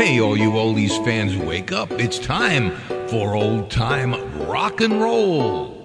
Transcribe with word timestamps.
Hey, 0.00 0.18
all 0.18 0.34
you 0.34 0.52
oldies 0.52 0.96
fans, 1.04 1.36
wake 1.36 1.72
up. 1.72 1.90
It's 1.92 2.18
time 2.18 2.70
for 3.08 3.36
old 3.36 3.70
time 3.70 4.14
rock 4.48 4.80
and 4.80 4.98
roll. 4.98 5.79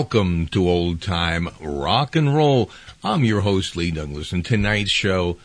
Welcome 0.00 0.46
to 0.46 0.66
Old 0.66 1.02
Time 1.02 1.50
Rock 1.60 2.16
and 2.16 2.34
Roll. 2.34 2.70
I'm 3.04 3.22
your 3.22 3.42
host, 3.42 3.76
Lee 3.76 3.90
Douglas, 3.90 4.32
and 4.32 4.42
tonight's 4.42 4.90
show 4.90 5.36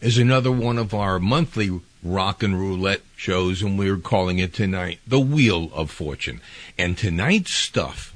is 0.00 0.18
another 0.18 0.50
one 0.50 0.78
of 0.78 0.92
our 0.92 1.20
monthly 1.20 1.80
rock 2.02 2.42
and 2.42 2.58
roulette 2.58 3.02
shows, 3.14 3.62
and 3.62 3.78
we're 3.78 3.98
calling 3.98 4.40
it 4.40 4.52
tonight 4.52 4.98
The 5.06 5.20
Wheel 5.20 5.70
of 5.72 5.92
Fortune. 5.92 6.40
And 6.76 6.98
tonight's 6.98 7.52
stuff, 7.52 8.12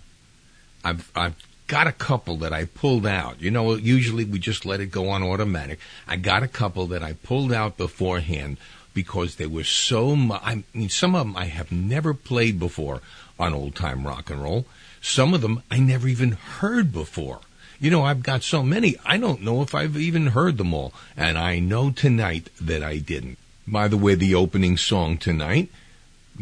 I've, 0.85 1.13
I've 1.15 1.37
got 1.69 1.87
a 1.87 1.93
couple 1.93 2.39
that 2.39 2.53
I 2.53 2.65
pulled 2.65 3.07
out. 3.07 3.41
You 3.41 3.53
know, 3.53 3.77
usually 3.77 4.25
we 4.25 4.41
just 4.41 4.67
let 4.67 4.81
it 4.81 4.91
go 4.91 5.09
on 5.11 5.23
automatic. 5.23 5.79
I 6.09 6.17
got 6.17 6.43
a 6.43 6.49
couple 6.49 6.89
that 6.89 7.05
I 7.05 7.13
pulled 7.13 7.53
out 7.53 7.77
beforehand 7.77 8.57
because 8.95 9.37
they 9.37 9.47
were 9.47 9.63
so 9.63 10.17
mu- 10.17 10.35
I 10.35 10.65
mean, 10.75 10.89
some 10.89 11.15
of 11.15 11.25
them 11.25 11.37
I 11.37 11.45
have 11.45 11.71
never 11.71 12.13
played 12.15 12.59
before 12.59 13.01
on 13.39 13.55
old 13.55 13.77
time 13.77 14.05
rock 14.05 14.29
and 14.29 14.43
roll. 14.43 14.67
Some 15.07 15.35
of 15.35 15.43
them 15.43 15.63
I 15.71 15.81
never 15.81 16.09
even 16.09 16.33
heard 16.33 16.91
before. 16.91 17.41
You 17.79 17.91
know, 17.91 18.05
I've 18.05 18.23
got 18.23 18.43
so 18.43 18.63
many, 18.63 18.97
I 19.05 19.19
don't 19.19 19.43
know 19.43 19.61
if 19.61 19.75
I've 19.75 19.99
even 19.99 20.29
heard 20.29 20.57
them 20.57 20.73
all. 20.73 20.95
And 21.15 21.37
I 21.37 21.59
know 21.59 21.91
tonight 21.91 22.49
that 22.59 22.83
I 22.83 22.97
didn't. 22.97 23.37
By 23.67 23.87
the 23.87 23.99
way, 23.99 24.15
the 24.15 24.35
opening 24.35 24.79
song 24.79 25.19
tonight, 25.19 25.71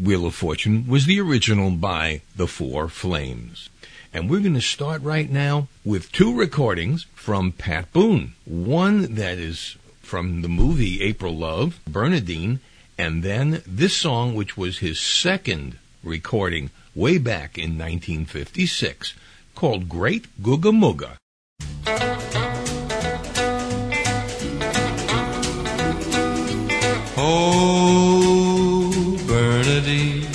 Wheel 0.00 0.26
of 0.26 0.36
Fortune, 0.36 0.86
was 0.86 1.06
the 1.06 1.20
original 1.20 1.72
by 1.72 2.20
The 2.36 2.46
Four 2.46 2.88
Flames. 2.88 3.68
And 4.14 4.30
we're 4.30 4.38
going 4.38 4.54
to 4.54 4.60
start 4.60 5.02
right 5.02 5.28
now 5.28 5.66
with 5.84 6.12
two 6.12 6.32
recordings 6.32 7.06
from 7.16 7.50
Pat 7.50 7.92
Boone. 7.92 8.34
One 8.44 9.16
that 9.16 9.38
is 9.38 9.76
from 10.02 10.42
the 10.42 10.48
movie 10.48 11.02
April 11.02 11.36
Love, 11.36 11.80
Bernadine, 11.84 12.60
and 12.96 13.24
then 13.24 13.62
this 13.66 13.96
song, 13.96 14.36
which 14.36 14.56
was 14.56 14.78
his 14.78 15.00
second 15.00 15.78
recording 16.04 16.70
way 16.94 17.18
back 17.18 17.56
in 17.56 17.78
1956, 17.78 19.14
called 19.54 19.88
Great 19.88 20.26
Googa 20.42 20.72
Mooga. 20.72 21.16
Oh, 27.16 28.90
Bernadine. 29.26 30.26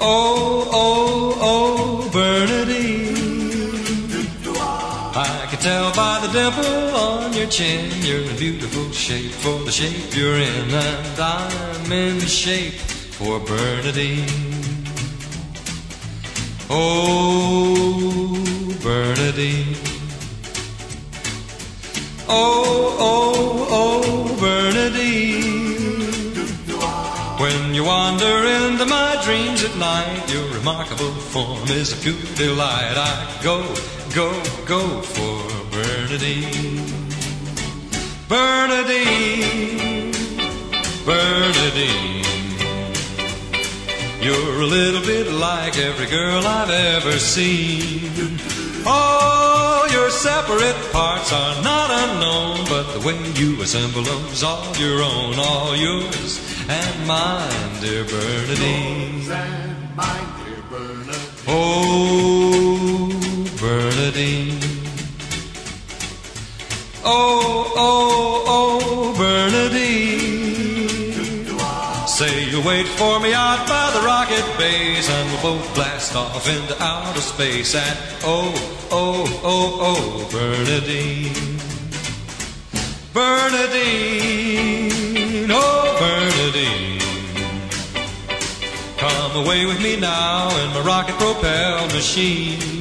Oh, 0.00 0.68
oh, 0.72 1.38
oh, 1.40 2.10
Bernadine. 2.12 3.14
I 5.16 5.46
can 5.48 5.58
tell 5.60 5.94
by 5.94 6.20
the 6.26 6.32
dimple 6.32 6.96
on 6.96 7.32
your 7.32 7.46
chin 7.46 7.88
you're 8.02 8.28
in 8.28 8.36
beautiful 8.36 8.90
shape 8.90 9.30
for 9.30 9.58
the 9.64 9.70
shape 9.70 10.14
you're 10.14 10.36
in, 10.36 10.70
and 10.74 11.20
I'm 11.20 11.92
in 11.92 12.20
shape 12.20 12.74
for 13.18 13.38
Bernadine. 13.38 14.26
Oh, 16.68 18.34
Bernadine. 18.82 19.76
Oh, 22.28 22.96
oh, 22.98 23.66
oh, 23.70 24.36
Bernadine. 24.40 25.54
When 27.38 27.74
you 27.74 27.84
wander 27.84 28.46
into 28.56 28.86
my 28.86 29.20
dreams 29.24 29.62
at 29.62 29.76
night, 29.76 30.32
your 30.32 30.48
remarkable 30.54 31.12
form 31.12 31.68
is 31.68 31.92
a 31.92 31.96
pure 32.02 32.34
delight. 32.34 32.96
I 32.96 33.40
go, 33.44 33.62
go, 34.12 34.32
go 34.66 35.02
for 35.02 35.36
Bernadine. 35.70 36.82
Bernadine, 38.28 40.12
Bernadine. 41.04 42.33
You're 44.24 44.62
a 44.62 44.66
little 44.66 45.02
bit 45.02 45.30
like 45.32 45.76
every 45.76 46.06
girl 46.06 46.46
I've 46.46 46.70
ever 46.70 47.18
seen. 47.18 48.38
All 48.86 49.86
your 49.90 50.08
separate 50.08 50.80
parts 50.92 51.30
are 51.30 51.62
not 51.62 51.90
unknown, 51.90 52.64
but 52.70 52.90
the 52.94 53.06
way 53.06 53.18
you 53.34 53.60
assemble 53.60 54.02
them's 54.02 54.42
all 54.42 54.74
your 54.76 55.02
own, 55.02 55.34
all 55.38 55.76
yours 55.76 56.40
and 56.70 57.06
mine, 57.06 57.80
dear 57.82 58.04
Bernadine. 58.04 59.28
Oh, 61.46 63.10
Bernadine. 63.60 64.58
Oh, 67.04 67.74
oh, 67.76 68.44
oh, 68.46 69.14
Bernadine. 69.18 70.13
Say 72.14 72.48
you'll 72.48 72.62
wait 72.62 72.86
for 72.86 73.18
me 73.18 73.34
out 73.34 73.66
by 73.66 73.90
the 73.90 74.00
rocket 74.06 74.44
base 74.56 75.10
and 75.10 75.28
we'll 75.32 75.42
both 75.56 75.74
blast 75.74 76.14
off 76.14 76.48
into 76.48 76.80
outer 76.80 77.20
space. 77.20 77.74
And 77.74 77.98
oh, 78.22 78.54
oh, 78.92 79.24
oh, 79.42 79.78
oh, 79.82 80.28
Bernadine. 80.30 81.34
Bernadine, 83.12 83.80
oh, 85.50 85.96
Bernadine. 85.98 87.00
Come 88.96 89.44
away 89.44 89.66
with 89.66 89.82
me 89.82 89.96
now 89.96 90.56
in 90.62 90.70
my 90.70 90.82
rocket 90.86 91.16
propelled 91.16 91.92
machine. 91.92 92.73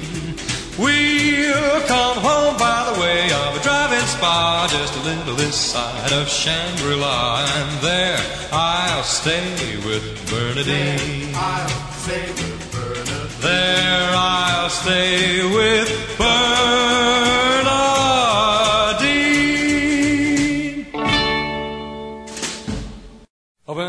We'll 0.78 1.82
come 1.88 2.18
home 2.18 2.58
by 2.58 2.92
the 2.92 3.00
way 3.00 3.32
of 3.32 3.56
a 3.56 3.62
driving 3.62 4.06
spa 4.08 4.68
just 4.72 4.96
a 4.98 5.04
little 5.04 5.36
this 5.36 5.56
side 5.56 6.12
of 6.12 6.28
Shangri-La. 6.28 7.46
And 7.46 7.82
there 7.82 8.18
I'll 8.52 9.04
stay 9.04 9.78
with 9.86 10.04
Bernadine. 10.32 11.32
I'll 11.36 11.70
stay 11.92 12.26
with 12.26 12.72
Bernadine. 12.72 13.42
There 13.42 14.10
I'll 14.16 14.70
stay 14.70 15.46
with 15.46 16.18
Bernadine. 16.18 17.63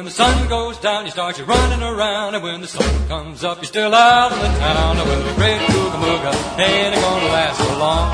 When 0.04 0.10
the 0.12 0.16
sun 0.16 0.48
goes 0.50 0.76
down, 0.76 1.06
you 1.06 1.10
start 1.10 1.38
you 1.38 1.46
running 1.46 1.82
around, 1.82 2.34
and 2.34 2.44
when 2.44 2.60
the 2.60 2.66
sun 2.66 3.08
comes 3.08 3.42
up, 3.42 3.56
you're 3.56 3.64
still 3.64 3.94
out 3.94 4.32
in 4.32 4.38
the 4.38 4.52
town. 4.58 4.98
And 4.98 5.08
well, 5.08 5.22
the 5.24 5.32
great 5.32 5.58
Googa 5.72 6.32
ain't 6.60 6.94
gonna 6.94 7.32
last 7.32 7.56
for 7.56 7.74
long. 7.80 8.10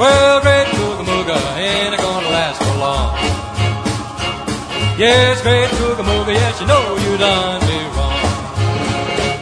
Well, 0.00 0.40
great 0.42 0.66
Googa 0.74 1.38
ain't 1.54 1.96
gonna 1.96 2.28
last 2.34 2.58
for 2.58 2.74
long. 2.82 3.14
Yes, 4.98 5.40
great 5.42 5.70
Googa 5.70 6.34
yes, 6.34 6.60
you 6.60 6.66
know 6.66 6.96
you 7.04 7.16
done 7.16 7.60
me 7.68 7.78
wrong. 7.94 8.18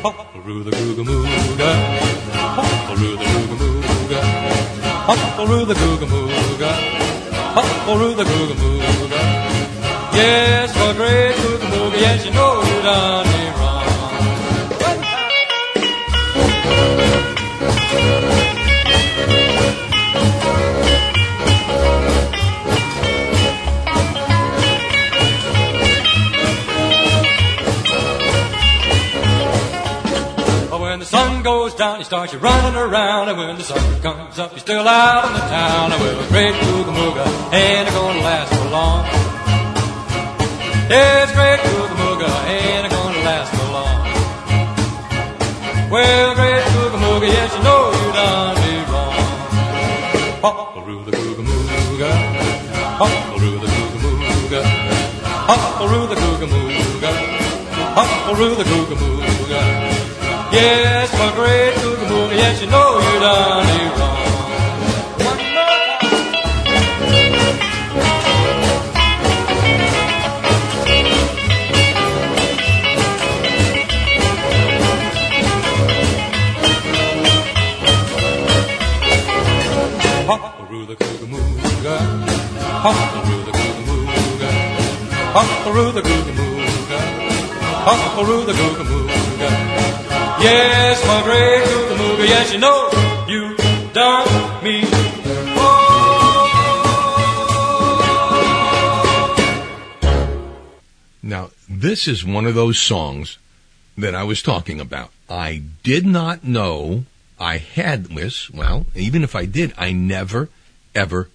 Hop-a-roo 0.04 0.62
the 0.64 0.72
Googa 0.72 1.04
Mooga, 1.08 1.70
hop-a-roo 2.36 3.16
the 3.16 3.24
Googa 3.32 3.56
Mooga, 3.62 4.20
hop-a-roo 5.08 5.64
the 5.64 5.74
Googa 5.74 6.06
Mooga, 6.12 6.70
hop-a-roo 7.56 8.14
the 8.14 8.24
Googa 8.24 8.54
Mooga. 8.56 9.29
Yes, 10.20 10.70
for 10.76 10.92
great 11.00 11.34
Googa 11.36 11.66
Mooga, 11.72 11.98
yes, 11.98 12.26
you 12.26 12.32
know 12.32 12.60
done 12.82 13.26
me 13.32 13.42
wrong. 13.56 13.86
When 30.80 30.98
the 30.98 31.06
sun 31.06 31.42
goes 31.42 31.74
down, 31.74 31.98
you 31.98 32.04
start 32.04 32.32
you 32.32 32.38
running 32.40 32.76
around, 32.76 33.28
and 33.30 33.38
when 33.38 33.56
the 33.56 33.62
sun 33.62 34.02
comes 34.02 34.38
up, 34.38 34.50
you're 34.50 34.58
still 34.58 34.86
out 34.86 35.24
in 35.28 35.32
the 35.32 35.40
town. 35.40 35.92
And 35.92 36.02
well, 36.02 36.28
great 36.28 36.54
Googa 36.54 36.92
Mooga 36.92 37.24
ain't 37.54 37.88
it 37.88 37.94
gonna 37.94 38.20
last 38.20 38.52
for 38.52 38.68
long. 38.70 39.39
Yes, 40.90 41.30
great 41.38 41.60
Googa 41.60 41.94
Mooga 42.02 42.30
ain't 42.50 42.90
gonna 42.90 43.22
last 43.22 43.50
for 43.54 43.66
long. 43.70 44.02
Well, 45.88 46.34
great 46.34 46.64
Googa 46.74 46.98
Mooga, 47.04 47.26
yes, 47.30 47.54
you 47.56 47.62
know 47.62 47.82
you 47.94 48.12
done 48.12 48.56
me 48.62 48.74
wrong. 48.90 49.14
Hop-a-roo 50.42 51.04
the 51.04 51.12
Googa 51.12 51.42
Mooga, 51.46 52.10
hop-a-roo 52.98 53.58
the 53.62 53.68
Googa 53.76 53.98
Mooga, 54.02 54.60
hop-a-roo 55.50 56.06
the 56.08 56.16
Googa 56.16 56.46
Mooga, 56.54 57.10
hop-a-roo 57.94 58.54
the 58.56 58.64
Googa 58.64 58.96
Mooga. 59.02 59.60
Yes, 60.50 61.08
for 61.14 61.30
great 61.38 61.74
Googa 61.84 62.04
Mooga, 62.10 62.34
yes, 62.36 62.60
you 62.62 62.66
know 62.68 62.98
you 62.98 63.20
done 63.20 63.66
me 63.66 63.78
wrong. 63.96 64.19
The 80.90 80.96
the 80.96 81.26
the 81.26 82.66
the. 85.92 86.02
Yes, 90.40 91.06
my 91.06 91.22
great 91.22 91.64
yes, 92.28 92.52
you 92.52 92.58
know 92.58 92.90
you 93.28 93.56
done 93.92 94.64
me 94.64 94.84
Now, 101.22 101.50
this 101.68 102.08
is 102.08 102.24
one 102.24 102.46
of 102.46 102.54
those 102.54 102.78
songs 102.78 103.38
that 103.96 104.16
I 104.16 104.24
was 104.24 104.42
talking 104.42 104.80
about. 104.80 105.12
I 105.28 105.62
did 105.84 106.04
not 106.04 106.42
know 106.42 107.04
I 107.38 107.58
had 107.58 108.06
this. 108.06 108.50
Well, 108.50 108.86
even 108.96 109.22
if 109.22 109.36
I 109.36 109.44
did, 109.44 109.72
I 109.78 109.92
never, 109.92 110.48
ever 110.94 111.28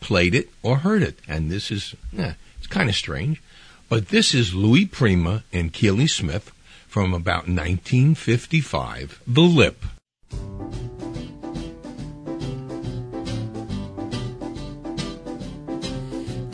played 0.00 0.34
it 0.34 0.50
or 0.62 0.78
heard 0.78 1.02
it. 1.02 1.18
And 1.26 1.50
this 1.50 1.70
is, 1.70 1.94
eh, 2.16 2.34
it's 2.58 2.66
kind 2.66 2.88
of 2.88 2.94
strange. 2.94 3.42
But 3.88 4.08
this 4.08 4.34
is 4.34 4.54
Louis 4.54 4.86
Prima 4.86 5.44
and 5.52 5.72
Keely 5.72 6.06
Smith 6.06 6.52
from 6.88 7.12
about 7.12 7.48
1955, 7.48 9.20
The 9.26 9.40
Lip. 9.40 9.84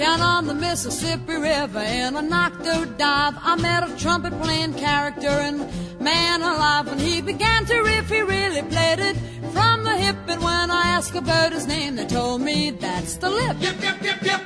Down 0.00 0.22
on 0.22 0.46
the 0.46 0.54
Mississippi 0.54 1.36
River 1.36 1.80
in 1.80 2.16
a 2.16 2.22
knocked-out 2.22 2.96
dive, 2.96 3.34
I 3.36 3.54
met 3.56 3.86
a 3.86 3.94
trumpet 3.98 4.32
playing 4.40 4.72
character 4.72 5.28
and 5.28 5.58
man 6.00 6.40
alive. 6.40 6.86
When 6.86 6.98
he 6.98 7.20
began 7.20 7.66
to 7.66 7.82
riff, 7.82 8.08
he 8.08 8.22
really 8.22 8.62
played 8.62 8.98
it 8.98 9.14
from 9.52 9.84
the 9.84 9.94
hip. 9.98 10.16
And 10.26 10.42
when 10.42 10.70
I 10.70 10.84
asked 10.96 11.14
about 11.14 11.52
his 11.52 11.66
name, 11.66 11.96
they 11.96 12.06
told 12.06 12.40
me 12.40 12.70
that's 12.70 13.16
the 13.16 13.28
lip. 13.28 13.58
Yep, 13.60 13.82
yep, 13.82 14.02
yep, 14.02 14.22
yep. 14.22 14.40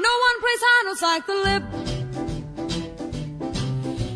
No 0.00 0.12
one 0.26 0.40
plays 0.40 0.60
high 0.60 0.82
notes 0.86 1.02
like 1.02 1.26
the 1.28 1.34
lip. 1.34 2.03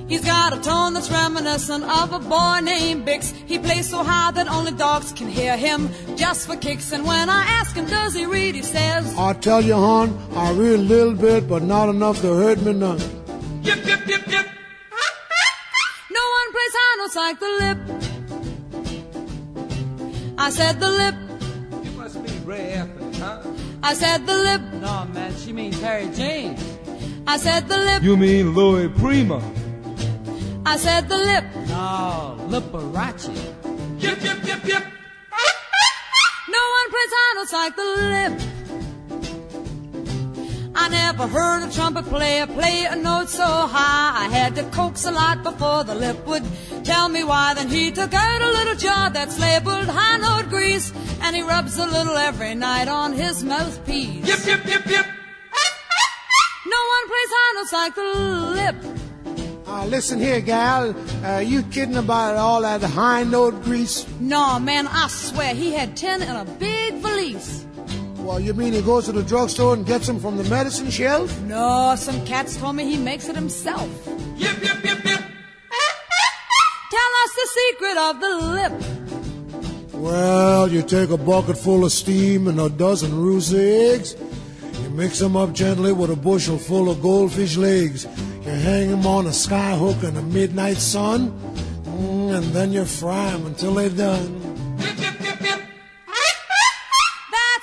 He's 0.09 0.25
got 0.25 0.55
a 0.57 0.61
tone 0.61 0.95
that's 0.95 1.11
reminiscent 1.11 1.85
of 1.85 2.15
a 2.15 2.19
boy 2.19 2.61
named 2.62 3.07
Bix. 3.07 3.31
He 3.47 3.59
plays 3.59 3.91
so 3.91 4.03
high 4.03 4.31
that 4.31 4.49
only 4.49 4.73
dogs 4.73 5.12
can 5.12 5.29
hear 5.29 5.55
him 5.55 5.91
just 6.17 6.47
for 6.47 6.57
kicks. 6.57 6.93
And 6.93 7.07
when 7.07 7.29
I 7.29 7.43
ask 7.43 7.77
him, 7.77 7.85
does 7.85 8.15
he 8.15 8.25
read, 8.25 8.55
he 8.55 8.62
says, 8.62 9.15
I 9.19 9.35
tell 9.35 9.61
you, 9.61 9.75
hon, 9.75 10.19
I 10.35 10.53
read 10.53 10.81
a 10.81 10.83
little 10.83 11.12
bit, 11.15 11.47
but 11.47 11.62
not 11.62 11.91
enough 11.91 12.23
to 12.23 12.35
hurt 12.35 12.59
me 12.62 12.73
none. 12.73 12.99
Yep, 13.62 13.85
yep, 13.85 14.07
yep, 14.07 14.27
yep. 14.29 14.47
No 16.11 16.23
one 16.38 16.53
plays 16.55 16.75
high 16.81 16.97
notes 17.00 17.17
like 17.17 17.38
the 17.41 17.50
lip. 17.61 17.79
I 20.38 20.49
said 20.50 20.81
the 20.81 20.88
lip. 20.88 21.15
You 21.85 21.91
must 21.99 22.23
be 22.25 22.31
Ray 22.47 22.71
Evans, 22.71 23.19
huh? 23.19 23.43
I 23.83 23.93
said 23.93 24.27
the 24.27 24.37
lip. 24.38 24.62
No, 24.81 25.05
man, 25.12 25.37
she 25.37 25.53
means 25.53 25.79
Harry 25.83 26.09
James. 26.15 26.65
I 27.27 27.37
said 27.37 27.69
the 27.69 27.77
lip. 27.77 28.03
You 28.03 28.17
mean 28.17 28.55
Louis 28.55 28.88
Prima? 28.88 29.43
I 30.71 30.77
said 30.77 31.09
the 31.09 31.17
lip. 31.17 31.45
No, 31.69 32.37
Liberace. 32.51 33.29
Yip, 34.03 34.23
yip, 34.23 34.45
yip, 34.45 34.65
yip. 34.67 34.85
No 36.57 36.63
one 36.77 36.87
plays 36.93 37.13
high 37.17 37.35
notes 37.37 37.53
like 37.55 37.75
the 37.75 37.85
lip. 38.13 38.35
I 40.75 40.89
never 40.91 41.27
heard 41.27 41.67
a 41.67 41.73
trumpet 41.73 42.05
player 42.05 42.47
play 42.47 42.85
a 42.85 42.97
note 42.97 43.31
so 43.31 43.47
high. 43.47 44.27
I 44.27 44.29
had 44.29 44.57
to 44.57 44.65
coax 44.65 45.07
a 45.07 45.11
lot 45.11 45.43
before 45.43 45.85
the 45.85 45.95
lip 45.95 46.27
would 46.27 46.45
tell 46.85 47.09
me 47.09 47.25
why. 47.25 47.55
Then 47.55 47.69
he 47.69 47.91
took 47.91 48.13
out 48.13 48.43
a 48.43 48.51
little 48.51 48.75
jar 48.75 49.09
that's 49.09 49.41
labeled 49.41 49.89
high 49.89 50.19
note 50.19 50.51
grease, 50.51 50.93
and 51.23 51.35
he 51.35 51.41
rubs 51.41 51.79
a 51.79 51.87
little 51.87 52.19
every 52.19 52.55
night 52.55 52.89
on 52.89 53.15
his 53.15 53.43
mouthpiece. 53.43 54.29
Yip, 54.29 54.45
yip, 54.45 54.67
yip, 54.67 54.85
yip. 54.85 55.07
No 56.67 56.81
one 56.95 57.05
plays 57.09 57.31
high 57.39 57.53
notes 57.55 57.73
like 57.73 57.95
the 57.95 58.03
lip. 58.61 59.08
Uh, 59.69 59.85
listen 59.85 60.19
here, 60.19 60.41
gal. 60.41 60.95
Uh, 61.23 61.41
you 61.41 61.63
kidding 61.65 61.97
about 61.97 62.37
all 62.37 62.63
that 62.63 62.83
high 62.83 63.23
note 63.23 63.63
grease? 63.65 64.07
No, 64.19 64.59
man, 64.59 64.87
I 64.87 65.09
swear 65.09 65.55
he 65.55 65.75
had 65.75 65.95
ten 65.95 66.23
in 66.23 66.35
a 66.35 66.47
big 66.47 66.95
valise. 66.95 67.67
Well, 68.17 68.41
you 68.41 68.55
mean 68.55 68.73
he 68.73 68.81
goes 68.81 69.05
to 69.07 69.13
the 69.13 69.23
drugstore 69.23 69.75
and 69.75 69.85
gets 69.85 70.07
them 70.07 70.21
from 70.21 70.39
the 70.39 70.45
medicine 70.45 70.89
shelf? 70.89 71.39
No, 71.43 71.95
some 71.99 72.25
cats 72.25 72.57
told 72.57 72.77
me 72.77 72.91
he 72.91 72.97
makes 72.97 73.29
it 73.29 73.37
himself. 73.37 73.91
Yip, 74.37 74.57
yip, 74.63 74.83
yip, 74.85 75.05
yip. 75.05 75.21
Tell 76.91 77.11
us 77.23 77.35
the 77.35 77.49
secret 77.61 77.99
of 77.99 78.21
the 78.21 78.37
lip. 78.57 79.93
Well, 79.93 80.69
you 80.69 80.81
take 80.81 81.11
a 81.11 81.19
bucket 81.19 81.59
full 81.59 81.85
of 81.85 81.93
steam 81.93 82.49
and 82.49 82.59
a 82.59 82.71
dozen 82.71 83.15
roost 83.15 83.53
eggs. 83.53 84.17
You 84.83 84.89
mix 84.91 85.19
them 85.19 85.37
up 85.37 85.53
gently 85.53 85.93
with 85.93 86.11
a 86.11 86.17
bushel 86.17 86.57
full 86.57 86.89
of 86.89 87.03
goldfish 87.03 87.59
legs. 87.59 88.07
You 88.49 88.55
hang 88.55 88.88
them 88.88 89.07
on 89.07 89.26
a 89.26 89.33
sky 89.35 89.76
hook 89.76 90.02
in 90.02 90.14
the 90.14 90.23
midnight 90.23 90.78
sun, 90.78 91.38
mm, 91.85 92.35
and 92.35 92.47
then 92.47 92.73
you 92.73 92.87
fry 92.87 93.33
them 93.33 93.45
until 93.45 93.75
they're 93.75 93.90
done. 93.90 94.40
That's 94.78 94.97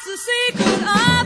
the 0.06 0.18
secret 0.30 0.68
of 0.68 1.26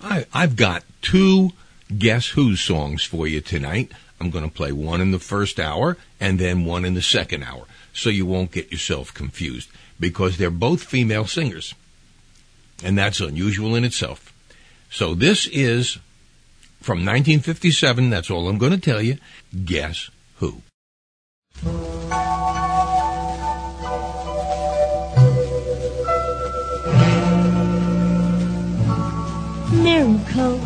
I, 0.00 0.24
I've 0.32 0.56
got 0.56 0.82
two 1.02 1.50
Guess 1.98 2.28
Who 2.28 2.56
songs 2.56 3.04
for 3.04 3.26
you 3.26 3.42
tonight. 3.42 3.92
I'm 4.18 4.30
going 4.30 4.48
to 4.48 4.50
play 4.50 4.72
one 4.72 5.02
in 5.02 5.10
the 5.10 5.18
first 5.18 5.60
hour 5.60 5.98
and 6.18 6.38
then 6.38 6.64
one 6.64 6.86
in 6.86 6.94
the 6.94 7.02
second 7.02 7.42
hour, 7.42 7.66
so 7.92 8.08
you 8.08 8.24
won't 8.24 8.50
get 8.50 8.72
yourself 8.72 9.12
confused 9.12 9.68
because 10.02 10.36
they're 10.36 10.50
both 10.50 10.82
female 10.82 11.26
singers. 11.26 11.74
And 12.82 12.98
that's 12.98 13.20
unusual 13.20 13.76
in 13.76 13.84
itself. 13.84 14.34
So 14.90 15.14
this 15.14 15.46
is 15.46 15.98
from 16.80 16.98
1957. 16.98 18.10
That's 18.10 18.28
all 18.28 18.48
I'm 18.48 18.58
going 18.58 18.72
to 18.72 18.90
tell 18.90 19.00
you. 19.00 19.18
Guess 19.64 20.10
Who? 20.38 20.62
miracle 29.72 30.60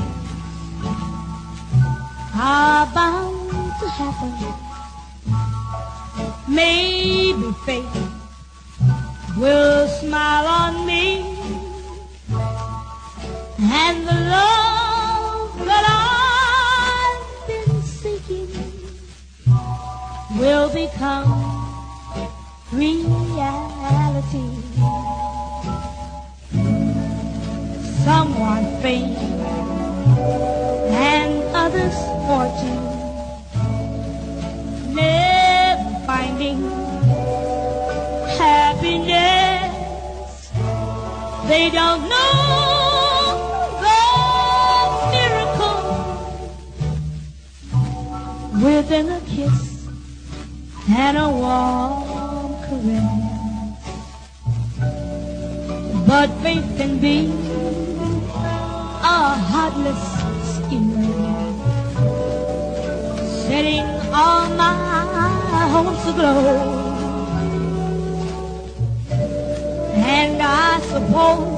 are 2.35 2.87
bound 2.95 3.73
to 3.81 3.89
happen. 4.01 4.33
Maybe 6.49 7.53
fate 7.67 8.06
will 9.37 9.87
smile 9.89 10.47
on 10.47 10.87
me, 10.87 11.19
and 13.61 14.07
the 14.09 14.19
love 14.33 15.59
that 15.67 15.85
I've 17.05 17.47
been 17.47 17.83
seeking 17.83 18.49
will 20.39 20.73
become 20.73 21.29
reality. 22.73 24.49
Someone 28.05 28.81
fame 28.81 29.26
They 41.67 41.73
don't 41.73 42.03
know 42.09 43.35
the 43.83 44.03
miracle 45.11 45.81
within 48.63 49.07
a 49.09 49.21
kiss 49.23 49.89
and 50.89 51.19
a 51.19 51.29
warm 51.29 52.55
caress. 52.63 53.83
But 56.07 56.29
faith 56.45 56.69
can 56.77 57.01
be 57.01 57.17
a 59.03 59.35
heartless 59.51 60.03
schemer, 60.55 61.51
setting 63.43 63.87
all 64.15 64.49
my 64.55 65.67
hopes 65.73 66.07
aglow. 66.07 66.85
And 69.97 70.41
I 70.41 70.81
suppose 70.93 71.56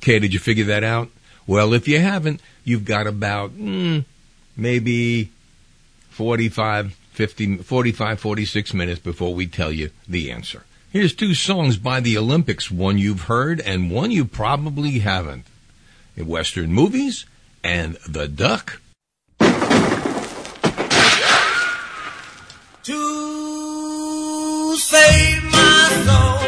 Okay, 0.00 0.18
did 0.18 0.32
you 0.32 0.38
figure 0.38 0.64
that 0.64 0.82
out? 0.82 1.10
Well, 1.46 1.74
if 1.74 1.86
you 1.86 1.98
haven't, 1.98 2.40
you've 2.64 2.86
got 2.86 3.06
about 3.06 3.50
mm, 3.50 4.06
maybe 4.56 5.30
45, 6.08 6.94
50, 6.94 7.56
45, 7.58 8.18
46 8.18 8.72
minutes 8.72 9.00
before 9.00 9.34
we 9.34 9.46
tell 9.46 9.70
you 9.70 9.90
the 10.08 10.30
answer. 10.30 10.64
Here's 10.90 11.14
two 11.14 11.34
songs 11.34 11.76
by 11.76 12.00
the 12.00 12.16
Olympics, 12.16 12.70
one 12.70 12.96
you've 12.96 13.24
heard 13.24 13.60
and 13.60 13.90
one 13.90 14.10
you 14.10 14.24
probably 14.24 15.00
haven't. 15.00 15.44
Western 16.16 16.72
movies 16.72 17.26
and 17.62 17.96
The 18.08 18.26
Duck. 18.26 18.80
To 22.84 24.76
save 24.76 25.44
my 25.44 26.02
soul, 26.06 26.39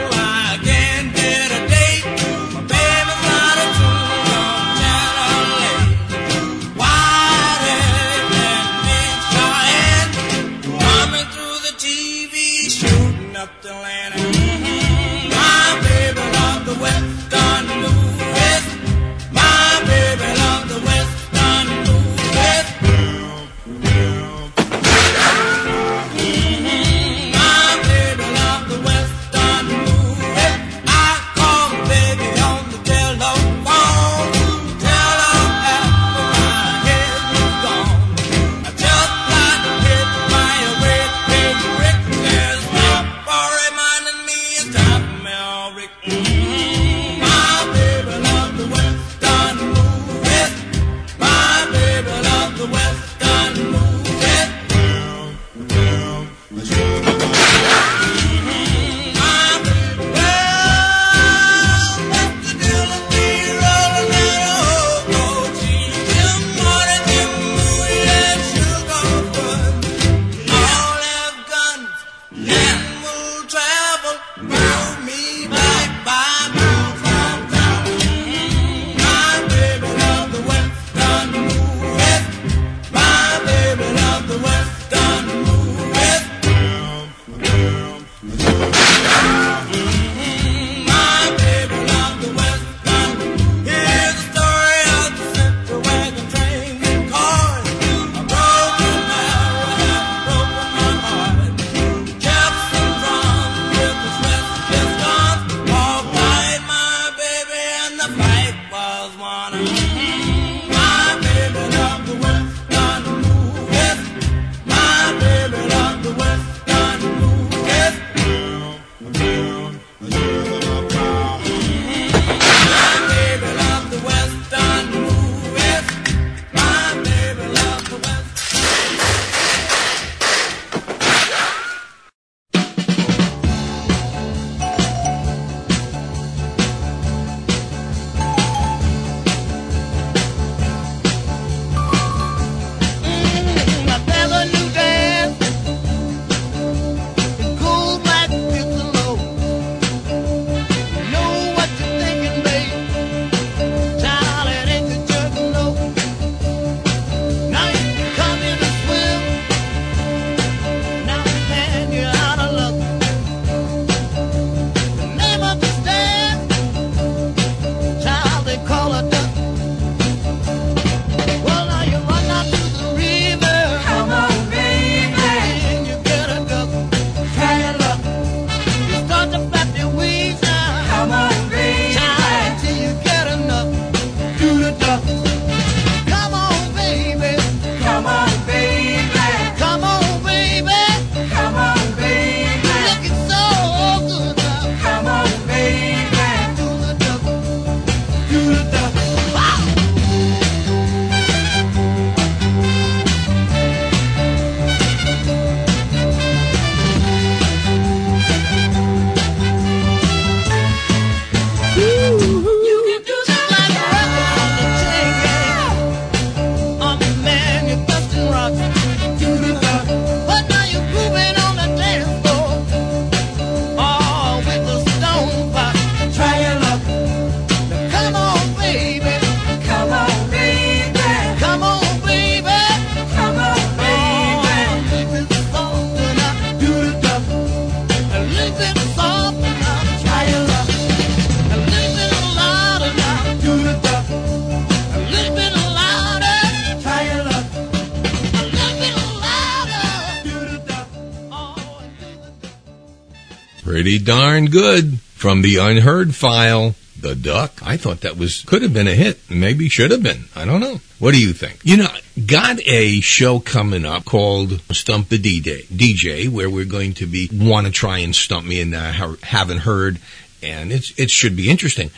Pretty 253.92 254.06
darn 254.06 254.46
good 254.46 255.00
from 255.00 255.42
the 255.42 255.56
unheard 255.56 256.14
file. 256.14 256.74
The 256.98 257.14
Duck. 257.14 257.60
I 257.62 257.76
thought 257.76 258.00
that 258.00 258.16
was 258.16 258.42
could 258.44 258.62
have 258.62 258.72
been 258.72 258.88
a 258.88 258.94
hit. 258.94 259.18
Maybe 259.28 259.68
should 259.68 259.90
have 259.90 260.02
been. 260.02 260.24
I 260.34 260.46
don't 260.46 260.62
know. 260.62 260.80
What 260.98 261.12
do 261.12 261.20
you 261.20 261.34
think? 261.34 261.60
You 261.62 261.76
know, 261.76 261.88
got 262.26 262.58
a 262.66 263.02
show 263.02 263.38
coming 263.38 263.84
up 263.84 264.06
called 264.06 264.62
Stump 264.72 265.10
the 265.10 265.18
DJ, 265.18 265.66
DJ 265.66 266.30
where 266.30 266.48
we're 266.48 266.64
going 266.64 266.94
to 266.94 267.06
be 267.06 267.28
want 267.30 267.66
to 267.66 267.72
try 267.72 267.98
and 267.98 268.16
stump 268.16 268.46
me 268.46 268.62
and 268.62 268.74
uh, 268.74 268.92
haven't 269.24 269.58
heard, 269.58 269.98
and 270.42 270.72
it's 270.72 270.98
it 270.98 271.10
should 271.10 271.36
be 271.36 271.50
interesting. 271.50 271.90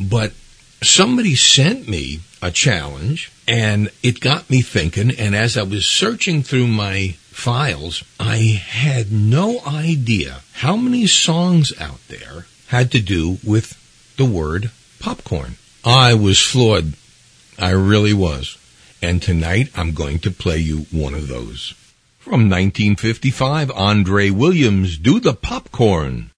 But 0.00 0.32
somebody 0.80 1.34
sent 1.34 1.86
me 1.86 2.20
a 2.40 2.50
challenge 2.50 3.30
and 3.46 3.90
it 4.02 4.20
got 4.20 4.48
me 4.48 4.62
thinking 4.62 5.10
and 5.18 5.36
as 5.36 5.58
I 5.58 5.64
was 5.64 5.84
searching 5.84 6.42
through 6.42 6.66
my 6.66 7.14
files 7.32 8.04
I 8.20 8.36
had 8.36 9.10
no 9.10 9.60
idea 9.66 10.40
how 10.54 10.76
many 10.76 11.06
songs 11.06 11.72
out 11.80 12.06
there 12.08 12.46
had 12.68 12.92
to 12.92 13.00
do 13.00 13.38
with 13.44 13.76
the 14.16 14.24
word 14.24 14.70
popcorn. 15.00 15.56
I 15.84 16.14
was 16.14 16.40
floored. 16.40 16.94
I 17.58 17.70
really 17.70 18.14
was. 18.14 18.56
And 19.02 19.20
tonight 19.20 19.70
I'm 19.74 19.92
going 19.92 20.20
to 20.20 20.30
play 20.30 20.58
you 20.58 20.86
one 20.92 21.14
of 21.14 21.26
those. 21.28 21.74
From 22.18 22.48
1955, 22.48 23.72
Andre 23.72 24.30
Williams, 24.30 24.96
Do 24.96 25.18
the 25.18 25.34
Popcorn. 25.34 26.30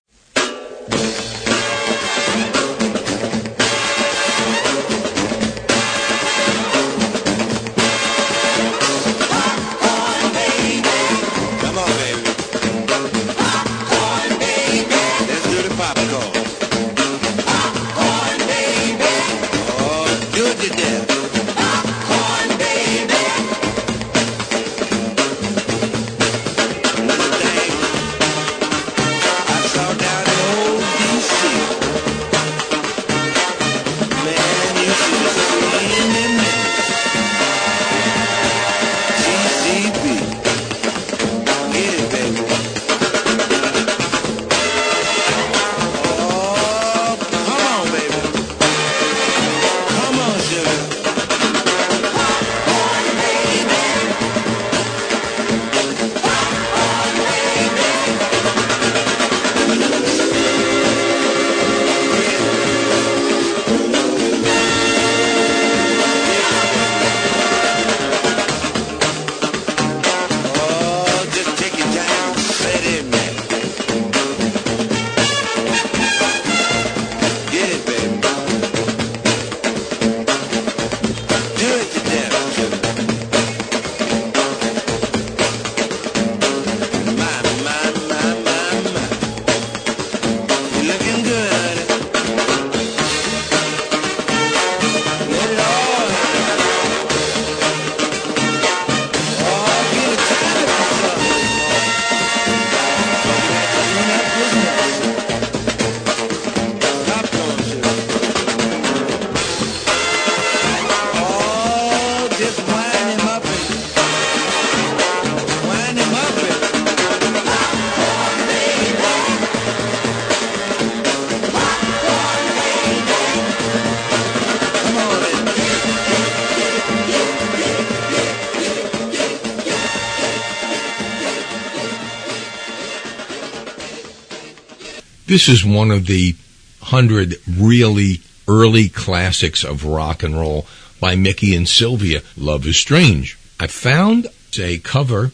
This 135.34 135.48
is 135.48 135.64
one 135.64 135.90
of 135.90 136.06
the 136.06 136.36
hundred 136.80 137.34
really 137.50 138.20
early 138.46 138.88
classics 138.88 139.64
of 139.64 139.84
rock 139.84 140.22
and 140.22 140.38
roll 140.38 140.64
by 141.00 141.16
Mickey 141.16 141.56
and 141.56 141.68
Sylvia, 141.68 142.22
Love 142.36 142.64
is 142.68 142.76
Strange. 142.76 143.36
I 143.58 143.66
found 143.66 144.28
a 144.56 144.78
cover 144.78 145.32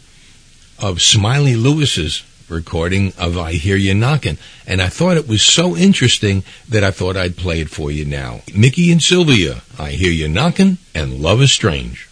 of 0.79 1.03
Smiley 1.03 1.55
Lewis's 1.55 2.25
recording 2.49 3.13
of 3.19 3.37
I 3.37 3.53
Hear 3.53 3.77
You 3.77 3.93
Knockin', 3.93 4.39
and 4.67 4.81
I 4.81 4.89
thought 4.89 5.19
it 5.19 5.29
was 5.29 5.43
so 5.43 5.77
interesting 5.77 6.45
that 6.67 6.83
I 6.83 6.93
thought 6.93 7.19
I'd 7.19 7.37
play 7.37 7.61
it 7.61 7.69
for 7.69 7.91
you 7.91 8.07
now. 8.07 8.41
Mickey 8.55 8.91
and 8.91 9.03
Sylvia, 9.03 9.61
I 9.79 9.91
Hear 9.91 10.13
You 10.13 10.29
Knockin', 10.29 10.79
and 10.95 11.21
Love 11.21 11.43
is 11.43 11.53
Strange. 11.53 12.10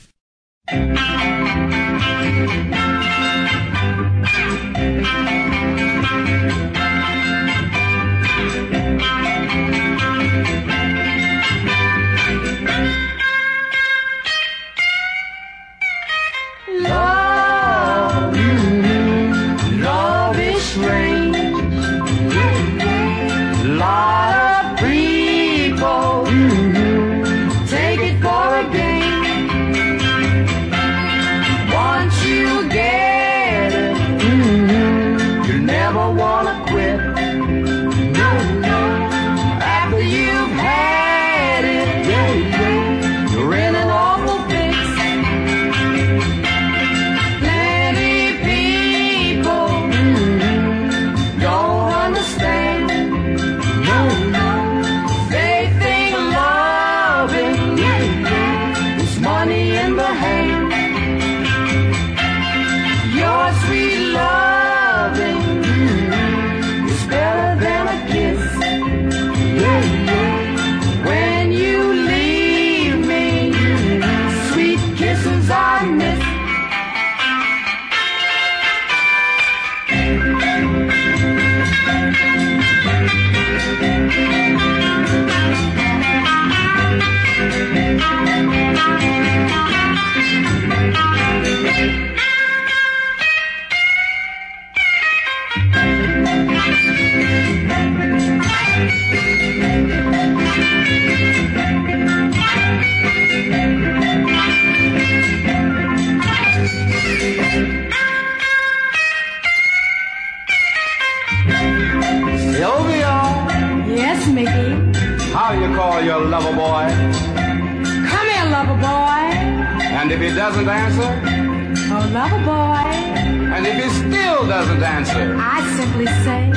dancer. 124.78 125.36
I 125.38 125.76
simply 125.76 126.06
say 126.06 126.47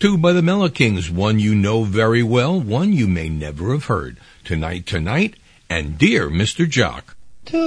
two 0.00 0.16
by 0.16 0.32
the 0.32 0.40
Mello-Kings, 0.40 1.10
one 1.10 1.38
you 1.38 1.54
know 1.54 1.84
very 1.84 2.22
well, 2.22 2.58
one 2.58 2.90
you 2.94 3.06
may 3.06 3.28
never 3.28 3.72
have 3.72 3.84
heard. 3.84 4.18
Tonight, 4.44 4.86
tonight, 4.86 5.36
and 5.68 5.98
dear 5.98 6.30
Mr. 6.30 6.66
Jock. 6.66 7.16
Tonight, 7.44 7.60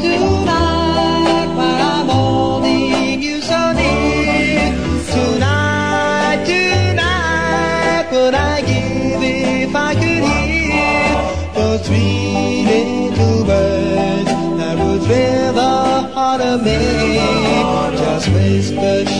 tonight, 0.00 1.48
while 1.54 1.82
I'm 1.92 2.08
holding 2.08 3.22
you 3.22 3.42
so 3.42 3.72
near. 3.74 4.72
Tonight, 5.12 6.44
tonight, 6.46 8.08
would 8.12 8.32
I 8.32 8.62
give 8.62 9.22
if 9.22 9.76
I 9.76 9.92
could 9.92 10.24
hear 10.24 11.52
those 11.52 11.86
three 11.86 12.64
little 12.64 13.44
birds 13.44 14.30
that 14.56 14.78
would 14.78 15.02
fill 15.06 15.52
the 15.52 16.14
heart 16.14 16.40
of 16.40 16.64
me 16.64 17.45
space, 18.26 18.70
but 18.72 19.15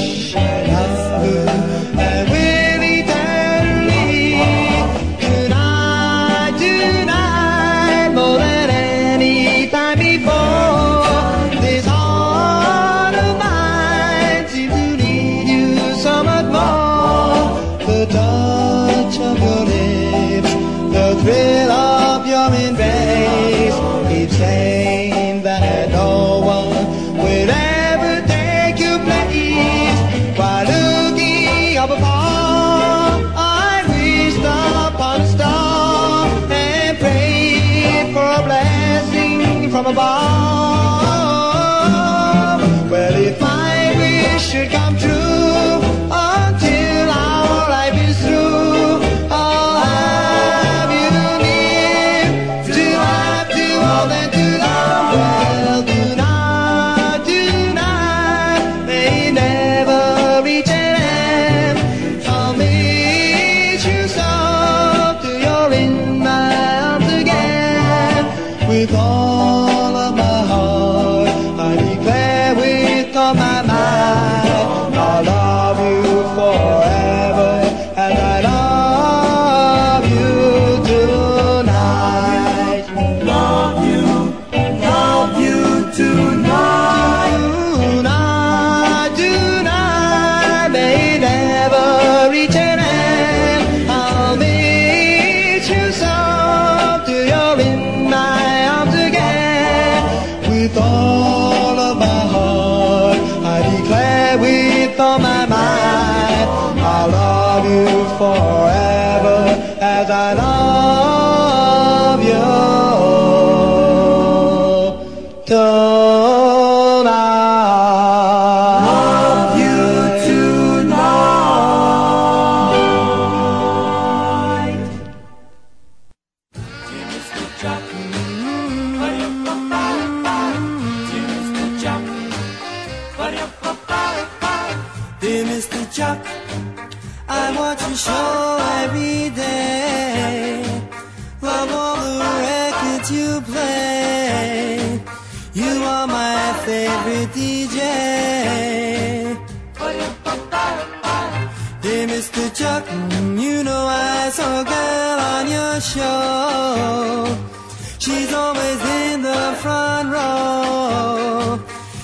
She's 158.07 158.33
always 158.33 158.81
in 159.03 159.23
the 159.23 159.59
front 159.61 160.13
row. 160.13 161.59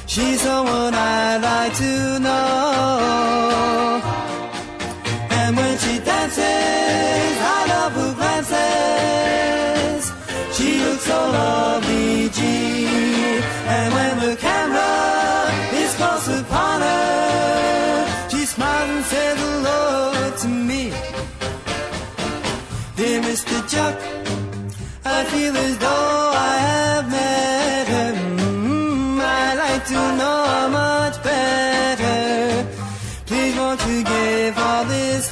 She's 0.08 0.40
someone 0.40 0.94
I'd 0.94 1.40
like 1.40 1.76
to 1.76 2.11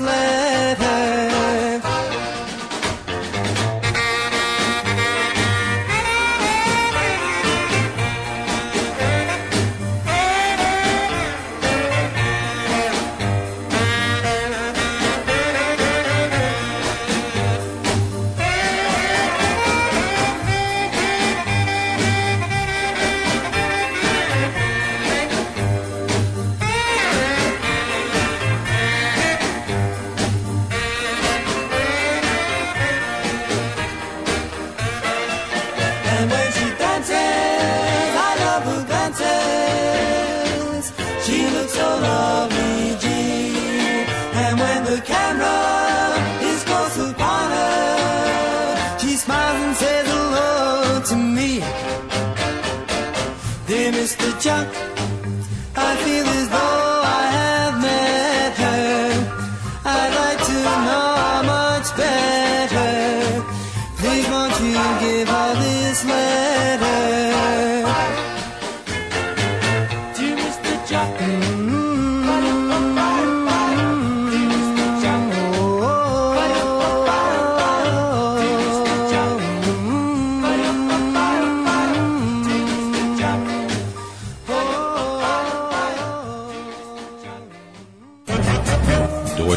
all 0.01 0.50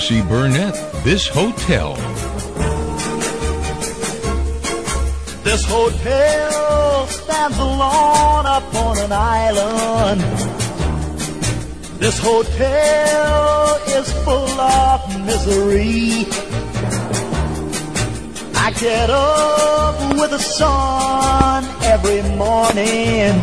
Dorsey 0.04 0.22
Burnette, 0.24 1.04
this 1.06 1.30
hotel. 1.30 1.96
This 5.46 5.64
hotel 5.64 7.08
stands 7.08 7.58
alone 7.58 8.46
up 8.46 8.76
on 8.76 8.98
an 8.98 9.14
island. 9.14 10.20
This 12.02 12.20
hotel 12.20 13.80
is 13.88 14.12
full 14.26 14.60
of 14.60 15.26
misery. 15.26 16.28
I 18.56 18.72
get 18.82 19.10
up 19.10 20.16
with 20.20 20.32
the 20.32 20.40
sun 20.40 21.64
every 21.84 22.24
morning. 22.36 23.40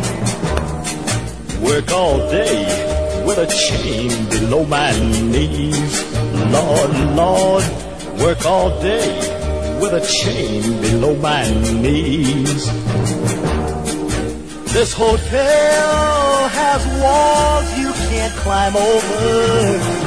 Work 1.59 1.91
all 1.91 2.19
day 2.29 3.23
with 3.25 3.39
a 3.39 3.47
chain 3.47 4.11
below 4.29 4.63
my 4.63 4.91
knees. 4.91 6.10
Lord, 6.51 6.91
Lord, 7.15 7.63
work 8.19 8.45
all 8.45 8.69
day 8.81 9.09
with 9.81 9.93
a 9.93 10.05
chain 10.05 10.61
below 10.81 11.15
my 11.15 11.49
knees. 11.81 12.65
This 14.73 14.93
hotel 14.93 16.47
has 16.49 16.81
walls 17.01 17.67
you 17.79 17.91
can't 18.09 18.33
climb 18.43 18.75
over. 18.75 20.01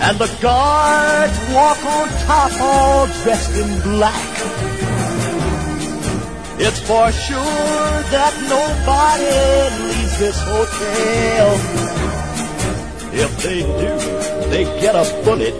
And 0.00 0.18
the 0.18 0.30
guards 0.40 1.38
walk 1.52 1.84
on 1.84 2.08
top 2.26 2.52
all 2.60 3.06
dressed 3.22 3.54
in 3.54 3.80
black. 3.82 4.32
It's 6.60 6.80
for 6.80 7.12
sure 7.12 8.02
that 8.14 8.34
nobody 8.48 9.34
leaves 9.84 10.18
this 10.18 10.38
hotel. 10.42 11.48
If 13.12 13.42
they 13.42 13.62
do, 13.62 14.07
they 14.50 14.64
get 14.80 14.94
a 14.94 15.04
bullet 15.24 15.54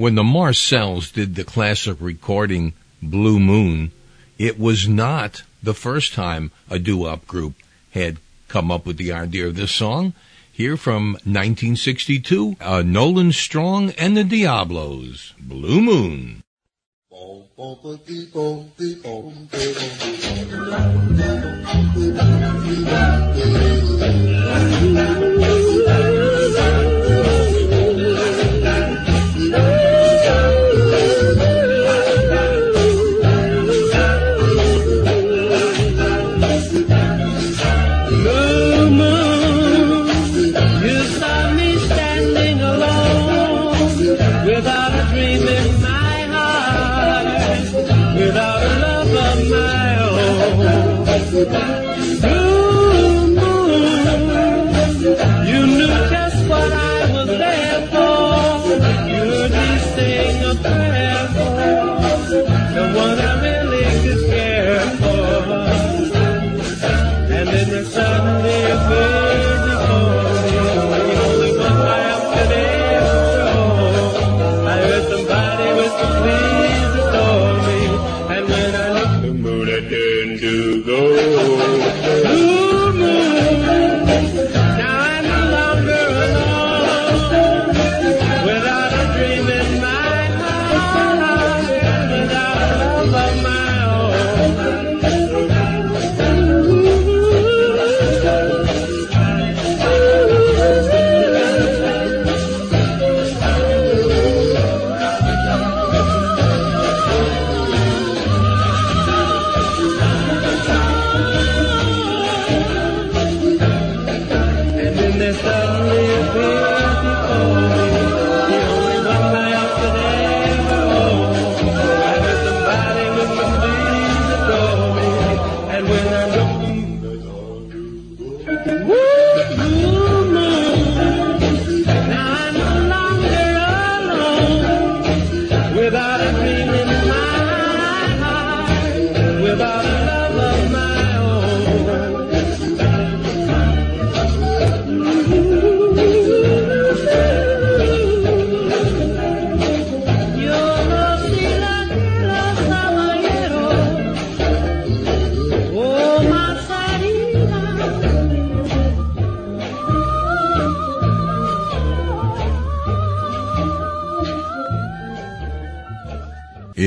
When 0.00 0.14
the 0.14 0.24
Marcels 0.24 1.10
did 1.12 1.34
the 1.34 1.44
classic 1.44 1.98
recording 2.00 2.72
Blue 3.02 3.38
Moon, 3.38 3.92
it 4.38 4.58
was 4.58 4.88
not 4.88 5.42
the 5.62 5.74
first 5.74 6.14
time 6.14 6.52
a 6.70 6.78
doo-wop 6.78 7.26
group 7.26 7.52
had 7.90 8.16
come 8.48 8.70
up 8.70 8.86
with 8.86 8.96
the 8.96 9.12
idea 9.12 9.46
of 9.46 9.56
this 9.56 9.72
song. 9.72 10.14
Here 10.50 10.78
from 10.78 11.18
1962, 11.24 12.56
uh, 12.62 12.80
Nolan 12.80 13.32
Strong 13.32 13.90
and 13.98 14.16
the 14.16 14.24
Diablos, 14.24 15.34
Blue 15.38 15.82
Moon. 15.82 16.44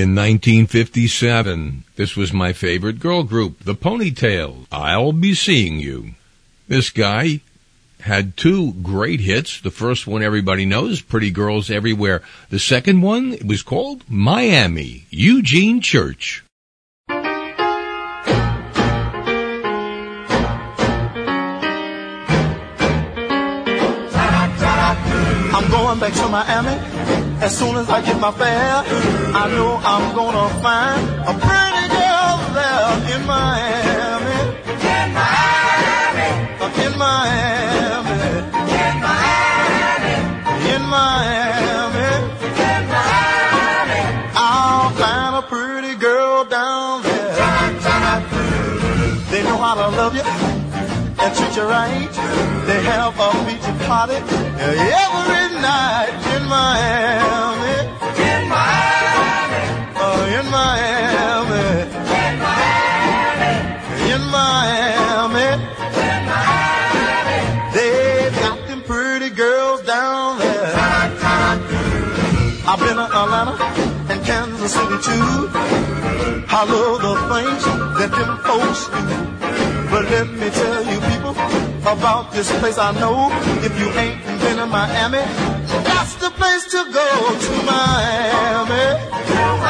In 0.03 0.15
1957, 0.15 1.85
this 1.95 2.17
was 2.17 2.33
my 2.33 2.51
favorite 2.51 2.99
girl 2.99 3.23
group, 3.23 3.63
the 3.63 3.73
Poni-Tails. 3.73 4.67
I'll 4.69 5.13
be 5.13 5.33
seeing 5.33 5.79
you. 5.79 6.15
This 6.67 6.89
guy 6.89 7.39
had 8.01 8.35
two 8.35 8.73
great 8.73 9.21
hits. 9.21 9.61
The 9.61 9.71
first 9.71 10.05
one 10.05 10.21
everybody 10.21 10.65
knows, 10.65 11.01
Pretty 11.01 11.31
Girls 11.31 11.71
Everywhere. 11.71 12.21
The 12.49 12.59
second 12.59 13.01
one 13.01 13.37
was 13.45 13.63
called 13.63 14.03
Miami, 14.09 15.05
Eugene 15.09 15.79
Church. 15.79 16.43
I'm 17.07 17.31
going 25.71 25.99
back 25.99 26.11
to 26.11 26.27
Miami 26.27 27.22
as 27.43 27.57
soon 27.57 27.75
as 27.75 27.89
I 27.89 28.01
get 28.01 28.17
my 28.21 28.31
fare. 28.31 28.83
I 29.35 29.43
know 29.51 29.75
I'm 29.83 30.15
gonna 30.15 30.47
find 30.63 31.03
a 31.31 31.33
pretty 31.45 31.85
girl 31.99 32.31
there 32.55 32.91
in 33.13 33.21
Miami. 33.27 34.39
In 34.95 35.07
Miami. 35.19 36.29
In 36.85 36.93
Miami. 37.03 38.21
In 38.79 38.95
Miami. 39.07 40.15
In 40.73 40.83
Miami. 40.95 42.09
In 42.71 42.83
Miami. 42.95 44.01
I'll 44.39 44.91
find 45.01 45.35
a 45.35 45.45
pretty 45.53 45.95
girl 45.95 46.45
down 46.45 47.03
there. 47.03 47.33
They 49.31 49.43
know 49.43 49.57
how 49.57 49.75
to 49.75 49.87
love 49.99 50.15
you 50.15 50.23
and 51.21 51.29
treat 51.35 51.55
you 51.57 51.63
right. 51.63 52.62
Have 52.83 53.17
a 53.17 53.31
beach 53.45 53.67
party 53.87 54.15
every 54.15 55.47
night 55.61 56.11
in 56.35 56.43
Miami. 56.51 57.77
In 58.19 58.41
Miami. 58.49 59.63
Oh, 60.03 60.37
in 60.37 60.45
Miami. 60.51 61.65
In 62.19 62.33
Miami. 62.43 63.53
In 64.11 64.21
Miami. 64.35 65.49
In 66.09 66.21
Miami. 66.27 67.39
They've 67.73 68.35
got 68.43 68.59
them 68.67 68.81
pretty 68.83 69.29
girls 69.29 69.81
down 69.83 70.39
there. 70.39 70.75
I've 72.67 72.79
been 72.79 72.97
to 72.97 73.05
Atlanta 73.05 73.55
and 74.11 74.25
Kansas 74.25 74.73
City 74.73 74.97
too. 75.07 75.49
I 76.49 76.65
love 76.67 77.01
the 77.01 77.15
things 77.31 77.63
that 77.97 78.11
them 78.11 78.37
folks 78.43 78.87
do. 78.87 79.33
But 79.89 80.03
let 80.11 80.27
me 80.27 80.49
tell 80.49 80.82
you 80.82 80.82
about 81.85 82.31
this 82.31 82.49
place 82.59 82.77
I 82.77 82.91
know. 82.99 83.29
If 83.63 83.77
you 83.79 83.87
ain't 83.99 84.23
been 84.41 84.59
in 84.59 84.69
Miami, 84.69 85.23
that's 85.83 86.15
the 86.15 86.31
place 86.31 86.65
to 86.71 86.81
go 86.91 87.09
to 87.45 87.51
Miami. 87.67 89.62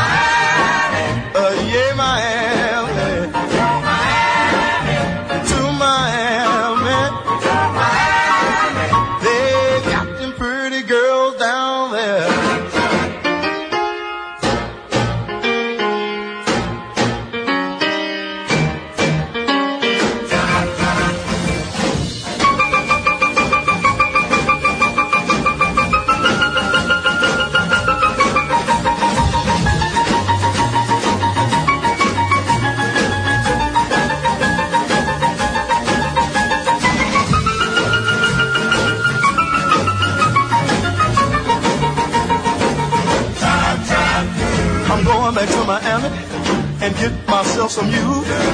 And 46.84 46.94
get 46.98 47.14
myself 47.28 47.72
some 47.72 47.88
you. 47.88 48.08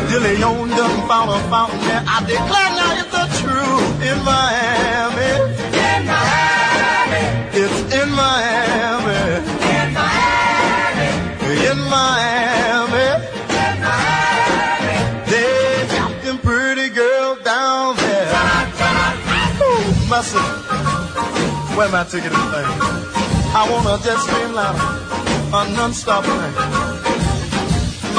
De 0.10 0.20
Leon 0.20 0.70
done 0.70 1.08
found 1.10 1.30
a 1.34 1.40
fountain. 1.50 2.02
I 2.06 2.22
declare 2.30 2.72
now 2.78 3.00
it's 3.02 3.10
the 3.10 3.26
truth 3.42 3.88
in 4.06 4.18
Miami. 4.22 5.32
In 5.90 6.02
Miami. 6.14 7.24
It's 7.58 7.80
in 8.00 8.10
Miami. 8.14 9.22
In 9.74 9.88
Miami. 9.98 11.10
In 11.70 11.80
Miami. 11.90 13.08
In 13.66 13.76
Miami. 13.90 14.98
They 15.32 15.88
got 15.98 16.14
them 16.24 16.38
pretty 16.38 16.90
girls 16.90 17.40
down 17.42 17.96
there. 17.98 18.30
Ooh, 19.66 19.90
mercy. 20.06 20.44
Where 21.76 21.90
my 21.90 22.04
ticket 22.04 22.32
and 22.32 22.50
thing? 22.54 22.70
I 23.58 23.66
want 23.72 23.90
a 23.90 23.98
jet 24.06 24.20
stream 24.20 24.54
liner, 24.54 24.78
a 25.58 25.76
non-stop 25.76 26.24
train 26.24 26.99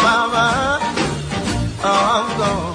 mama. 0.03 0.79
Oh, 1.83 1.87
I'm 1.87 2.39
gone. 2.39 2.70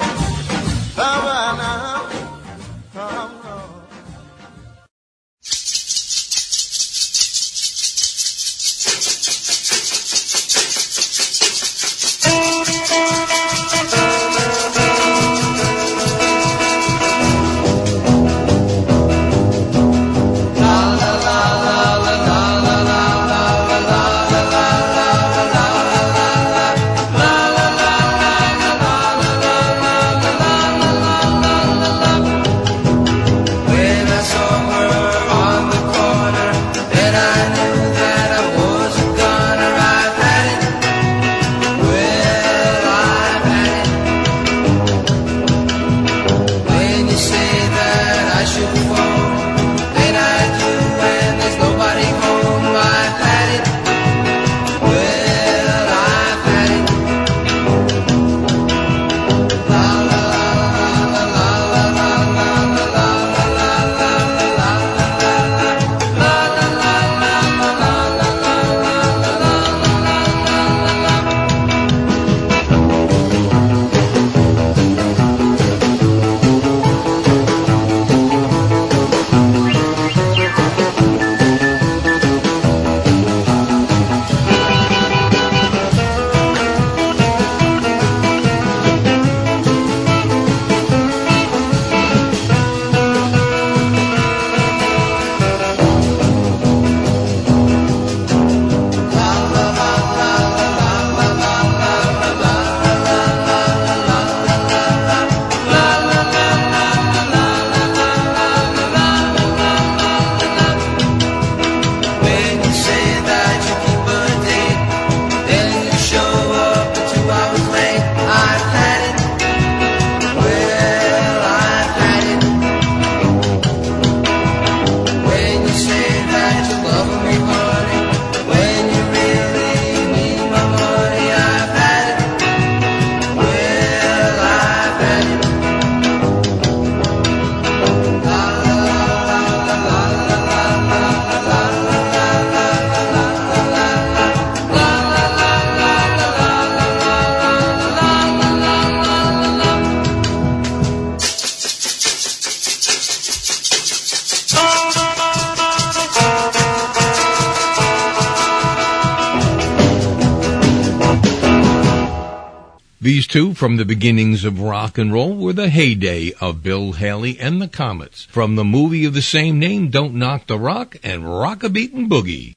From 163.65 163.77
the 163.77 163.83
beginnings 163.83 164.45
of 164.45 164.61
rock 164.61 164.99
and 164.99 165.11
roll, 165.11 165.35
were 165.35 165.51
the 165.51 165.71
heyday 165.71 166.31
of 166.39 166.61
Bill 166.61 166.91
Haley 166.91 167.39
and 167.39 167.59
the 167.59 167.67
Comets. 167.67 168.25
From 168.25 168.55
the 168.55 168.63
movie 168.63 169.05
of 169.05 169.15
the 169.15 169.23
same 169.23 169.57
name, 169.57 169.89
Don't 169.89 170.13
Knock 170.13 170.45
the 170.45 170.59
Rock 170.59 170.97
and 171.01 171.27
Rock 171.27 171.63
a 171.63 171.69
Beatin' 171.69 172.07
Boogie. 172.07 172.53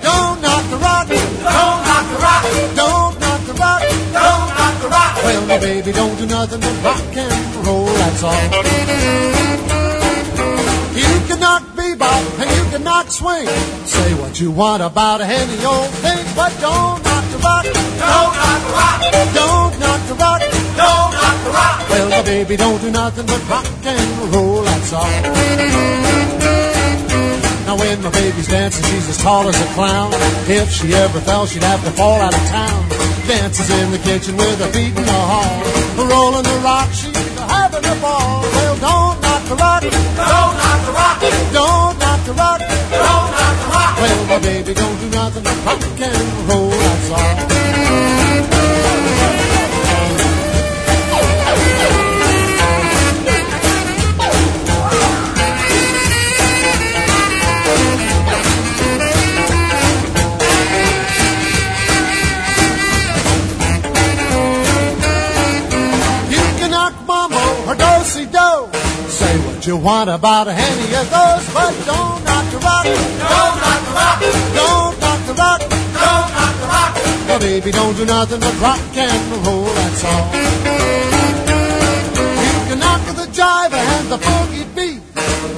Don't 0.00 0.40
knock 0.40 0.64
the 0.70 0.78
rock. 0.80 1.06
Don't 1.06 1.82
knock 1.84 2.06
the 2.08 2.18
rock. 2.18 2.44
Don't 2.74 3.20
knock 3.20 3.44
the 3.44 3.52
rock. 3.52 3.82
Don't 3.82 4.48
knock 4.56 4.80
the 4.80 4.88
rock. 4.88 5.16
Well, 5.22 5.46
my 5.46 5.58
baby, 5.58 5.92
don't 5.92 6.16
do 6.16 6.24
nothing 6.24 6.60
but 6.60 6.82
rock 6.82 7.14
and 7.14 7.66
roll. 7.66 7.84
That's 7.84 8.22
all. 8.22 9.65
You 12.06 12.12
can 12.12 12.22
knock 12.22 12.24
bebop 12.26 12.40
and 12.40 12.50
you 12.56 12.64
can 12.70 12.84
knock 12.84 13.10
swing. 13.10 13.46
Say 13.86 14.14
what 14.14 14.40
you 14.40 14.50
want 14.50 14.82
about 14.82 15.20
any 15.20 15.64
old 15.64 15.90
thing, 16.02 16.24
but 16.36 16.52
don't 16.60 17.02
knock 17.02 17.24
the 17.32 17.38
rock. 17.38 17.64
Don't 17.64 18.32
knock 18.38 18.60
the 18.62 18.72
rock. 18.72 19.00
Don't 19.34 19.80
knock 19.80 20.00
the 20.06 20.14
rock. 20.14 20.40
Don't 20.76 21.12
knock 21.12 21.44
the 21.44 21.50
rock. 21.50 21.90
Well, 21.90 22.08
my 22.10 22.22
baby, 22.22 22.56
don't 22.56 22.80
do 22.80 22.90
nothing 22.90 23.26
but 23.26 23.48
rock 23.48 23.66
and 23.84 24.34
roll. 24.34 24.62
That's 24.62 24.92
all. 24.92 25.10
Now 27.66 27.76
when 27.76 28.02
my 28.02 28.10
baby's 28.10 28.46
dancing, 28.46 28.84
she's 28.84 29.08
as 29.08 29.18
tall 29.18 29.48
as 29.48 29.60
a 29.60 29.66
clown. 29.74 30.12
If 30.46 30.70
she 30.70 30.94
ever 30.94 31.20
fell, 31.20 31.46
she'd 31.46 31.64
have 31.64 31.84
to 31.84 31.90
fall 31.90 32.20
out 32.20 32.34
of 32.34 32.46
town. 32.46 32.88
Dances 33.26 33.68
in 33.70 33.90
the 33.90 33.98
kitchen 33.98 34.36
with 34.36 34.60
her 34.60 34.70
feet 34.70 34.94
in 34.96 35.04
the 35.04 35.12
hall. 35.12 35.64
Rolling 36.06 36.44
the 36.44 36.60
rock, 36.62 36.88
she's 36.92 37.16
having 37.40 37.84
a 37.84 37.94
ball. 38.00 38.42
Well, 38.42 38.76
don't 38.78 39.25
the 39.48 39.54
rock. 39.54 39.82
Don't 39.82 39.92
knock 39.92 40.86
the 40.86 40.92
rock. 40.92 41.20
Don't 41.52 41.98
knock 41.98 42.24
the 42.24 42.32
rock. 42.32 42.58
Don't 42.58 43.30
knock 43.38 43.56
the 43.62 43.68
rock. 43.70 43.96
Well, 43.98 44.26
my 44.26 44.38
baby 44.40 44.74
don't 44.74 44.98
do 45.00 45.08
nothing 45.10 45.42
but 45.44 45.56
rock 45.64 45.82
and 46.00 46.48
roll. 46.48 46.70
That's 46.70 47.10
all. 47.10 47.46
you 69.66 69.76
want 69.76 70.08
about 70.08 70.46
any 70.46 70.94
of 70.94 71.10
those, 71.10 71.44
but 71.52 71.74
don't 71.84 72.22
knock 72.22 72.46
the 72.52 72.58
rock. 72.62 72.84
Don't 72.86 73.56
knock 73.62 73.82
the 73.82 73.92
rock. 73.98 74.18
Don't 74.54 75.00
knock 75.02 75.20
the 75.26 75.34
rock. 75.34 75.60
Don't 75.60 76.28
knock 76.36 76.54
the 76.62 76.66
rock. 76.70 76.92
Well, 77.26 77.40
baby, 77.40 77.70
don't 77.72 77.96
do 77.96 78.04
nothing 78.04 78.38
but 78.38 78.60
rock 78.60 78.78
and 78.94 79.44
roll, 79.44 79.64
that's 79.64 80.04
all. 80.04 80.26
You 82.46 82.58
can 82.68 82.78
knock 82.78 83.02
the 83.06 83.26
jive 83.34 83.72
and 83.72 84.08
the 84.08 84.18
boogie 84.18 84.66
beat. 84.76 85.02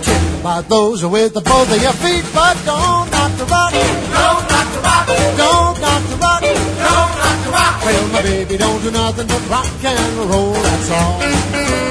Talk 0.03 0.41
about 0.41 0.69
those 0.69 1.05
with 1.05 1.35
the 1.35 1.43
both 1.43 1.71
of 1.71 1.83
your 1.83 1.93
feet, 1.93 2.25
but 2.33 2.57
don't 2.65 3.11
knock 3.13 3.33
the 3.37 3.45
rock. 3.45 3.73
Don't 3.73 4.45
knock 4.49 4.69
the 4.73 4.81
rock. 4.89 5.07
Don't 5.37 5.81
knock 5.85 6.03
the 6.09 6.17
rock. 6.17 6.41
Don't 6.41 7.13
knock 7.21 7.39
the 7.45 7.51
rock. 7.51 7.85
Well, 7.85 8.09
my 8.09 8.23
baby, 8.23 8.57
don't 8.57 8.81
do 8.83 8.91
nothing 8.91 9.27
but 9.27 9.51
rock 9.51 9.85
and 9.85 10.31
roll, 10.31 10.53
that's 10.55 10.91
all. 10.91 11.88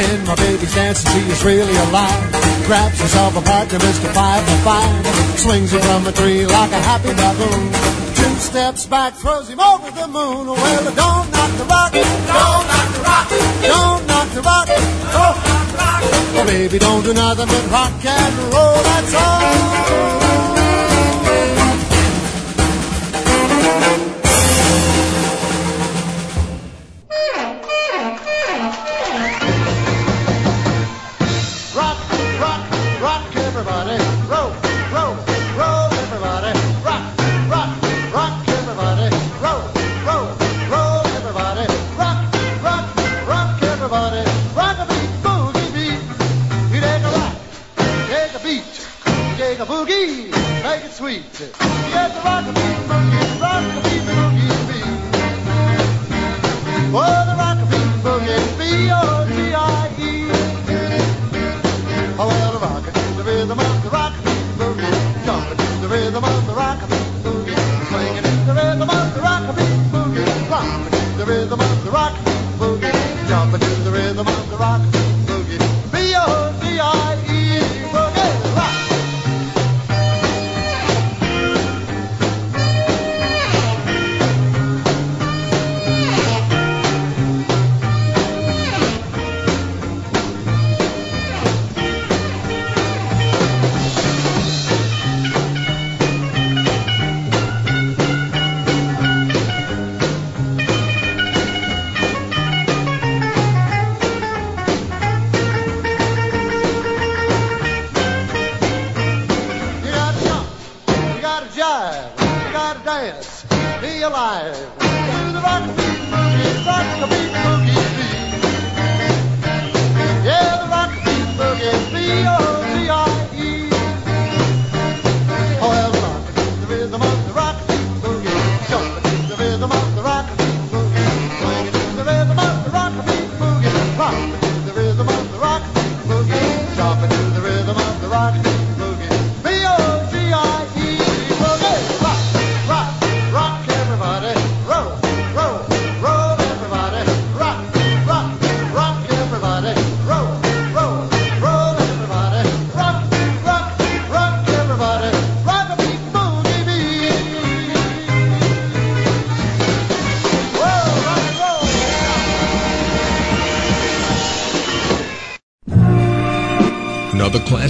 When 0.00 0.24
my 0.24 0.34
baby's 0.34 0.74
dancing, 0.74 1.12
she 1.12 1.28
is 1.28 1.44
really 1.44 1.76
alive. 1.76 2.32
Grabs 2.64 2.98
herself 2.98 3.36
a 3.36 3.42
partner, 3.42 3.78
Mr. 3.80 4.08
Five 4.14 4.42
for 4.48 4.56
Five. 4.64 5.04
Swings 5.38 5.74
him 5.74 5.82
from 5.82 6.06
a 6.06 6.12
tree 6.12 6.46
like 6.46 6.72
a 6.72 6.80
happy 6.80 7.12
baboon. 7.12 7.68
Two 8.16 8.34
steps 8.40 8.86
back, 8.86 9.12
throws 9.12 9.50
him 9.50 9.60
over 9.60 9.90
the 9.90 10.08
moon. 10.08 10.46
Well, 10.46 10.84
don't 10.96 11.28
knock 11.30 11.52
the 11.60 11.66
rock. 11.68 11.92
Don't 11.92 12.64
knock 12.72 12.88
the 12.96 13.02
rock. 13.04 13.28
Don't 13.60 14.06
knock 14.08 14.28
the 14.32 14.40
rock. 14.40 14.68
Don't 14.68 15.38
knock 15.44 15.66
the 15.68 15.76
rock. 15.76 16.02
Oh, 16.32 16.44
baby, 16.46 16.78
don't 16.78 17.04
do 17.04 17.12
nothing 17.12 17.46
but 17.46 17.70
rock 17.70 17.92
and 18.02 18.34
roll. 18.54 18.82
That's 18.82 19.14
all. 19.14 20.59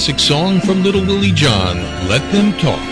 classic 0.00 0.18
song 0.18 0.60
from 0.62 0.82
Little 0.82 1.04
Willie 1.04 1.30
John, 1.30 1.76
Let 2.08 2.22
Them 2.32 2.54
Talk. 2.54 2.89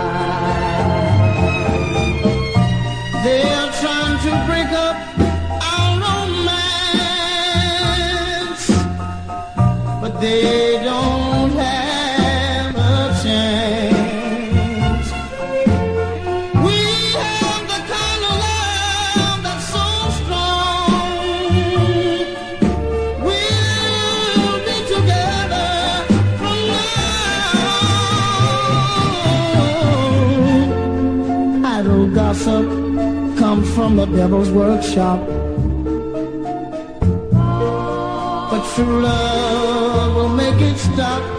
They're 3.24 3.70
trying 3.80 4.16
to 4.26 4.30
break 4.46 4.70
up 4.86 4.96
our 5.70 5.90
romance, 6.06 6.74
but 10.00 10.12
they 10.20 10.67
the 33.98 34.06
devil's 34.16 34.50
workshop. 34.52 35.18
But 38.50 38.62
true 38.74 39.00
love 39.02 40.14
will 40.14 40.28
make 40.28 40.60
it 40.60 40.78
stop. 40.78 41.37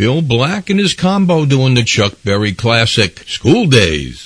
Bill 0.00 0.22
Black 0.22 0.70
and 0.70 0.80
his 0.80 0.94
combo 0.94 1.44
doing 1.44 1.74
the 1.74 1.84
Chuck 1.84 2.14
Berry 2.24 2.54
classic, 2.54 3.18
School 3.28 3.66
Days. 3.66 4.19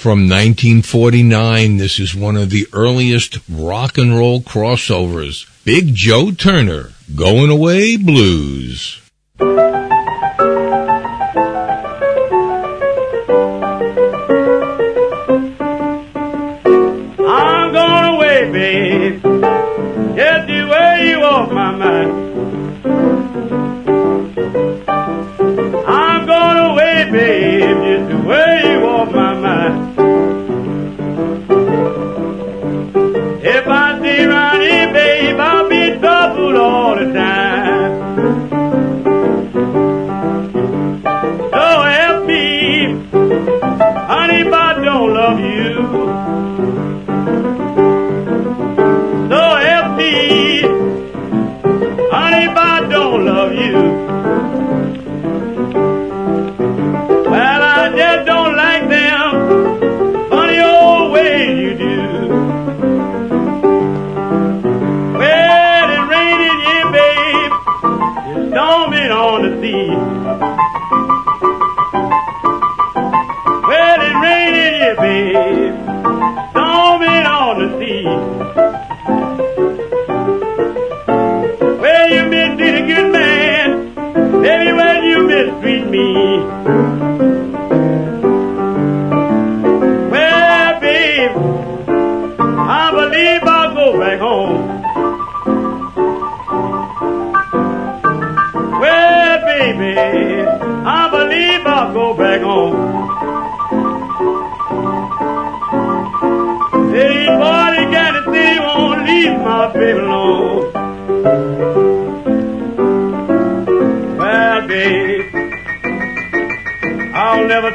from 0.00 0.20
1949. 0.20 1.76
This 1.76 1.98
is 1.98 2.14
one 2.14 2.34
of 2.34 2.48
the 2.48 2.66
earliest 2.72 3.38
rock 3.50 3.98
and 3.98 4.16
roll 4.16 4.40
crossovers. 4.40 5.46
Big 5.62 5.94
Joe 5.94 6.30
Turner, 6.30 6.92
Going 7.14 7.50
Away 7.50 7.98
Blues. 7.98 8.98
Thank 45.92 46.60
you. 46.60 46.99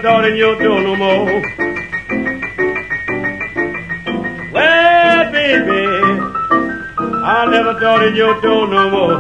darling, 0.06 0.36
your 0.38 0.56
door 0.62 0.82
no 0.82 0.96
more. 0.96 1.42
Well, 4.54 5.32
baby, 5.32 5.82
I'll 7.24 7.50
never 7.50 7.80
darling 7.80 8.16
your 8.16 8.40
door 8.40 8.68
no 8.68 8.92
more. 8.92 9.18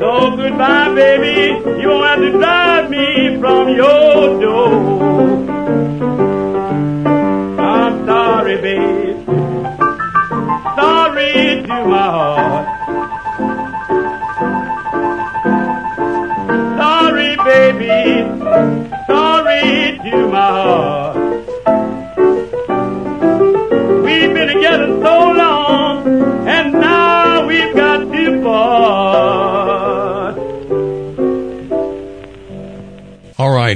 So 0.00 0.36
goodbye, 0.36 0.94
baby, 0.94 1.80
you 1.80 1.88
won't 1.88 2.04
have 2.04 2.18
to 2.18 2.30
drive 2.32 2.90
me 2.90 3.38
from 3.40 3.70
your 3.70 4.40
door. 4.42 5.33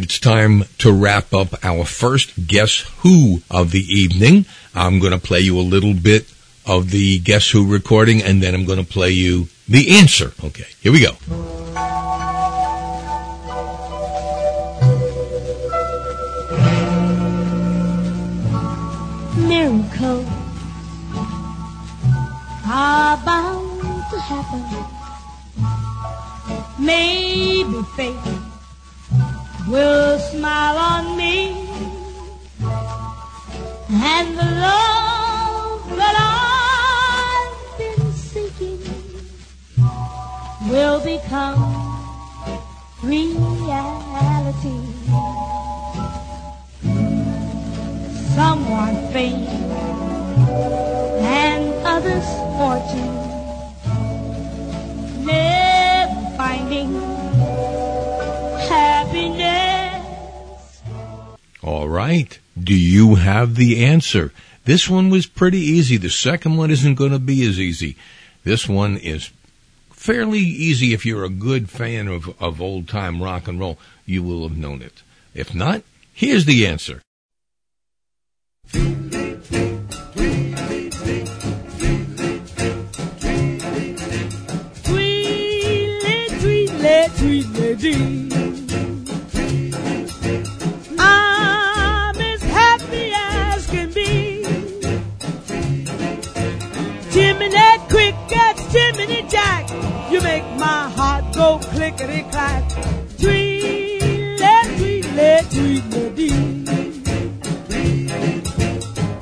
It's 0.09 0.19
time 0.19 0.65
to 0.79 0.91
wrap 0.91 1.35
up 1.35 1.63
our 1.63 1.85
first 1.85 2.47
Guess 2.47 2.79
Who 3.01 3.43
of 3.51 3.73
the 3.73 3.81
evening. 3.81 4.47
I'm 4.75 5.01
going 5.01 5.13
to 5.13 5.19
play 5.19 5.41
you 5.41 5.59
a 5.59 5.61
little 5.61 5.93
bit 5.93 6.33
of 6.65 6.93
the 6.93 7.19
Guess 7.19 7.51
Who 7.51 7.71
recording, 7.71 8.23
and 8.23 8.43
then 8.43 8.55
I'm 8.55 8.65
going 8.65 8.83
to 8.83 8.91
play 8.91 9.11
you 9.11 9.49
the 9.69 9.99
answer. 9.99 10.33
Okay, 10.43 10.65
here 10.81 10.93
we 10.93 11.03
go. 11.03 11.11
Right. 61.99 62.39
Do 62.57 62.75
you 62.75 63.17
have 63.17 63.57
the 63.57 63.85
answer? 63.85 64.33
This 64.65 64.89
one 64.89 65.11
was 65.11 65.27
pretty 65.27 65.59
easy. 65.59 65.97
The 65.97 66.11
second 66.11 66.57
one 66.57 66.71
isn't 66.71 66.95
going 66.95 67.11
to 67.11 67.19
be 67.19 67.45
as 67.45 67.59
easy. 67.59 67.97
This 68.45 68.69
one 68.69 68.97
is 68.99 69.33
fairly 69.91 70.39
easy 70.39 70.93
if 70.93 71.05
you're 71.05 71.25
a 71.25 71.43
good 71.49 71.69
fan 71.69 72.07
of, 72.07 72.41
of 72.41 72.61
old 72.61 72.87
time 72.89 73.21
rock 73.21 73.49
and 73.49 73.59
roll. 73.59 73.79
You 74.07 74.23
will 74.23 74.49
have 74.49 74.57
known 74.57 74.81
it. 74.81 75.03
If 75.35 75.57
not, 75.57 75.83
here's 76.15 76.45
the 76.45 76.69
answer. 76.69 77.03
You 100.11 100.21
make 100.23 100.45
my 100.57 100.89
heart 100.97 101.35
go 101.35 101.59
clickety 101.59 102.23
clack. 102.31 102.65
Tweedly, 103.19 104.39
tweedly, 104.77 105.41
tweedly 105.51 106.11
dee. 106.17 106.65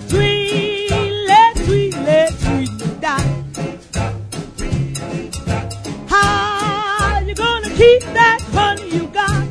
Tweedly, 0.09 1.41
tweedly, 1.65 2.21
tweedly 2.45 2.89
dot. 3.01 3.27
How 6.09 7.21
you 7.27 7.35
gonna 7.35 7.71
keep 7.71 8.03
that 8.19 8.41
honey 8.53 8.89
you 8.91 9.07
got? 9.09 9.47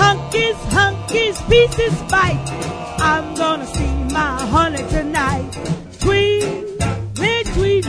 Hunkies, 0.00 0.58
hunkies, 0.76 1.36
pieces 1.48 1.96
bite. 2.10 2.46
I'm 3.00 3.34
gonna 3.34 3.66
see 3.66 3.94
my 4.12 4.40
honey 4.46 4.84
tonight. 4.88 5.77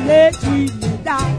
lady 0.10 0.66
die. 1.04 1.39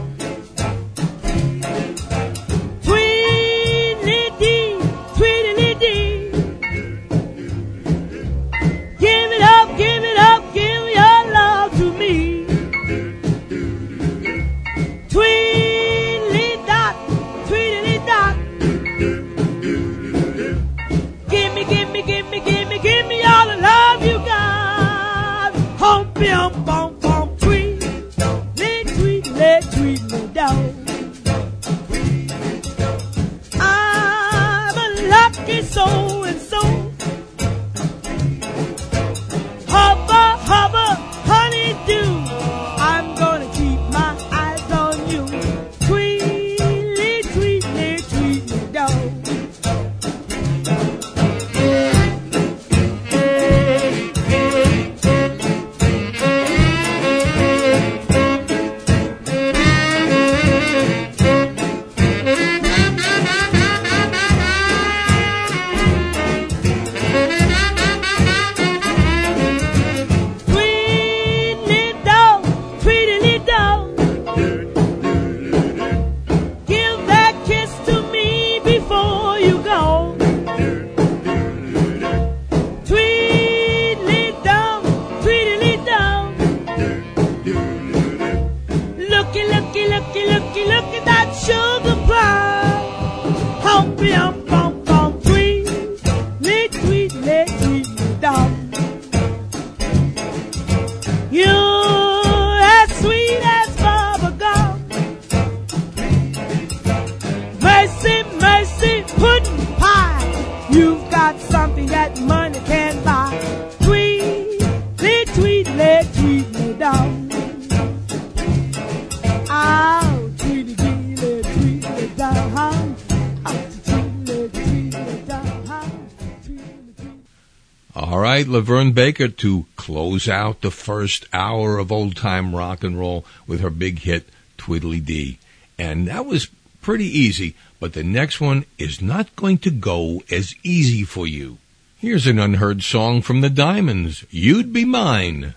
LaVern 128.61 128.93
Baker 128.93 129.27
to 129.27 129.65
close 129.75 130.29
out 130.29 130.61
the 130.61 130.69
first 130.69 131.25
hour 131.33 131.79
of 131.79 131.91
old 131.91 132.15
time 132.15 132.55
rock 132.55 132.83
and 132.83 132.99
roll 132.99 133.25
with 133.47 133.59
her 133.61 133.71
big 133.71 133.99
hit, 133.99 134.29
Tweedlee 134.59 135.03
Dee. 135.03 135.39
And 135.79 136.07
that 136.07 136.27
was 136.27 136.47
pretty 136.79 137.05
easy, 137.05 137.55
but 137.79 137.93
the 137.93 138.03
next 138.03 138.39
one 138.39 138.65
is 138.77 139.01
not 139.01 139.35
going 139.35 139.57
to 139.59 139.71
go 139.71 140.21
as 140.29 140.53
easy 140.61 141.03
for 141.03 141.25
you. 141.25 141.57
Here's 141.97 142.27
an 142.27 142.37
unheard 142.37 142.83
song 142.83 143.23
from 143.23 143.41
the 143.41 143.49
Diamonds, 143.49 144.25
You'd 144.29 144.71
Be 144.71 144.85
Mine. 144.85 145.55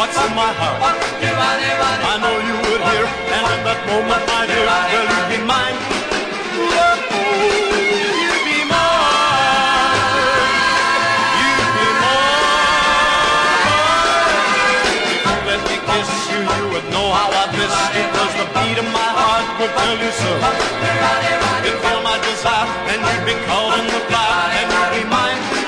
What's 0.00 0.16
in 0.16 0.32
my 0.34 0.48
heart. 0.56 0.80
I 0.80 2.16
know 2.24 2.36
you 2.48 2.56
would 2.64 2.82
hear, 2.88 3.04
and 3.36 3.44
in 3.52 3.60
that 3.68 3.80
moment, 3.84 4.24
my 4.32 4.48
dear, 4.48 4.64
well, 4.64 5.04
you'd 5.12 5.28
be 5.28 5.38
mine. 5.44 5.76
You'd 6.56 7.04
be 8.48 8.64
mine. 8.72 10.00
You'd 11.40 11.68
be 11.76 11.88
mine. 12.00 12.40
Let 15.52 15.60
me 15.68 15.76
kiss 15.84 16.10
you, 16.32 16.40
you 16.48 16.64
would 16.72 16.86
know 16.96 17.08
how 17.18 17.28
I 17.42 17.44
miss 17.60 17.76
you, 17.92 18.04
'cause 18.08 18.34
the 18.40 18.46
beat 18.56 18.78
of 18.80 18.88
my 18.96 19.10
heart 19.20 19.44
would 19.60 19.72
tell 19.80 19.96
you 20.00 20.12
so. 20.22 20.32
You'd 21.64 21.78
feel 21.84 22.00
my 22.08 22.16
desire, 22.24 22.72
and 22.88 23.00
you'd 23.04 23.24
be 23.28 23.36
caught 23.44 23.72
in 23.78 23.86
the 23.94 24.00
fire, 24.08 24.48
and 24.58 24.66
you'd 24.72 24.92
be 24.96 25.04
mine. 25.16 25.59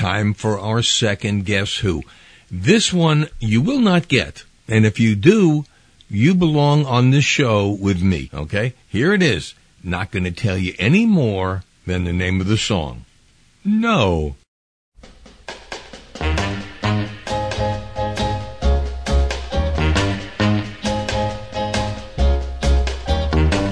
Time 0.00 0.32
for 0.32 0.58
our 0.58 0.82
second 0.82 1.44
Guess 1.44 1.76
Who. 1.78 2.02
This 2.50 2.90
one 2.90 3.28
you 3.38 3.60
will 3.60 3.80
not 3.80 4.08
get, 4.08 4.44
and 4.66 4.86
if 4.86 4.98
you 4.98 5.14
do, 5.14 5.66
you 6.08 6.34
belong 6.34 6.86
on 6.86 7.10
this 7.10 7.24
show 7.24 7.68
with 7.68 8.00
me, 8.00 8.30
okay? 8.32 8.72
Here 8.88 9.12
it 9.12 9.22
is. 9.22 9.54
Not 9.84 10.10
going 10.10 10.24
to 10.24 10.30
tell 10.30 10.56
you 10.56 10.74
any 10.78 11.04
more 11.04 11.64
than 11.86 12.04
the 12.04 12.14
name 12.14 12.40
of 12.40 12.46
the 12.46 12.56
song. 12.56 13.04
No. 13.62 14.36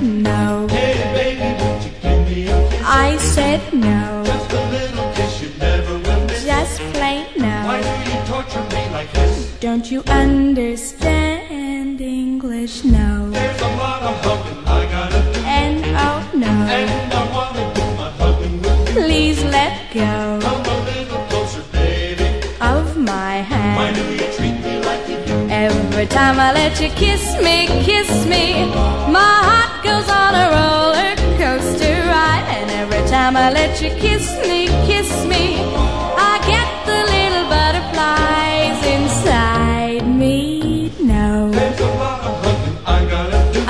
No. 0.03 0.69
I 2.85 3.17
said 3.19 3.73
no. 3.73 4.18
Torture 8.49 8.69
me 8.75 8.89
like 8.93 9.13
this? 9.13 9.59
Don't 9.61 9.91
you 9.91 10.03
understand 10.09 12.01
English? 12.01 12.85
No. 12.85 13.31
There's 13.31 13.61
a 13.61 13.77
lot 13.77 14.03
of 14.03 14.15
hugging 14.25 14.67
I 14.67 14.85
gotta 14.91 15.21
do. 15.33 15.41
And 15.41 15.85
oh 16.07 16.31
no. 16.35 16.47
And 16.47 17.13
I 17.13 17.23
wanna 17.35 17.75
do 17.75 17.85
my 17.97 18.11
hugging 18.21 18.63
with 18.63 18.89
you. 18.89 19.03
Please 19.03 19.45
let 19.45 19.93
go 19.93 20.39
Come 20.43 20.65
a 20.65 20.79
little 20.91 21.23
closer, 21.29 21.63
baby. 21.73 22.25
of 22.61 22.97
my 22.97 23.37
hand. 23.53 23.77
Why 23.79 23.93
do 23.93 24.03
you 24.13 24.33
treat 24.37 24.57
me 24.65 24.75
like 24.85 25.09
you 25.09 25.19
do? 25.27 25.49
Every 25.51 26.07
time 26.07 26.39
I 26.41 26.53
let 26.53 26.81
you 26.81 26.89
kiss 26.91 27.25
me, 27.43 27.67
kiss 27.85 28.11
me, 28.27 28.65
my 29.19 29.35
heart 29.49 29.73
goes 29.85 30.09
on 30.09 30.33
a 30.45 30.47
roller 30.57 31.11
coaster 31.41 31.97
ride. 32.13 32.45
And 32.57 32.71
every 32.83 33.05
time 33.11 33.37
I 33.37 33.51
let 33.51 33.81
you 33.83 33.91
kiss 33.91 34.27
me, 34.49 34.67
kiss 34.87 35.11
me, 35.27 35.45
I 36.31 36.33
get 36.47 36.58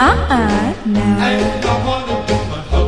Uh-uh, 0.00 0.74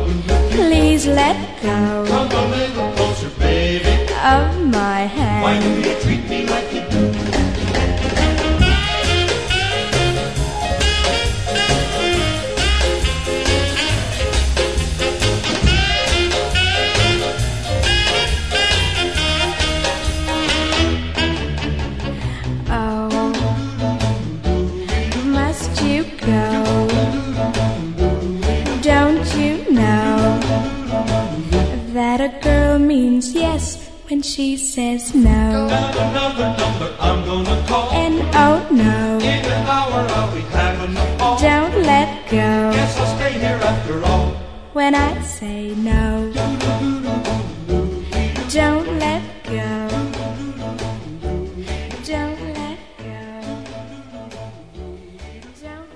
with 0.05 0.29
you. 0.29 0.55
Please 0.55 1.05
let 1.07 1.61
go 1.61 2.05
Come 2.07 2.31
a 2.31 2.47
little 2.55 2.91
closer, 2.93 3.29
baby. 3.39 3.89
of 4.23 4.65
my 4.71 5.01
hand. 5.17 5.43
Why 5.43 5.59
do 5.59 5.89
you 5.89 5.99
treat 6.01 6.29
me 6.29 6.47
like 6.47 6.73
you 6.73 6.81
do? 6.89 7.20
Yes 34.21 34.37
when 34.37 34.47
she 34.47 34.57
says 34.57 35.15
no? 35.15 35.67
Got 35.69 35.95
another 35.95 36.55
number 36.57 36.95
I'm 36.99 37.25
gonna 37.25 37.67
call. 37.67 37.91
And 37.91 38.21
oh 38.35 38.67
no, 38.71 39.17
In 39.19 39.45
an 39.45 39.67
hour 39.67 40.07
I'll 40.09 40.35
be 40.35 40.41
having 40.41 40.95
a 40.95 41.17
ball. 41.17 41.39
don't 41.39 41.83
let 41.83 42.29
go 42.29 42.71
Guess 42.71 42.97
I'll 42.99 43.17
stay 43.17 43.33
here 43.33 43.59
after 43.61 44.03
all. 44.05 44.31
when 44.73 44.95
I 44.95 45.21
say 45.21 45.73
no. 45.75 46.31
Don't 48.51 48.99
let 48.99 49.23
go. 49.43 49.87
Don't 52.03 52.39
let 52.59 52.77
go. 52.99 53.41
Don't 55.61 55.89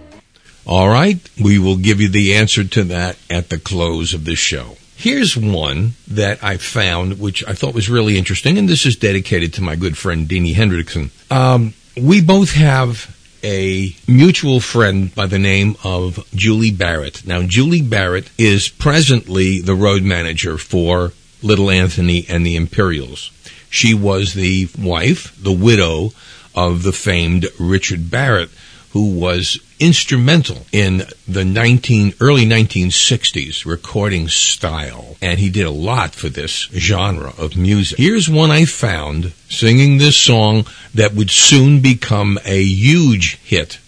All 0.67 0.89
right, 0.89 1.19
we 1.39 1.59
will 1.59 1.77
give 1.77 2.01
you 2.01 2.09
the 2.09 2.33
answer 2.33 2.63
to 2.63 2.83
that 2.85 3.17
at 3.29 3.49
the 3.49 3.59
close 3.59 4.13
of 4.15 4.25
the 4.25 4.35
show. 4.35 4.77
Here's 4.97 5.35
one 5.35 5.93
that 6.07 6.43
I 6.43 6.57
found, 6.57 7.19
which 7.19 7.45
I 7.47 7.53
thought 7.53 7.73
was 7.73 7.89
really 7.89 8.17
interesting, 8.17 8.57
and 8.57 8.67
this 8.67 8.85
is 8.85 8.95
dedicated 8.95 9.53
to 9.53 9.61
my 9.61 9.75
good 9.75 9.97
friend 9.97 10.27
Dini 10.27 10.55
Hendrickson. 10.55 11.11
Um, 11.31 11.73
we 12.01 12.21
both 12.21 12.53
have 12.53 13.15
a 13.43 13.95
mutual 14.07 14.59
friend 14.59 15.13
by 15.13 15.27
the 15.27 15.37
name 15.37 15.75
of 15.83 16.27
Julie 16.33 16.71
Barrett. 16.71 17.27
Now, 17.27 17.43
Julie 17.43 17.81
Barrett 17.81 18.31
is 18.37 18.69
presently 18.69 19.61
the 19.61 19.75
road 19.75 20.01
manager 20.01 20.57
for 20.57 21.11
Little 21.43 21.69
Anthony 21.69 22.25
and 22.27 22.45
the 22.45 22.55
Imperials. 22.55 23.31
She 23.69 23.93
was 23.93 24.33
the 24.33 24.69
wife, 24.79 25.35
the 25.41 25.51
widow 25.51 26.11
of 26.55 26.83
the 26.83 26.93
famed 26.93 27.45
Richard 27.59 28.09
Barrett, 28.09 28.49
who 28.95 29.19
was 29.19 29.59
instrumental 29.77 30.65
in 30.71 31.03
the 31.27 31.43
19 31.43 32.13
early 32.21 32.45
1960s 32.45 33.65
recording 33.65 34.29
style 34.29 35.17
and 35.21 35.37
he 35.37 35.49
did 35.49 35.65
a 35.65 35.69
lot 35.69 36.15
for 36.15 36.29
this 36.29 36.69
genre 36.71 37.33
of 37.37 37.57
music. 37.57 37.97
Here's 37.97 38.29
one 38.29 38.51
I 38.51 38.63
found 38.63 39.33
singing 39.49 39.97
this 39.97 40.15
song 40.15 40.65
that 40.93 41.13
would 41.13 41.29
soon 41.29 41.81
become 41.81 42.39
a 42.45 42.63
huge 42.63 43.35
hit 43.39 43.79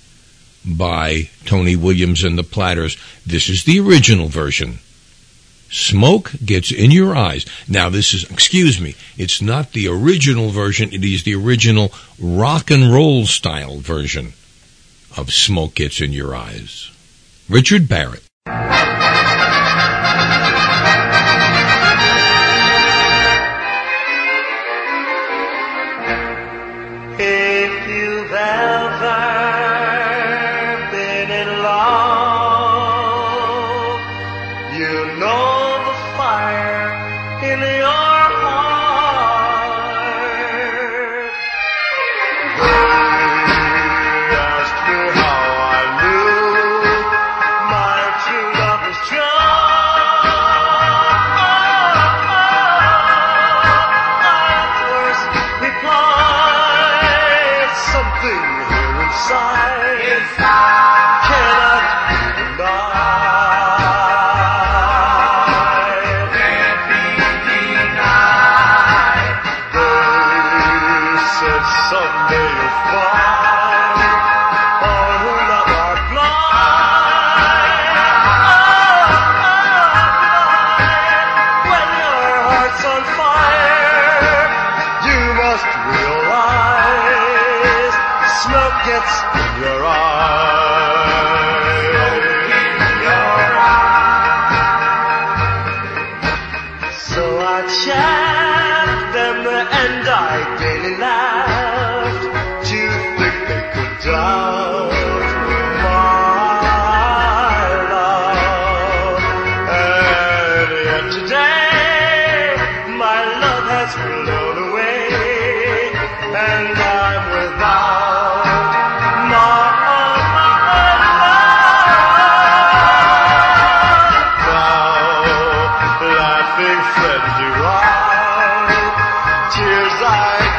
by 0.65 1.29
Tony 1.45 1.77
Williams 1.77 2.25
and 2.25 2.37
the 2.37 2.43
Platters. 2.43 2.97
This 3.25 3.47
is 3.47 3.63
the 3.63 3.79
original 3.79 4.27
version. 4.27 4.79
Smoke 5.71 6.33
gets 6.43 6.69
in 6.69 6.91
your 6.91 7.15
eyes. 7.15 7.45
Now, 7.69 7.87
this 7.87 8.13
is, 8.13 8.29
excuse 8.29 8.81
me, 8.81 8.95
it's 9.17 9.41
not 9.41 9.71
the 9.71 9.87
original 9.87 10.49
version, 10.49 10.91
it 10.91 11.05
is 11.05 11.23
the 11.23 11.35
original 11.35 11.93
rock 12.19 12.69
and 12.69 12.91
roll 12.91 13.25
style 13.25 13.79
version 13.79 14.33
of 15.18 15.34
Smoke 15.34 15.76
Gets 15.76 15.99
in 15.99 16.13
Your 16.13 16.36
Eyes. 16.36 16.91
Richard 17.49 17.89
Barrett. 17.89 18.24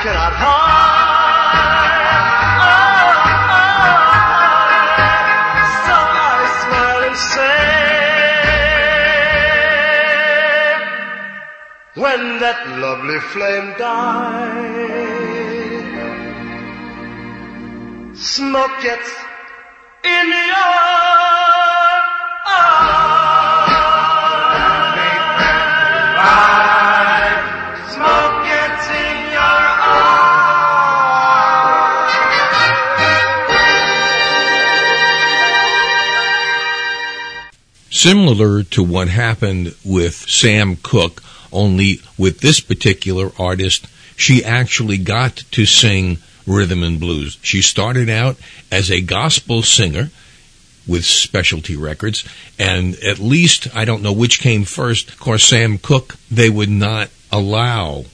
So 0.01 0.11
I 5.95 6.41
smile 6.63 7.03
and 7.09 7.19
say 7.35 7.59
when 12.03 12.23
that 12.39 12.59
lovely 12.79 13.21
flame 13.33 13.69
died 13.77 15.09
smoke 18.15 18.77
gets 18.83 19.11
in 20.05 20.27
your 20.29 20.55
eyes. 20.55 20.98
Similar 37.99 38.63
to 38.63 38.85
what 38.85 39.09
happened 39.09 39.75
with 39.85 40.15
Sam 40.31 40.77
Cooke, 40.77 41.21
only 41.53 42.01
with 42.17 42.39
this 42.39 42.61
particular 42.61 43.33
artist, 43.41 43.89
she 44.17 44.45
actually 44.45 44.99
got 44.99 45.39
to 45.51 45.67
sing 45.67 46.19
rhythm 46.47 46.85
and 46.85 47.01
blues. 47.01 47.39
She 47.43 47.61
started 47.61 48.09
out 48.09 48.37
as 48.71 48.89
a 48.89 49.01
gospel 49.01 49.63
singer 49.63 50.13
with 50.87 51.05
specialty 51.05 51.75
records, 51.75 52.23
and 52.57 52.95
at 53.03 53.19
least, 53.19 53.67
I 53.75 53.85
don't 53.85 54.05
know 54.05 54.13
which 54.13 54.39
came 54.39 54.63
first, 54.63 55.11
of 55.11 55.19
course, 55.19 55.43
Sam 55.43 55.77
Cooke, 55.77 56.15
they 56.31 56.49
would 56.49 56.71
not 56.71 57.11
allow 57.33 58.05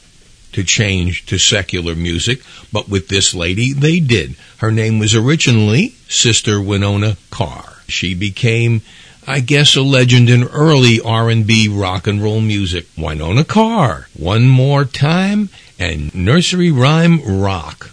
to 0.53 0.65
change 0.65 1.27
to 1.27 1.37
secular 1.37 1.95
music, 1.95 2.41
but 2.73 2.89
with 2.89 3.09
this 3.09 3.35
lady, 3.35 3.75
they 3.75 4.01
did. 4.01 4.37
Her 4.59 4.73
name 4.73 4.99
was 4.99 5.15
originally 5.15 5.89
Sister 6.09 6.59
Winona 6.59 7.19
Carr. 7.31 7.75
She 7.87 8.15
became, 8.15 8.81
I 9.27 9.41
guess, 9.41 9.75
a 9.75 9.83
legend 9.83 10.29
in 10.29 10.45
early 10.45 11.01
R&B 11.01 11.69
rock 11.69 12.07
and 12.07 12.23
roll 12.23 12.41
music. 12.41 12.87
Winona 12.97 13.45
Carr, 13.45 14.09
one 14.19 14.49
more 14.49 14.85
time, 14.85 15.49
and 15.79 16.15
nursery 16.15 16.71
rhyme 16.71 17.21
rock. 17.43 17.91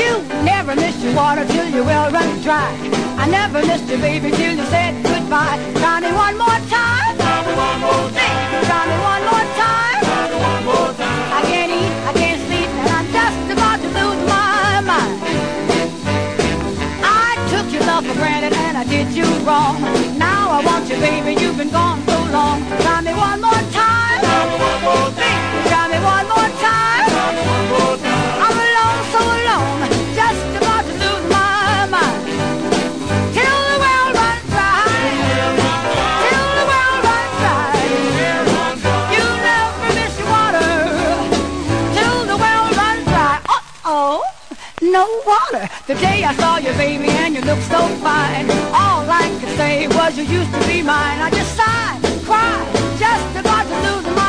You 0.00 0.12
never 0.44 0.74
missed 0.74 1.00
your 1.00 1.14
water 1.14 1.46
till 1.46 1.68
your 1.70 1.84
well 1.84 2.10
runs 2.10 2.42
dry. 2.42 2.70
I 3.16 3.28
never 3.28 3.64
missed 3.64 3.88
you, 3.88 3.98
baby, 3.98 4.30
till 4.30 4.54
you 4.56 4.64
said 4.66 5.02
goodbye. 5.04 5.58
Try 5.80 6.00
me 6.00 6.12
one 6.12 6.36
more 6.36 6.60
time. 6.68 7.16
Try 7.16 7.38
me 7.46 7.54
one 7.56 7.80
more 7.80 8.06
time. 8.18 8.64
Try 8.68 8.82
me 8.90 8.96
one 9.12 9.22
more 9.30 9.46
time. 9.62 10.00
Try 10.04 10.24
me 10.30 10.36
one 10.50 10.64
more 10.68 10.92
time. 10.98 11.26
I 11.38 11.40
can't 11.50 11.72
eat, 11.80 11.93
love 17.94 18.06
for 18.06 18.14
granted 18.14 18.52
and 18.52 18.76
I 18.76 18.82
did 18.82 19.08
you 19.14 19.24
wrong. 19.46 19.80
Now 20.18 20.50
I 20.50 20.64
want 20.66 20.88
you, 20.90 20.96
baby, 20.96 21.40
you've 21.40 21.56
been 21.56 21.70
gone 21.70 22.02
so 22.08 22.18
long. 22.36 22.58
Try 22.82 23.00
me 23.02 23.14
one 23.14 23.40
more 23.40 23.62
time. 23.70 24.20
Try 24.26 24.42
me 24.50 24.56
one 24.68 24.80
more 24.88 25.10
time. 25.14 25.68
Try 25.70 25.84
me 25.92 25.98
one 26.02 26.26
more 26.34 26.53
water. 45.26 45.68
The 45.86 45.94
day 45.94 46.24
I 46.24 46.34
saw 46.34 46.56
you, 46.58 46.72
baby, 46.72 47.08
and 47.22 47.34
you 47.34 47.42
looked 47.42 47.62
so 47.64 47.80
fine. 48.02 48.50
All 48.72 49.04
I 49.08 49.26
could 49.40 49.54
say 49.56 49.88
was 49.88 50.16
you 50.18 50.24
used 50.24 50.52
to 50.52 50.60
be 50.66 50.82
mine. 50.82 51.20
I 51.20 51.30
just 51.30 51.54
sighed, 51.56 52.00
cried, 52.24 52.66
just 52.98 53.30
about 53.36 53.64
to 53.70 53.76
lose 53.86 54.16
my 54.16 54.23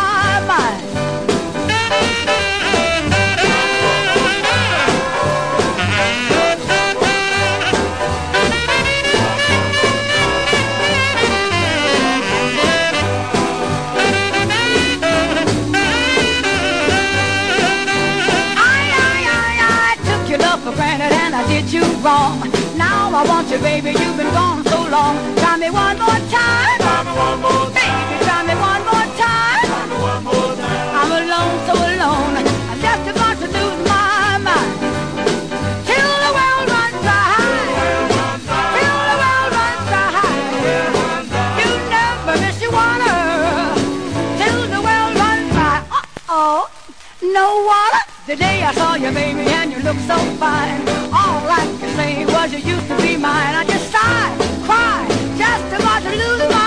you, 23.56 23.62
baby. 23.62 23.90
You've 23.92 24.18
been 24.18 24.34
gone 24.34 24.64
so 24.66 24.88
long. 24.90 25.36
Try 25.38 25.58
me 25.58 25.70
one 25.70 25.95
The 48.28 48.36
day 48.36 48.64
I 48.64 48.74
saw 48.74 48.96
you, 48.96 49.12
baby, 49.12 49.42
and 49.42 49.72
you 49.72 49.78
look 49.84 49.98
so 49.98 50.18
fine. 50.42 50.82
All 51.14 51.46
I 51.46 51.62
could 51.80 51.96
say 51.96 52.26
was 52.26 52.52
you 52.52 52.58
used 52.58 52.88
to 52.88 52.98
be 52.98 53.18
mine. 53.18 53.54
I 53.54 53.64
just 53.66 53.92
sighed, 53.92 54.36
cried, 54.66 55.08
just 55.38 55.80
about 55.80 56.02
to 56.02 56.10
lose 56.10 56.52
my 56.52 56.65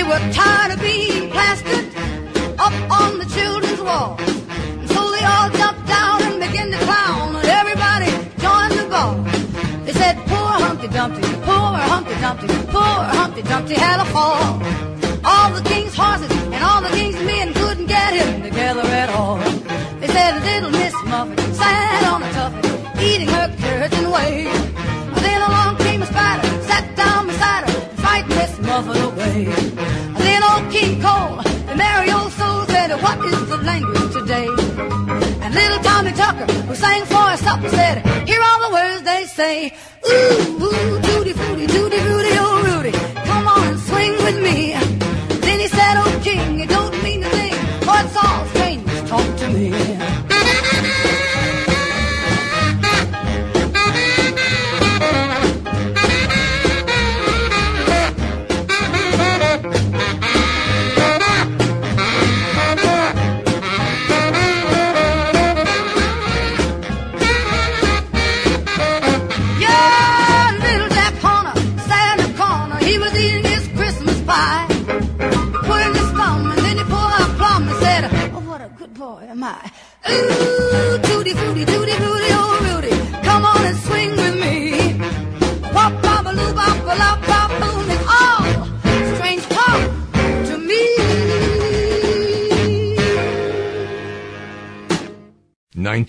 They 0.00 0.06
were 0.06 0.32
tired 0.32 0.72
of 0.72 0.80
being 0.80 1.28
plastered 1.30 1.94
up 2.58 2.72
on 2.90 3.18
the 3.18 3.26
children's 3.36 3.82
wall. 3.82 4.16
And 4.18 4.88
so 4.88 5.10
they 5.10 5.22
all 5.22 5.50
jumped 5.50 5.86
down 5.86 6.22
and 6.22 6.40
began 6.40 6.70
to 6.70 6.78
clown, 6.78 7.36
and 7.36 7.44
everybody 7.44 8.06
joined 8.40 8.80
the 8.80 8.88
ball. 8.88 9.16
They 9.84 9.92
said, 9.92 10.16
Poor 10.24 10.52
Humpty 10.64 10.88
Dumpty, 10.88 11.20
poor 11.44 11.76
Humpty 11.92 12.14
Dumpty, 12.14 12.46
poor 12.72 12.94
Humpty 13.18 13.42
Dumpty 13.42 13.74
had 13.74 14.00
a 14.00 14.06
fall. 14.06 14.39
The 33.50 33.56
language 33.56 34.12
today? 34.12 34.46
And 35.42 35.52
little 35.52 35.80
Tommy 35.80 36.12
Tucker, 36.12 36.46
who 36.68 36.74
sang 36.76 37.04
for 37.06 37.16
us 37.34 37.40
supper, 37.40 37.68
said, 37.68 38.06
Here 38.28 38.40
are 38.40 38.68
the 38.68 38.72
words 38.72 39.02
they 39.02 39.24
say. 39.24 39.74
Ooh, 40.06 40.62
ooh, 40.62 41.00
tutti 41.00 41.32
frutti, 41.32 41.66
tutti 41.66 41.98
frutti, 41.98 42.32
oh 42.38 42.62
Rudy, 42.64 42.92
come 43.26 43.48
on 43.48 43.66
and 43.66 43.80
swing 43.80 44.12
with 44.22 44.40
me. 44.40 44.74
Then 45.40 45.58
he 45.58 45.66
said, 45.66 45.94
Oh 45.96 46.20
King, 46.22 46.60
it 46.60 46.68
don't 46.68 47.02
mean 47.02 47.24
a 47.24 47.28
thing, 47.28 47.54
for 47.82 47.96
it's 47.98 48.16
all 48.24 48.46
strangers 48.46 49.10
talk 49.10 49.36
to 49.38 49.48
me. 49.48 49.99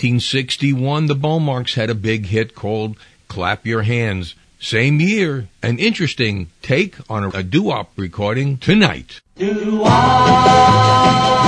1961, 0.01 1.05
the 1.05 1.13
Beau-Marks 1.13 1.75
had 1.75 1.91
a 1.91 1.93
big 1.93 2.25
hit 2.25 2.55
called 2.55 2.97
Clap 3.27 3.67
Your 3.67 3.83
Hands. 3.83 4.33
Same 4.59 4.99
year, 4.99 5.47
an 5.61 5.77
interesting 5.77 6.49
take 6.63 6.95
on 7.07 7.25
a, 7.25 7.29
a 7.29 7.43
doo-wop 7.43 7.91
recording 7.95 8.57
tonight. 8.57 9.21
would 9.37 11.40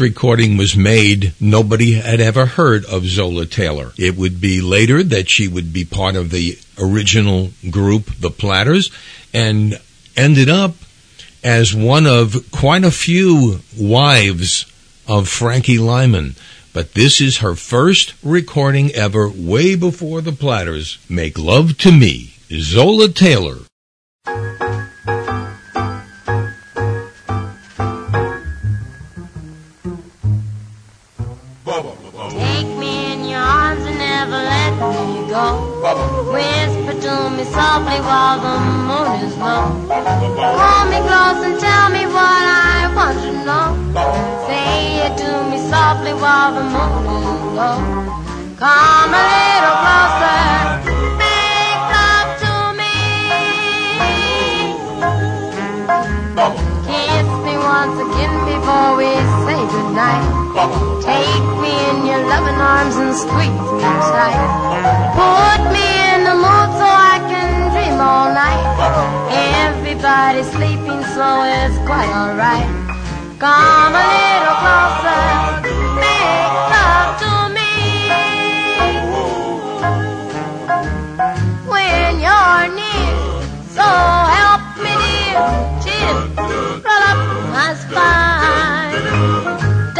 recording 0.00 0.56
was 0.56 0.76
made, 0.76 1.32
nobody 1.40 1.92
had 1.92 2.20
ever 2.20 2.46
heard 2.46 2.84
of 2.86 3.04
Zola 3.06 3.46
Taylor. 3.46 3.92
It 3.98 4.16
would 4.16 4.40
be 4.40 4.60
later 4.60 5.02
that 5.02 5.28
she 5.28 5.48
would 5.48 5.72
be 5.72 5.84
part 5.84 6.16
of 6.16 6.30
the 6.30 6.58
original 6.78 7.50
group, 7.70 8.06
The 8.16 8.30
Platters, 8.30 8.90
and 9.32 9.80
ended 10.16 10.48
up 10.48 10.74
as 11.44 11.74
one 11.74 12.06
of 12.06 12.50
quite 12.50 12.84
a 12.84 12.90
few 12.90 13.60
wives 13.78 14.66
of 15.06 15.28
Frankie 15.28 15.78
Lymon. 15.78 16.34
But 16.72 16.94
this 16.94 17.20
is 17.20 17.38
her 17.38 17.54
first 17.54 18.14
recording 18.22 18.90
ever, 18.92 19.28
way 19.28 19.74
before 19.74 20.20
The 20.20 20.32
Platters. 20.32 20.98
Make 21.08 21.38
Love 21.38 21.78
to 21.78 21.92
Me, 21.92 22.34
Zola 22.50 23.08
Taylor. 23.08 23.65
Me 37.54 38.00
while 38.00 38.38
the 38.40 38.58
moon 38.88 39.08
is 39.22 39.36
low. 39.38 39.62
Hold 39.86 40.86
me 40.90 40.98
close 41.06 41.40
and 41.46 41.56
tell 41.60 41.88
me 41.90 42.06
what 42.06 42.44
I 42.74 42.90
want 42.96 43.18
to 43.22 43.32
know. 43.46 43.66
Say 44.46 45.06
it 45.06 45.12
to 45.22 45.30
me 45.50 45.58
softly 45.70 46.14
while 46.14 46.52
the 46.58 46.64
moon 46.74 47.04
is 47.22 47.42
low. 47.54 47.78
Come 48.58 49.12
a 49.14 49.24
little 49.30 49.76
closer. 49.84 50.42
Make 51.22 51.82
love 51.94 52.30
to 52.42 52.54
me. 52.80 52.96
Kiss 56.88 57.28
me 57.46 57.54
once 57.74 57.98
again 58.06 58.34
before 58.50 58.90
we 58.98 59.10
say 59.44 59.60
goodnight. 59.70 60.24
Take 61.04 61.46
me 61.62 61.72
in 61.90 62.06
your 62.06 62.22
loving 62.26 62.60
arms 62.74 62.96
and 62.96 63.14
squeeze 63.14 63.70
me 63.78 63.90
tight. 64.10 64.40
Put 65.14 65.60
me 65.72 65.75
dream 68.36 68.44
night. 68.44 68.64
Everybody's 69.66 70.50
sleeping, 70.50 71.02
so 71.16 71.26
it's 71.44 71.78
quite 71.88 72.10
alright. 72.20 72.68
Come 73.38 73.94
a 73.94 74.06
little 74.12 74.56
closer, 74.62 75.24
make 76.04 76.52
love 76.74 77.10
to 77.22 77.32
me. 77.56 77.72
When 81.72 82.10
you're 82.24 82.64
near, 82.78 83.16
so 83.76 83.88
help 84.38 84.62
me 84.84 84.92
dear, 85.02 85.40
chill, 85.82 86.18
roll 86.84 87.04
up 87.12 87.20
my 87.56 87.68
spine. 87.82 89.04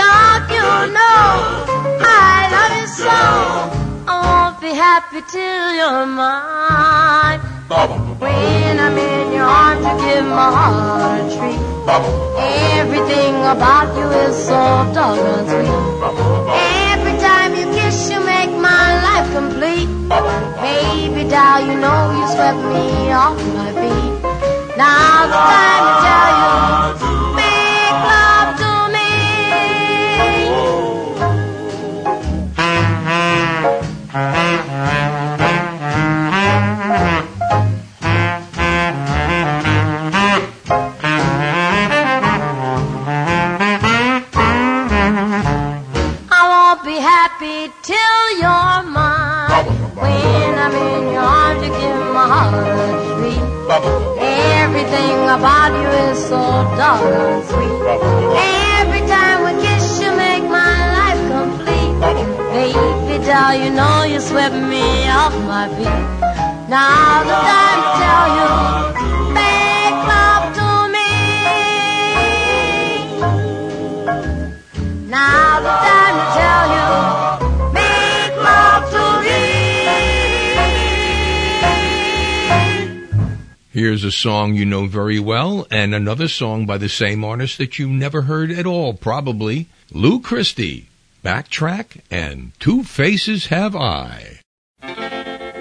Don't 0.00 0.46
you 0.56 0.68
know 0.96 1.24
I 2.00 2.48
love 2.54 2.74
you 2.80 2.88
so? 3.00 3.18
I 4.08 4.14
won't 4.24 4.60
be 4.60 4.72
happy 4.74 5.20
till 5.30 5.68
you're 5.78 6.06
mine. 6.06 7.55
When 7.68 8.78
I'm 8.78 8.96
in 8.96 9.32
your 9.32 9.42
arms, 9.42 9.84
you 9.84 10.06
give 10.06 10.24
my 10.24 10.50
heart 10.54 11.20
a 11.20 11.36
treat. 11.36 11.58
Everything 12.78 13.34
about 13.42 13.90
you 13.98 14.06
is 14.22 14.36
so 14.36 14.86
doggone 14.94 15.48
sweet. 15.50 15.66
Every 16.94 17.18
time 17.18 17.56
you 17.56 17.66
kiss, 17.74 18.08
you 18.08 18.20
make 18.24 18.52
my 18.52 19.02
life 19.02 19.32
complete. 19.34 19.88
Baby 20.62 21.28
doll, 21.28 21.60
you 21.66 21.74
know 21.74 22.14
you 22.14 22.26
swept 22.34 22.62
me 22.70 23.10
off 23.10 23.36
my 23.58 23.72
feet. 23.74 24.14
Now's 24.78 25.30
the 25.34 25.42
time 25.50 25.82
to 25.90 25.94
tell 26.06 26.30
you, 26.38 27.05
About 55.36 55.68
you 55.76 55.88
is 56.08 56.18
so 56.28 56.40
doggone 56.80 57.44
sweet. 57.44 57.76
Every 58.80 59.02
time 59.06 59.44
we 59.44 59.52
kiss, 59.62 60.00
you 60.00 60.10
make 60.16 60.44
my 60.44 60.76
life 60.96 61.22
complete. 61.28 61.94
Baby 62.56 63.24
doll, 63.26 63.52
you 63.52 63.70
know 63.70 64.04
you 64.04 64.18
swept 64.18 64.54
me 64.54 65.06
off 65.10 65.34
my 65.44 65.68
feet. 65.76 66.04
Now 66.72 67.22
the 67.28 67.36
time 67.50 67.80
to 67.84 67.90
tell 68.00 68.28
you, 68.38 69.15
Here's 83.76 84.04
a 84.04 84.10
song 84.10 84.54
you 84.54 84.64
know 84.64 84.86
very 84.86 85.18
well, 85.18 85.66
and 85.70 85.94
another 85.94 86.28
song 86.28 86.64
by 86.64 86.78
the 86.78 86.88
same 86.88 87.22
artist 87.22 87.58
that 87.58 87.78
you 87.78 87.90
never 87.90 88.22
heard 88.22 88.50
at 88.50 88.64
all, 88.64 88.94
probably. 88.94 89.66
Lou 89.92 90.18
Christie, 90.18 90.88
Backtrack, 91.22 92.00
and 92.10 92.58
Two 92.58 92.84
Faces 92.84 93.48
Have 93.48 93.76
I. 93.76 94.40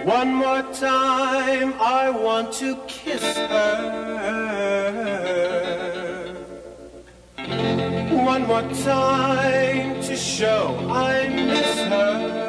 One 0.05 0.33
more 0.33 0.61
time, 0.71 1.73
I 1.73 2.09
want 2.09 2.53
to 2.53 2.77
kiss 2.87 3.35
her. 3.35 3.85
One 8.11 8.47
more 8.47 8.61
time 8.61 10.01
to 10.03 10.15
show 10.15 10.87
I 10.89 11.27
miss 11.27 11.79
her. 11.89 12.44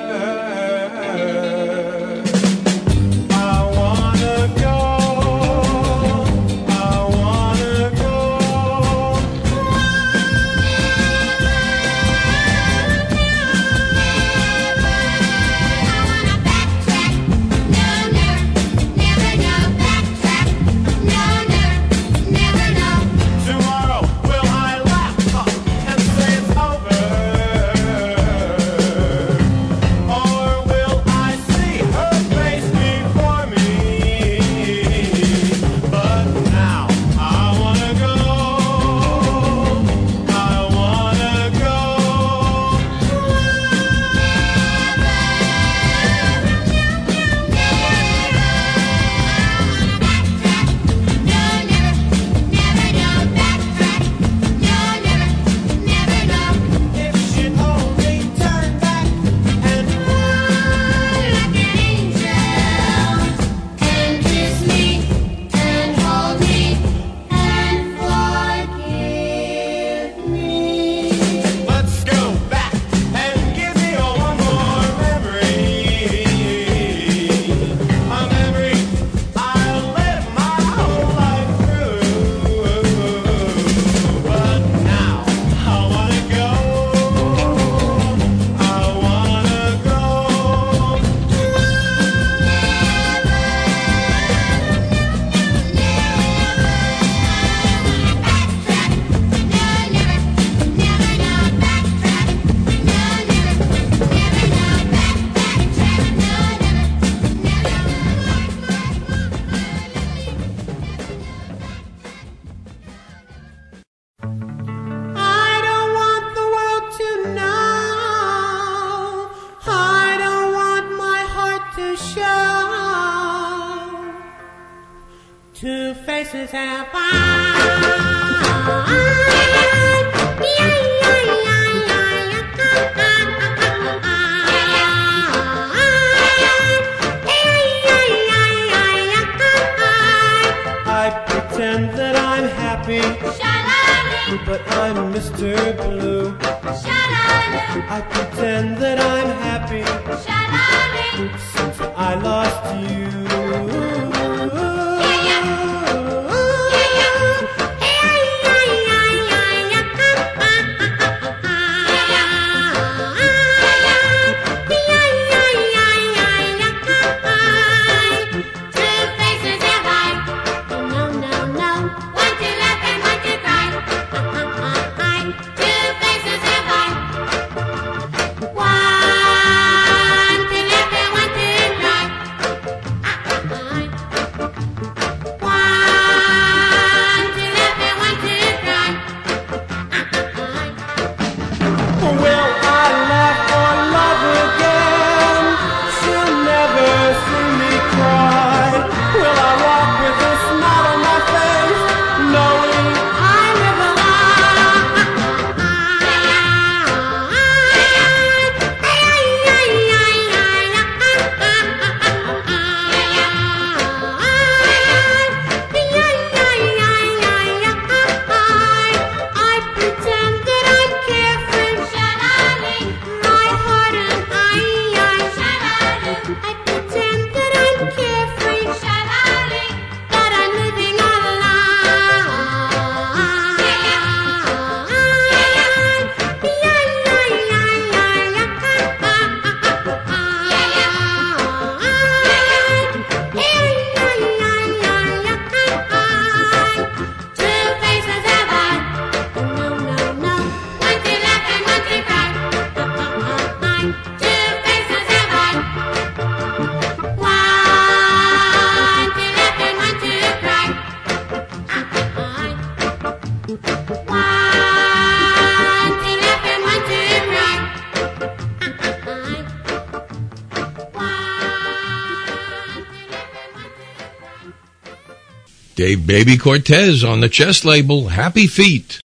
Baby 275.94 276.36
Cortez 276.36 277.04
on 277.04 277.20
the 277.20 277.28
Chess 277.28 277.64
label, 277.64 278.08
Happy 278.08 278.46
Feet. 278.48 279.00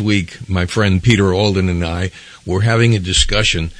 Week, 0.00 0.48
my 0.48 0.66
friend 0.66 1.02
Peter 1.02 1.32
Alden 1.32 1.68
and 1.68 1.84
I 1.84 2.10
were 2.44 2.62
having 2.62 2.94
a 2.94 3.00
discussion 3.00 3.70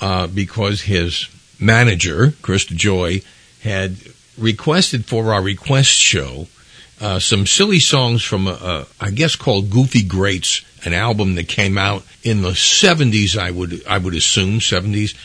uh, 0.00 0.26
because 0.26 0.82
his 0.82 1.28
manager, 1.58 2.34
Chris 2.42 2.64
Joy, 2.64 3.22
had 3.62 3.96
requested 4.38 5.06
for 5.06 5.32
our 5.32 5.42
request 5.42 5.90
show 5.90 6.48
uh, 7.00 7.18
some 7.18 7.46
silly 7.46 7.80
songs 7.80 8.22
from, 8.22 8.46
uh, 8.46 8.84
I 9.00 9.10
guess, 9.10 9.34
called 9.34 9.70
Goofy 9.70 10.02
Greats, 10.02 10.62
an 10.84 10.94
album 10.94 11.34
that 11.34 11.48
came 11.48 11.76
out 11.76 12.04
in 12.22 12.42
the 12.42 12.50
70s, 12.50 13.36
I 13.36 13.50
would, 13.50 13.84
I 13.86 13.98
would 13.98 14.14
assume, 14.14 14.60
70s. 14.60 15.16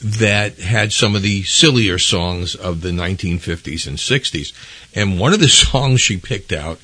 that 0.00 0.58
had 0.58 0.92
some 0.92 1.14
of 1.14 1.22
the 1.22 1.42
sillier 1.42 1.98
songs 1.98 2.54
of 2.54 2.80
the 2.80 2.90
1950s 2.90 3.86
and 3.86 3.98
60s. 3.98 4.52
And 4.94 5.18
one 5.18 5.32
of 5.34 5.40
the 5.40 5.48
songs 5.66 6.00
she 6.00 6.16
picked 6.16 6.52
out 6.52 6.78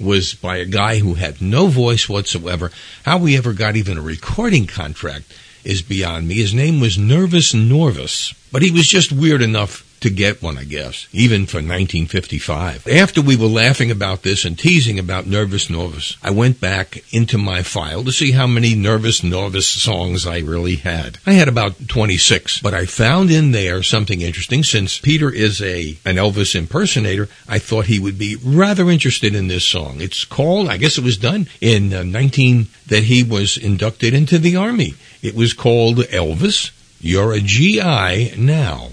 was 0.00 0.34
by 0.34 0.58
a 0.58 0.64
guy 0.64 0.98
who 0.98 1.14
had 1.14 1.40
no 1.40 1.66
voice 1.66 2.08
whatsoever. 2.08 2.70
How 3.04 3.18
we 3.18 3.36
ever 3.36 3.52
got 3.52 3.76
even 3.76 3.98
a 3.98 4.02
recording 4.02 4.66
contract 4.66 5.32
is 5.64 5.82
beyond 5.82 6.28
me. 6.28 6.34
His 6.34 6.54
name 6.54 6.80
was 6.80 6.98
Nervous 6.98 7.52
Norvus, 7.52 8.34
but 8.52 8.62
he 8.62 8.70
was 8.70 8.86
just 8.86 9.12
weird 9.12 9.42
enough 9.42 9.87
to 10.00 10.10
get 10.10 10.42
one, 10.42 10.58
I 10.58 10.64
guess, 10.64 11.06
even 11.12 11.46
for 11.46 11.58
1955. 11.58 12.86
After 12.88 13.20
we 13.20 13.36
were 13.36 13.46
laughing 13.46 13.90
about 13.90 14.22
this 14.22 14.44
and 14.44 14.58
teasing 14.58 14.98
about 14.98 15.26
Nervous 15.26 15.68
Norvus, 15.68 16.16
I 16.22 16.30
went 16.30 16.60
back 16.60 17.02
into 17.12 17.38
my 17.38 17.62
file 17.62 18.04
to 18.04 18.12
see 18.12 18.32
how 18.32 18.46
many 18.46 18.74
Nervous 18.74 19.20
Norvus 19.20 19.64
songs 19.64 20.26
I 20.26 20.38
really 20.38 20.76
had. 20.76 21.18
I 21.26 21.32
had 21.32 21.48
about 21.48 21.88
26, 21.88 22.60
but 22.60 22.74
I 22.74 22.86
found 22.86 23.30
in 23.30 23.52
there 23.52 23.82
something 23.82 24.20
interesting. 24.20 24.62
Since 24.62 24.98
Peter 24.98 25.30
is 25.30 25.60
a 25.62 25.98
an 26.04 26.16
Elvis 26.16 26.54
impersonator, 26.54 27.28
I 27.48 27.58
thought 27.58 27.86
he 27.86 27.98
would 27.98 28.18
be 28.18 28.36
rather 28.36 28.90
interested 28.90 29.34
in 29.34 29.48
this 29.48 29.64
song. 29.64 30.00
It's 30.00 30.24
called, 30.24 30.68
I 30.68 30.76
guess 30.76 30.98
it 30.98 31.04
was 31.04 31.16
done 31.16 31.48
in 31.60 31.92
uh, 31.92 32.02
19 32.02 32.68
that 32.86 33.04
he 33.04 33.22
was 33.22 33.56
inducted 33.56 34.14
into 34.14 34.38
the 34.38 34.56
army. 34.56 34.94
It 35.22 35.34
was 35.34 35.52
called 35.52 35.98
Elvis. 35.98 36.70
You're 37.00 37.32
a 37.32 37.40
GI 37.40 38.34
now. 38.36 38.90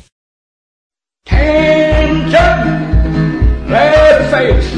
Attention! 1.28 2.38
Red 3.68 4.30
face, 4.30 4.74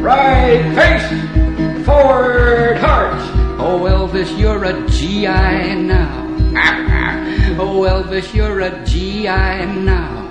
right 0.00 0.62
face, 0.76 1.84
forward 1.84 2.76
heart. 2.78 3.20
Oh, 3.58 3.80
Elvis, 3.80 4.38
you're 4.38 4.62
a 4.64 4.88
GI 4.88 5.26
now. 5.26 6.26
oh, 7.58 7.82
Elvis, 7.82 8.32
you're 8.32 8.60
a 8.60 8.84
GI 8.84 9.24
now. 9.24 10.30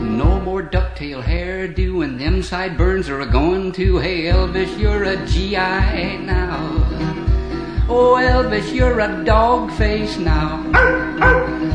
No 0.00 0.40
more 0.40 0.62
ducktail 0.62 1.22
hairdo 1.22 2.02
and 2.02 2.18
them 2.18 2.42
sideburns 2.42 3.10
are 3.10 3.20
a 3.20 3.26
going 3.26 3.72
to. 3.72 3.98
Hey, 3.98 4.22
Elvis, 4.24 4.78
you're 4.78 5.04
a 5.04 5.26
GI 5.26 6.24
now. 6.24 7.19
Oh, 7.92 8.14
Elvis, 8.14 8.72
you're 8.72 9.00
a 9.00 9.24
dog 9.24 9.72
face 9.72 10.16
now. 10.16 10.60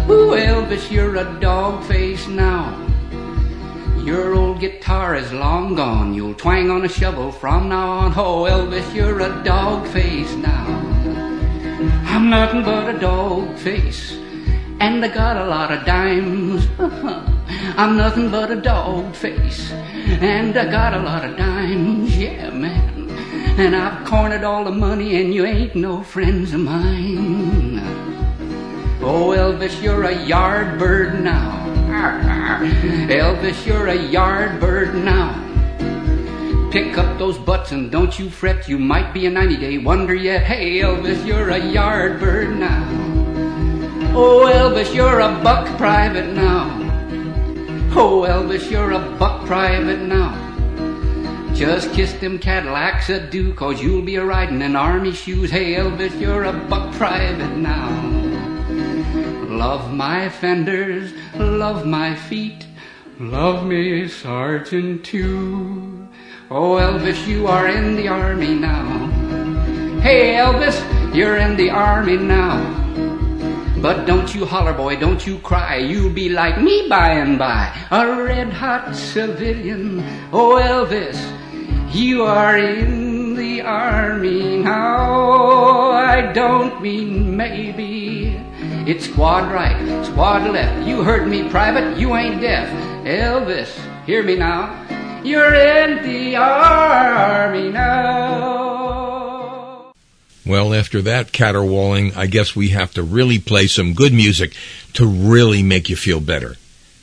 Ooh, 0.10 0.32
Elvis, 0.32 0.90
you're 0.90 1.18
a 1.18 1.40
dog 1.42 1.84
face 1.84 2.26
now. 2.28 2.72
Your 3.98 4.34
old 4.34 4.62
guitar 4.62 5.16
is 5.16 5.34
long 5.34 5.76
gone. 5.76 6.14
You'll 6.14 6.34
twang 6.34 6.72
on 6.72 6.86
a 6.86 6.88
shovel 6.88 7.34
from 7.34 7.68
now 7.68 7.90
on. 7.90 8.14
Oh, 8.16 8.44
Elvis, 8.44 8.96
you're 8.96 9.20
a 9.20 9.44
dog 9.44 9.86
face 9.88 10.34
now. 10.36 10.66
I'm 12.06 12.30
nothing 12.30 12.64
but 12.64 12.96
a 12.96 12.98
dog 12.98 13.58
face. 13.58 14.14
And 14.80 15.04
I 15.04 15.10
got 15.10 15.36
a 15.36 15.46
lot 15.46 15.74
of 15.74 15.86
dimes. 15.86 16.66
I'm 17.78 17.98
nothing 17.98 18.32
but 18.32 18.52
a 18.52 18.56
dog 18.56 19.14
face. 19.14 19.70
And 19.74 20.58
I 20.58 20.72
got 20.72 20.94
a 20.94 21.00
lot 21.00 21.26
of 21.26 21.36
dimes. 21.36 22.18
Yeah, 22.18 22.52
man. 22.52 22.95
And 23.58 23.76
I've 23.76 24.06
cornered 24.06 24.44
all 24.44 24.66
the 24.66 24.72
money, 24.72 25.22
and 25.22 25.34
you 25.34 25.46
ain't 25.46 25.76
no 25.76 26.04
friends 26.04 26.54
of 26.54 26.60
mine. 26.60 27.80
Oh, 29.02 29.30
Elvis, 29.30 29.82
you're 29.82 30.04
a 30.04 30.26
yard 30.26 30.78
bird 30.78 31.24
now. 31.24 31.66
Elvis, 33.08 33.66
you're 33.66 33.88
a 33.88 33.96
yard 33.96 34.60
bird 34.60 34.96
now. 34.96 35.42
Pick 36.72 36.98
up 36.98 37.18
those 37.18 37.38
butts 37.38 37.72
and 37.72 37.90
don't 37.90 38.20
you 38.20 38.30
fret, 38.30 38.68
you 38.68 38.78
might 38.78 39.14
be 39.14 39.26
a 39.28 39.30
90 39.30 39.56
day 39.56 39.78
wonder 39.78 40.14
yet. 40.14 40.44
Hey, 40.44 40.80
Elvis, 40.80 41.26
you're 41.26 41.52
a 41.52 41.66
yard 41.72 42.20
bird 42.20 42.58
now. 42.58 42.84
Oh, 44.14 44.52
Elvis, 44.54 44.94
you're 44.94 45.22
a 45.22 45.42
buck 45.42 45.66
private 45.78 46.34
now. 46.34 46.68
Oh, 47.96 48.26
Elvis, 48.28 48.70
you're 48.70 48.92
a 48.92 49.00
buck 49.18 49.46
private 49.46 50.02
now. 50.02 50.45
Just 51.56 51.94
kiss 51.94 52.12
them 52.16 52.38
Cadillacs 52.38 53.10
adieu, 53.10 53.54
cause 53.54 53.82
you'll 53.82 54.02
be 54.02 54.18
a 54.18 54.26
riding 54.26 54.62
in 54.62 54.76
army 54.76 55.14
shoes. 55.14 55.50
Hey, 55.50 55.76
Elvis, 55.76 56.20
you're 56.20 56.44
a 56.44 56.52
buck 56.52 56.94
private 56.96 57.56
now. 57.56 57.90
Love 59.48 59.94
my 59.94 60.28
fenders, 60.28 61.14
love 61.36 61.86
my 61.86 62.14
feet, 62.14 62.68
love 63.22 63.66
me, 63.66 64.06
Sergeant, 64.10 65.06
too. 65.06 66.10
Oh, 66.52 66.76
Elvis, 66.76 67.26
you 67.26 67.48
are 67.48 67.70
in 67.70 67.96
the 67.96 68.10
army 68.10 68.54
now. 68.54 69.08
Hey, 70.02 70.34
Elvis, 70.34 70.76
you're 71.16 71.38
in 71.38 71.56
the 71.56 71.70
army 71.70 72.18
now. 72.18 72.60
But 73.82 74.06
don't 74.06 74.36
you 74.36 74.46
holler, 74.46 74.74
boy, 74.74 74.98
don't 74.98 75.26
you 75.26 75.38
cry. 75.38 75.78
You'll 75.78 76.12
be 76.12 76.28
like 76.28 76.60
me 76.60 76.90
by 76.90 77.12
and 77.12 77.40
by, 77.40 77.74
a 77.92 78.24
red 78.24 78.52
hot 78.52 78.94
civilian. 78.94 80.04
Oh, 80.34 80.60
Elvis, 80.62 81.16
you 81.96 82.24
are 82.24 82.58
in 82.58 83.36
the 83.36 83.62
army 83.62 84.58
now. 84.58 85.92
I 85.92 86.34
don't 86.34 86.82
mean 86.82 87.38
maybe. 87.38 88.36
It's 88.86 89.06
squad 89.06 89.52
right, 89.52 90.06
squad 90.06 90.52
left. 90.52 90.86
You 90.86 91.04
heard 91.04 91.28
me, 91.28 91.50
private, 91.50 91.98
you 91.98 92.16
ain't 92.16 92.42
deaf. 92.42 92.70
Elvis, 93.06 93.72
hear 94.06 94.24
me 94.24 94.36
now. 94.36 94.84
You're 95.24 95.54
in 95.54 96.04
the 96.04 96.36
army 96.36 97.72
now. 97.72 98.66
Well, 100.46 100.74
after 100.76 101.02
that 101.02 101.32
caterwauling, 101.32 102.14
I 102.16 102.28
guess 102.28 102.56
we 102.56 102.70
have 102.70 102.94
to 102.94 103.02
really 103.02 103.40
play 103.40 103.68
some 103.68 103.94
good 103.94 104.14
music 104.14 104.54
to 104.94 105.08
really 105.08 105.64
make 105.64 105.90
you 105.90 105.96
feel 105.96 106.20
better. 106.20 106.58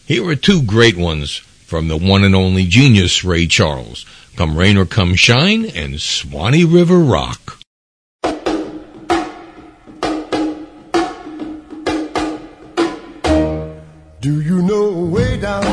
Here 0.06 0.24
are 0.28 0.36
two 0.36 0.62
great 0.62 0.96
ones 0.96 1.38
from 1.38 1.88
the 1.88 1.96
one 1.96 2.22
and 2.22 2.36
only 2.36 2.64
genius 2.66 3.24
Ray 3.24 3.46
Charles. 3.46 4.04
Come 4.36 4.56
Rain 4.56 4.78
or 4.78 4.86
Come 4.86 5.14
Shine 5.14 5.66
and 5.66 6.00
Swanee 6.00 6.64
River 6.64 6.98
Rock. 6.98 7.58
Do 14.22 14.40
you 14.40 14.62
know 14.62 15.04
way 15.04 15.38
down, 15.38 15.64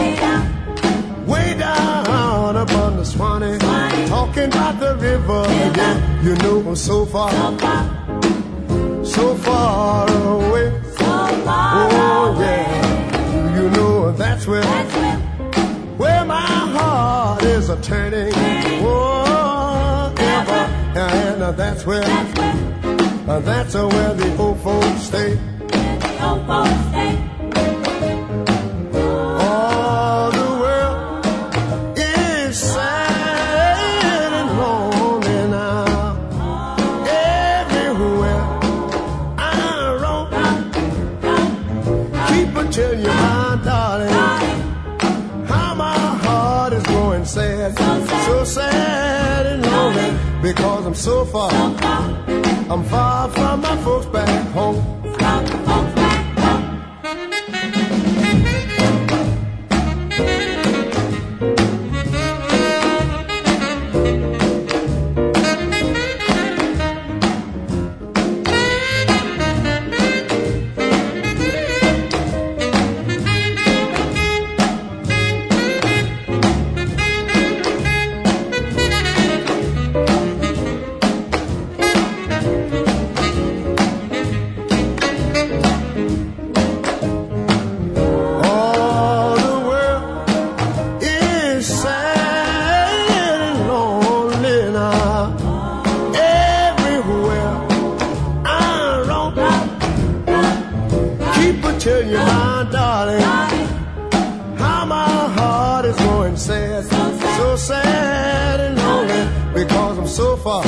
way 1.25 1.55
down, 1.57 2.57
up 2.57 2.71
on 2.73 2.97
the 2.97 3.05
Swanee, 3.05 3.57
talking 4.07 4.45
about 4.45 4.79
the 4.79 4.95
river, 4.95 5.43
yeah, 5.47 6.23
you 6.23 6.35
know 6.35 6.63
oh, 6.67 6.73
so 6.73 7.05
far, 7.05 7.31
so 9.05 9.35
far. 9.35 10.09
away, 10.09 10.81
oh 10.99 12.37
yeah, 12.39 13.53
do 13.53 13.61
you 13.61 13.69
know 13.69 14.11
that's 14.13 14.47
where, 14.47 14.61
where 14.61 14.69
my 14.69 14.89
heart 14.89 14.98
is 17.69 17.77
a 17.77 17.81
turning, 17.81 18.33
oh 18.81 20.13
ever, 20.17 20.99
and 20.99 21.43
uh, 21.43 21.51
that's 21.51 21.85
where, 21.85 22.03
uh, 22.03 23.39
that's 23.41 23.73
where 23.73 24.13
the 24.13 24.37
old 24.37 24.59
folks 24.61 25.01
stay. 25.01 25.37
The 25.67 26.88
so 50.99 51.23
far. 51.23 51.49
I'm 52.69 52.83
far 52.83 53.29
from 53.29 53.61
my 53.61 53.77
folks 53.83 54.05
back 54.07 54.47
home. 54.51 54.88
So 110.09 110.35
far, 110.37 110.63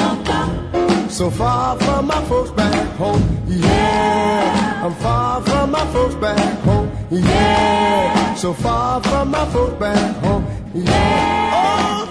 so 1.10 1.30
far 1.32 1.78
from 1.80 2.06
my 2.08 2.24
folks 2.26 2.52
back 2.52 2.88
home. 2.98 3.22
Yeah, 3.48 4.82
I'm 4.86 4.94
far 4.96 5.42
from 5.42 5.72
my 5.72 5.86
folks 5.92 6.16
back 6.16 6.60
home. 6.60 6.92
Yeah, 7.10 8.36
so 8.36 8.54
far 8.54 9.02
from 9.02 9.32
my 9.32 9.46
folks 9.50 9.74
back 9.80 10.16
home. 10.24 10.46
Yeah, 10.74 12.06
oh, 12.06 12.11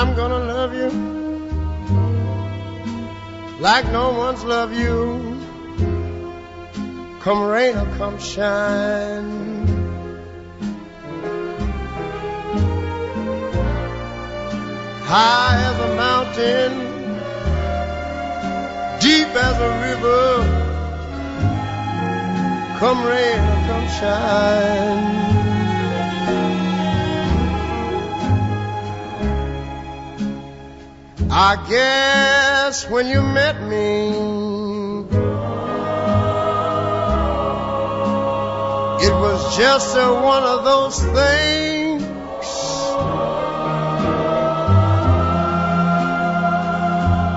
I'm 0.00 0.16
gonna 0.16 0.38
love 0.38 0.72
you 0.74 0.88
like 3.60 3.84
no 3.92 4.14
one's 4.14 4.42
loved 4.42 4.74
you. 4.74 5.38
Come 7.20 7.42
rain 7.42 7.76
or 7.76 7.84
come 7.98 8.18
shine. 8.18 9.66
High 15.04 15.58
as 15.68 15.78
a 15.88 15.94
mountain, 15.96 16.72
deep 19.00 19.28
as 19.48 19.56
a 19.68 19.70
river. 19.86 20.30
Come 22.78 23.04
rain 23.04 23.38
or 23.38 23.60
come 23.68 23.86
shine. 24.00 25.29
I 31.32 31.54
guess 31.68 32.90
when 32.90 33.06
you 33.06 33.22
met 33.22 33.62
me, 33.62 34.08
it 39.06 39.12
was 39.14 39.56
just 39.56 39.96
a, 39.96 40.12
one 40.12 40.42
of 40.42 40.64
those 40.64 40.98
things. 40.98 42.02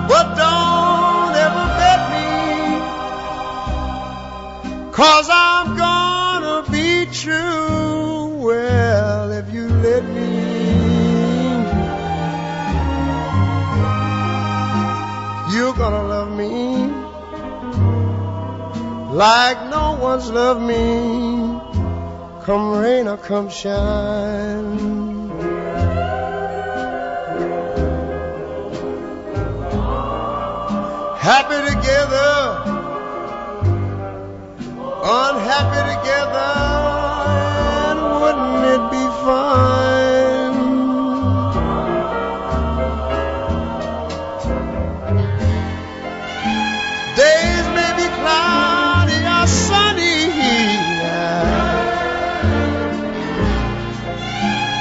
But 0.08 0.34
don't 0.34 1.34
ever 1.46 1.66
bet 1.78 2.00
me, 2.10 2.32
cause 4.90 5.28
I'm 5.30 5.76
gonna 5.76 6.68
be 6.68 7.06
true. 7.12 7.63
Like 19.14 19.70
no 19.70 19.96
one's 20.00 20.28
loved 20.28 20.60
me. 20.60 21.60
Come 22.42 22.72
rain 22.72 23.06
or 23.06 23.16
come 23.16 23.48
shine. 23.48 25.04
Happy 31.16 31.58
together, 31.70 32.34
unhappy 35.22 35.82
together, 35.94 36.52
and 37.88 38.00
wouldn't 38.20 38.64
it 38.74 38.90
be 38.90 39.04
fine? 39.24 39.93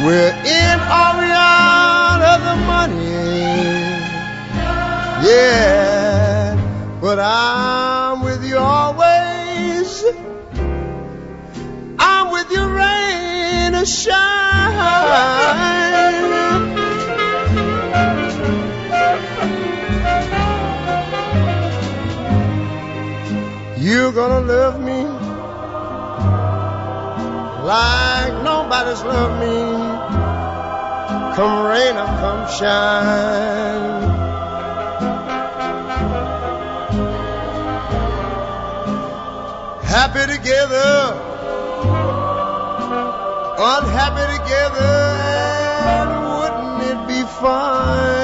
We're 0.04 0.36
in 0.36 0.80
or 0.82 1.12
we 1.18 1.32
out 1.32 2.22
of 2.22 2.40
the 2.44 2.56
money. 2.66 3.04
Yeah, 5.26 7.00
but 7.00 7.20
I'm 7.20 8.22
with 8.22 8.44
you 8.44 8.58
always. 8.58 10.04
I'm 12.00 12.32
with 12.34 12.52
you 12.52 12.66
rain 12.68 13.76
or 13.76 13.86
shine. 13.86 14.24
You're 23.80 24.12
gonna 24.12 24.42
love 24.42 24.82
me 24.82 25.24
like 27.64 28.34
nobody's 28.44 29.02
loved 29.04 29.40
me. 29.40 29.93
Come 31.36 31.66
rain 31.66 31.98
or 31.98 32.06
come 32.22 32.48
shine. 32.48 34.04
Happy 39.84 40.32
together, 40.32 40.92
unhappy 43.58 44.26
together, 44.38 44.94
and 45.96 46.10
wouldn't 46.38 46.84
it 46.92 47.08
be 47.08 47.24
fine? 47.42 48.23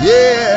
Yeah, 0.00 0.47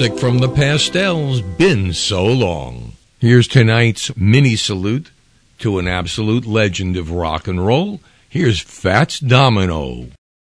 classic 0.00 0.18
from 0.18 0.38
the 0.38 0.48
Pastels, 0.48 1.42
Been 1.42 1.92
So 1.92 2.24
Long. 2.24 2.94
Here's 3.18 3.46
tonight's 3.46 4.16
mini 4.16 4.56
salute 4.56 5.10
to 5.58 5.78
an 5.78 5.86
absolute 5.86 6.46
legend 6.46 6.96
of 6.96 7.10
rock 7.10 7.46
and 7.46 7.66
roll. 7.66 8.00
Here's 8.26 8.60
Fats 8.60 9.20
Domino. 9.20 10.06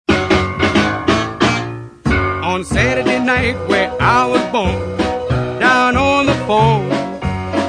on 0.09 0.64
Saturday 2.64 3.20
night 3.20 3.55
where 3.68 3.94
I 4.01 4.27
was 4.27 4.43
born. 4.51 4.98
Down 5.60 5.97
on 5.97 6.27
the 6.27 6.35
phone, 6.48 6.89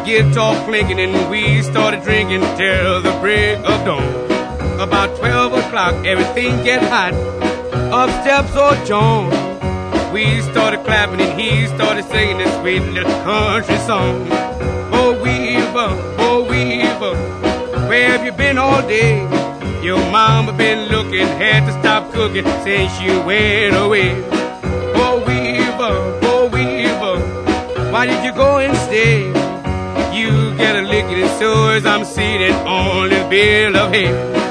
guitar 0.03 0.55
clinking 0.65 0.99
and 0.99 1.29
we 1.29 1.61
started 1.61 2.01
drinking 2.01 2.41
till 2.57 3.03
the 3.03 3.15
break 3.21 3.59
of 3.59 3.85
dawn. 3.85 4.01
About 4.79 5.15
12 5.19 5.53
o'clock, 5.53 5.93
everything 6.07 6.63
get 6.63 6.81
hot. 6.81 7.13
Up 7.93 8.09
steps 8.23 8.55
old 8.55 8.83
John. 8.87 9.36
We 10.17 10.41
started 10.41 10.83
clapping 10.83 11.21
and 11.21 11.39
he 11.39 11.67
started 11.67 12.03
singing 12.05 12.39
this 12.39 12.51
sweet 12.59 12.79
little 12.79 13.21
country 13.21 13.77
song. 13.77 14.27
Oh 14.91 15.11
Weaver, 15.21 15.89
oh 16.17 16.43
Weaver, 16.49 17.13
where 17.87 18.09
have 18.09 18.25
you 18.25 18.31
been 18.31 18.57
all 18.57 18.81
day? 18.81 19.19
Your 19.83 19.99
mama 20.09 20.53
been 20.53 20.89
looking, 20.89 21.27
had 21.37 21.67
to 21.67 21.71
stop 21.81 22.11
cooking 22.13 22.45
since 22.63 22.99
you 22.99 23.21
went 23.21 23.75
away. 23.75 24.09
Oh 24.95 25.23
Weaver, 25.27 25.95
oh 26.23 26.49
Weaver, 26.51 27.91
why 27.91 28.07
did 28.07 28.25
you 28.25 28.31
go 28.31 28.57
and 28.57 28.75
stay? 28.75 29.27
You 30.17 30.57
get 30.57 30.77
a 30.77 30.81
licking 30.81 31.21
and 31.21 31.39
so 31.39 31.69
as 31.69 31.85
I'm 31.85 32.03
seated 32.03 32.53
on 32.65 33.09
this 33.09 33.29
bill 33.29 33.77
of 33.77 33.93
hay. 33.93 34.46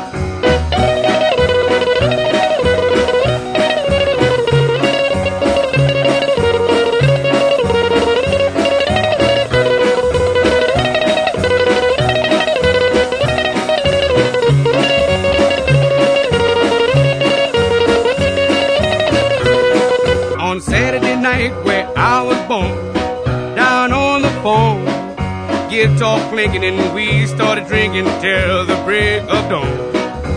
Guitar 25.97 26.28
clinking 26.28 26.62
and 26.62 26.94
we 26.94 27.27
started 27.27 27.66
drinking 27.66 28.05
till 28.20 28.66
the 28.66 28.77
break 28.85 29.23
of 29.23 29.48
dawn. 29.48 29.66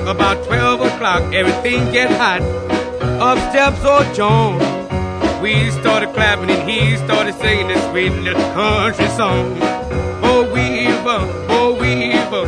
About 0.08 0.42
12 0.46 0.80
o'clock, 0.80 1.34
everything 1.34 1.92
get 1.92 2.10
hot. 2.12 2.42
Up 3.20 3.38
steps 3.52 3.84
old 3.84 4.16
John. 4.16 4.54
We 5.42 5.70
started 5.72 6.14
clapping 6.14 6.50
and 6.50 6.70
he 6.70 6.96
started 6.96 7.36
singing 7.36 7.68
this 7.68 7.84
sweet 7.90 8.12
little 8.24 8.42
country 8.54 9.10
song. 9.10 9.58
Oh 10.24 10.50
Weaver, 10.54 11.28
oh 11.50 11.78
Weaver, 11.78 12.48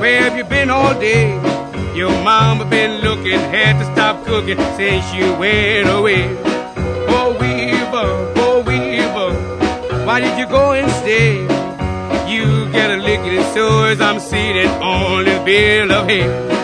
where 0.00 0.22
have 0.22 0.34
you 0.34 0.44
been 0.44 0.70
all 0.70 0.98
day? 0.98 1.34
Your 1.94 2.10
mama 2.24 2.64
been 2.64 3.02
looking, 3.02 3.38
had 3.52 3.78
to 3.80 3.84
stop 3.92 4.24
cooking 4.24 4.56
since 4.78 5.12
you 5.12 5.34
went 5.34 5.90
away. 5.90 6.24
Oh 7.06 7.36
Weaver, 7.38 8.08
oh 8.36 8.64
Weaver, 8.66 10.06
why 10.06 10.20
did 10.20 10.38
you 10.38 10.46
go 10.46 10.72
and 10.72 10.90
stay? 11.02 11.59
Get 12.72 12.90
a 12.90 12.96
so 13.52 13.84
as 13.84 14.00
I'm 14.00 14.20
seated 14.20 14.66
on 14.66 15.24
this 15.24 15.44
bill 15.44 15.90
of 15.90 16.08
hay. 16.08 16.59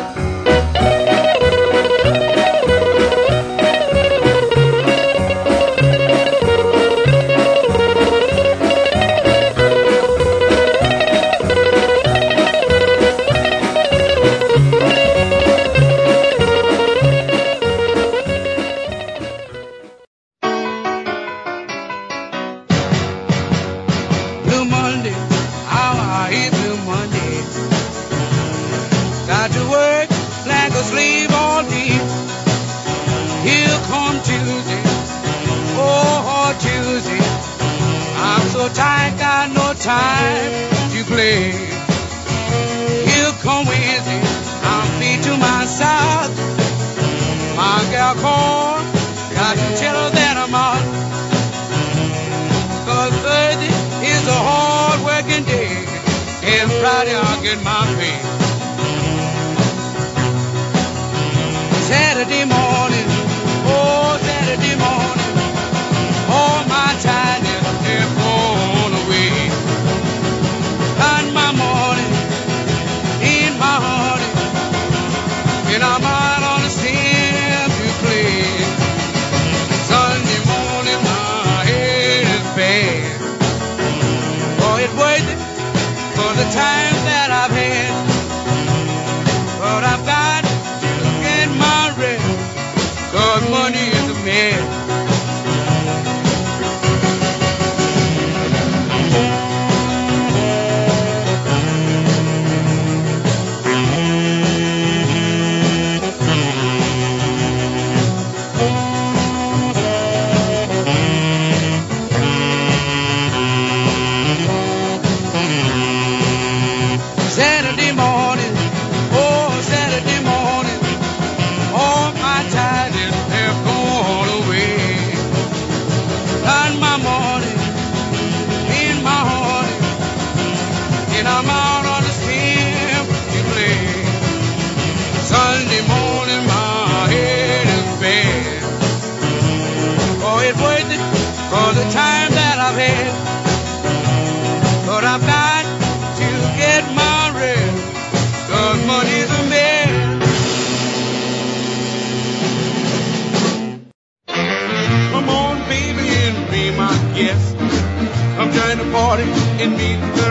meet 159.69 160.01
the 160.17 160.26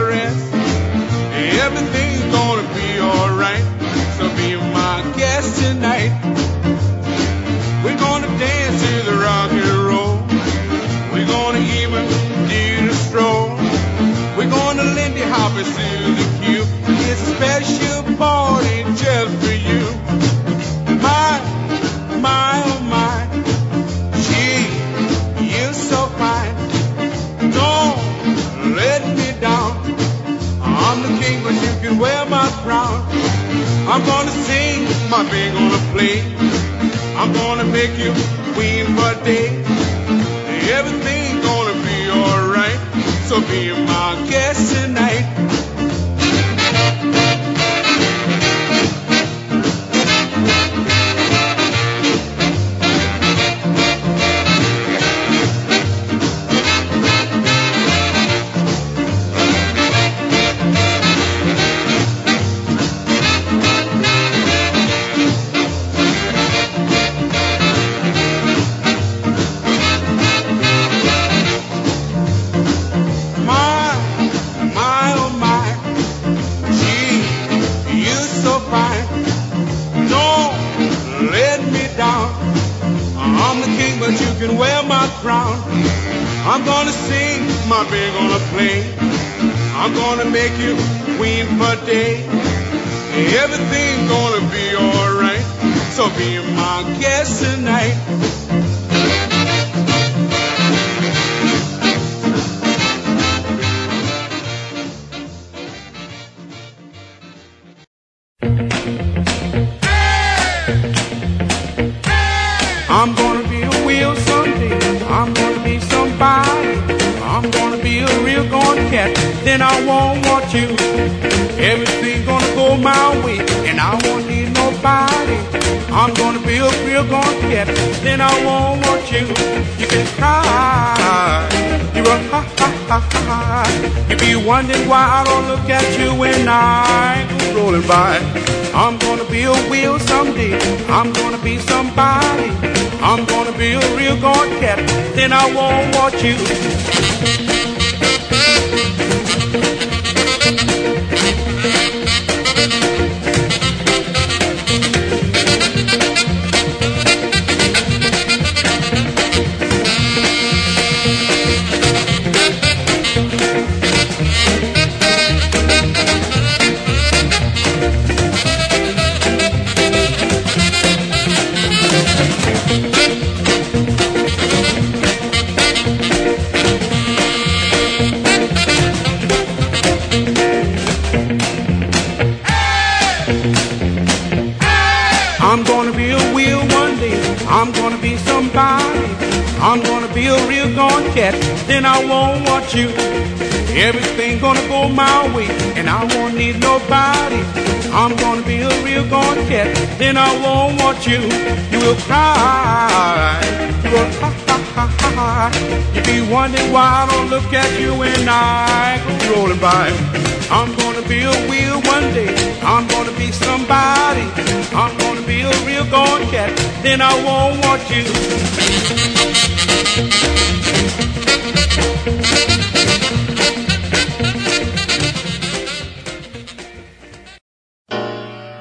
then 216.36 217.00
I 217.02 217.14
won't 217.24 217.64
want 217.64 217.90
you. 217.90 218.04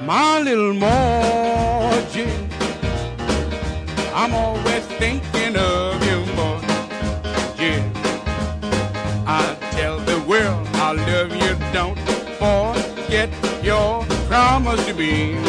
My 0.05 0.39
little 0.39 0.73
Margie, 0.73 2.31
I'm 4.13 4.33
always 4.33 4.85
thinking 4.97 5.57
of 5.57 6.05
you, 6.07 6.19
Margie. 6.35 7.83
I 9.27 9.57
tell 9.71 9.99
the 9.99 10.19
world 10.21 10.67
I 10.75 10.93
love 10.93 11.35
you, 11.35 11.57
don't 11.73 11.99
forget 12.39 13.29
your 13.61 14.05
promise 14.29 14.85
to 14.85 14.93
me. 14.93 15.44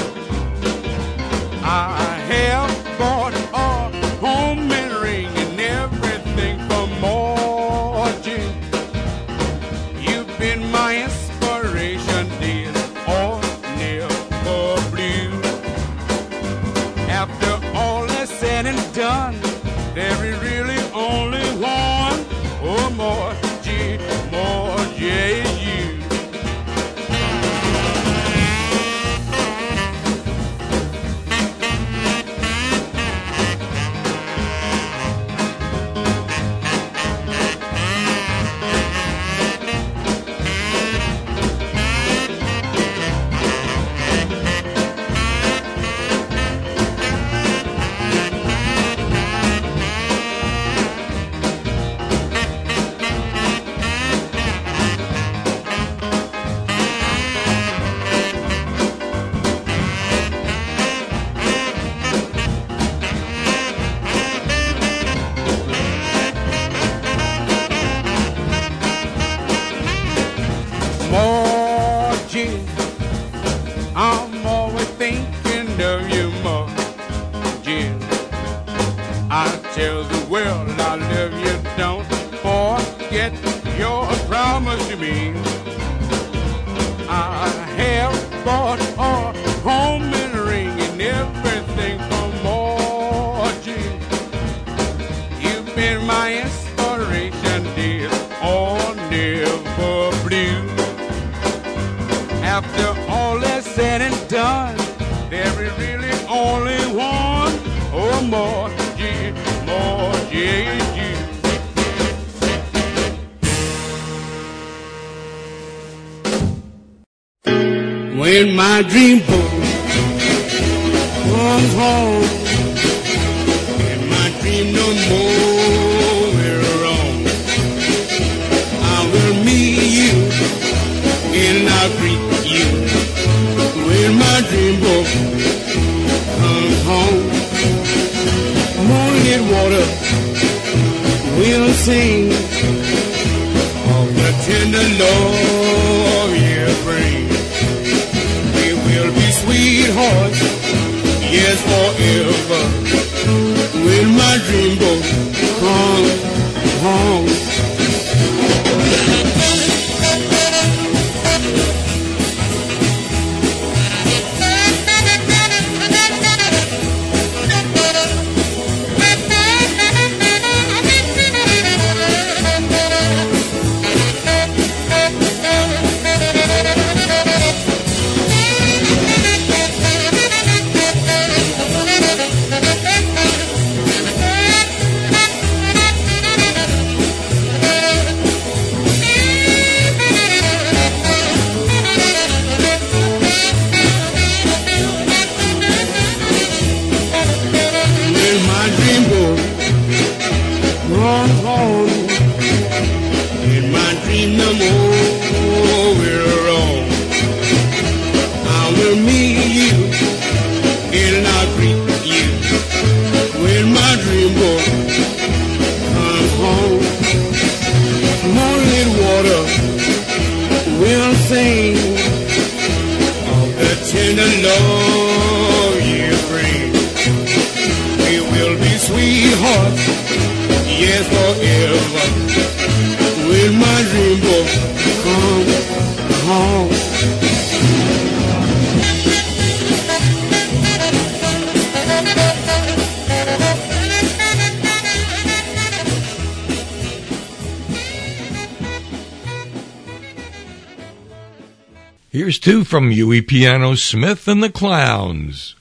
From 252.76 252.90
Huey 252.90 253.22
Piano 253.22 253.74
Smith 253.74 254.28
and 254.28 254.42
the 254.42 254.50
Clowns. 254.50 255.55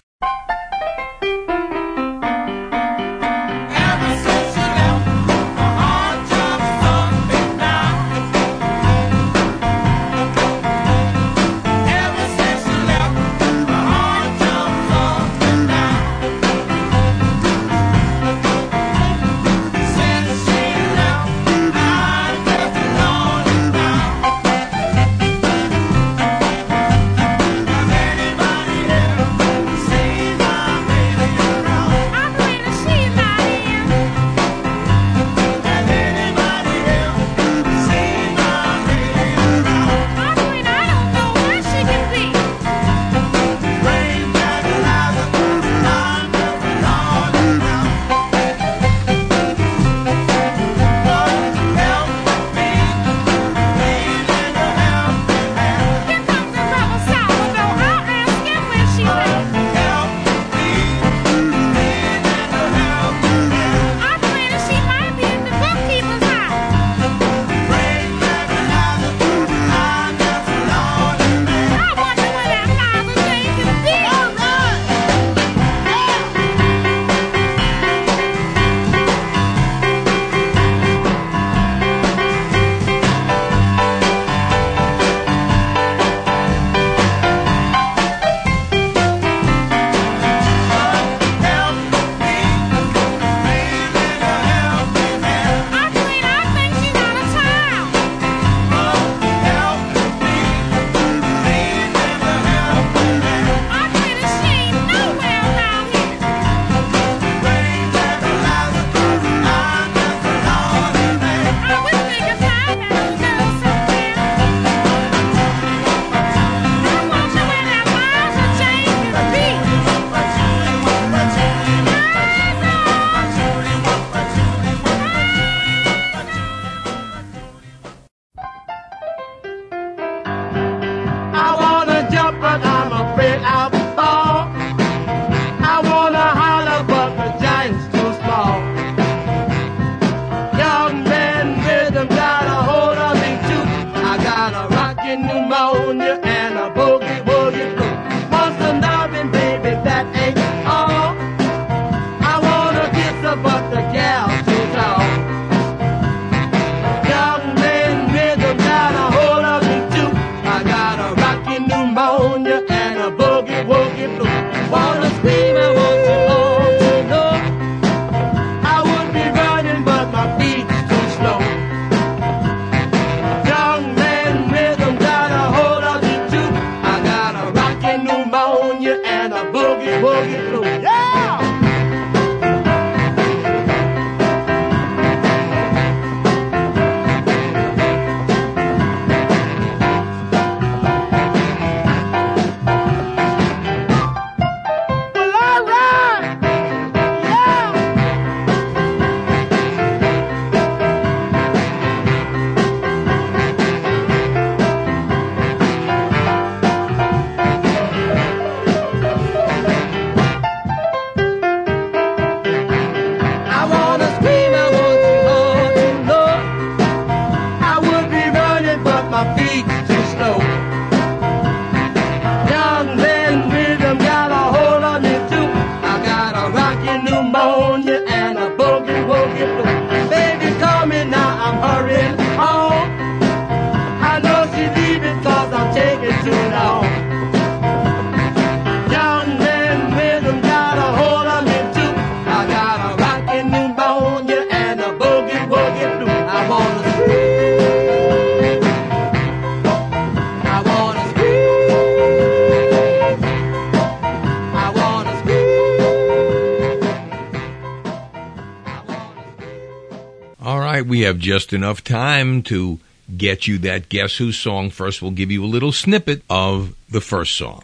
Just 261.26 261.54
enough 261.54 261.84
time 261.84 262.44
to 262.44 262.80
get 263.18 263.48
you 263.48 263.58
that 263.58 263.90
Guess 263.90 264.18
Who 264.18 264.32
song. 264.32 264.70
First, 264.70 265.02
we'll 265.02 265.10
give 265.10 265.32
you 265.32 265.44
a 265.44 265.48
little 265.48 265.72
snippet 265.72 266.22
of 266.30 266.76
the 266.88 267.02
first 267.02 267.36
song. 267.36 267.64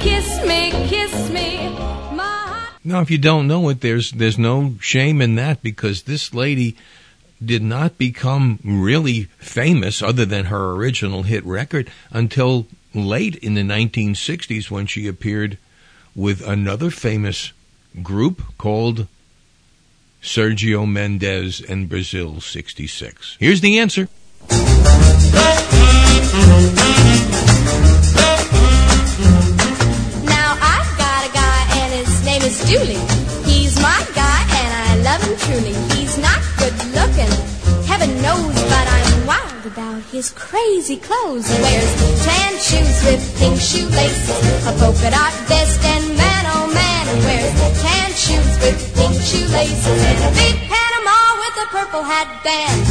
Kiss 0.00 0.44
me, 0.46 0.70
kiss 0.88 1.30
me. 1.30 1.68
Now, 2.84 3.00
if 3.00 3.10
you 3.10 3.18
don't 3.18 3.46
know 3.46 3.68
it, 3.68 3.80
there's 3.80 4.12
there's 4.12 4.38
no 4.38 4.74
shame 4.80 5.20
in 5.20 5.34
that 5.34 5.62
because 5.62 6.02
this 6.02 6.32
lady 6.32 6.76
did 7.44 7.62
not 7.62 7.98
become 7.98 8.58
really 8.64 9.24
famous 9.38 10.00
other 10.00 10.24
than 10.24 10.46
her 10.46 10.72
original 10.72 11.24
hit 11.24 11.44
record 11.44 11.90
until 12.10 12.66
late 12.94 13.36
in 13.36 13.54
the 13.54 13.62
1960s 13.62 14.70
when 14.70 14.86
she 14.86 15.06
appeared 15.06 15.58
with 16.14 16.46
another 16.46 16.90
famous 16.90 17.52
group 18.02 18.42
called 18.56 19.06
Sergio 20.22 20.90
Mendes 20.90 21.60
and 21.60 21.88
Brasil 21.88 22.40
66. 22.40 23.36
Here's 23.38 23.60
the 23.60 23.78
answer. 23.78 24.08
Dooley. 32.68 33.00
He's 33.48 33.80
my 33.80 33.96
guy 34.12 34.40
and 34.60 34.70
I 34.76 35.00
love 35.00 35.22
him 35.24 35.36
truly. 35.40 35.72
He's 35.96 36.18
not 36.18 36.36
good 36.60 36.76
looking, 36.92 37.32
heaven 37.88 38.12
knows, 38.20 38.52
but 38.68 38.84
I'm 38.84 39.26
wild 39.26 39.64
about 39.64 40.02
his 40.12 40.28
crazy 40.32 40.98
clothes. 40.98 41.48
He 41.48 41.62
wears 41.62 41.92
tan 42.26 42.52
shoes 42.60 42.96
with 43.08 43.24
pink 43.38 43.58
shoelaces, 43.58 44.68
a 44.68 44.72
polka 44.76 45.08
dot 45.08 45.32
vest, 45.48 45.80
and 45.82 46.14
man 46.14 46.44
oh 46.52 46.68
man, 46.68 47.04
he 47.08 47.18
wears 47.24 47.56
tan 47.80 48.12
shoes 48.12 48.52
with 48.60 48.76
pink 48.96 49.16
shoelaces 49.16 50.00
and 50.04 50.18
a 50.28 50.30
big 50.36 50.56
Panama 50.68 51.18
with 51.40 51.64
a 51.64 51.66
purple 51.72 52.02
hat 52.04 52.28
band. 52.44 52.84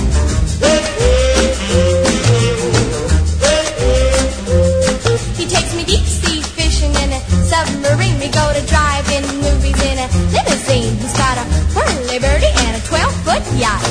He 5.37 5.45
takes 5.45 5.75
me 5.75 5.83
deep 5.85 6.05
sea 6.05 6.41
fishing 6.77 6.93
in 7.03 7.11
a 7.13 7.19
submarine. 7.49 8.19
We 8.19 8.29
go 8.29 8.45
to 8.53 8.61
drive-in 8.67 9.23
movies 9.41 9.79
in 9.81 9.97
a 9.97 10.07
limousine. 10.33 10.95
He's 10.97 11.13
got 11.17 11.37
a 11.37 11.45
whirly 11.73 12.19
birdie 12.19 12.53
and 12.65 12.77
a 12.77 12.81
12-foot 12.85 13.43
yacht. 13.57 13.81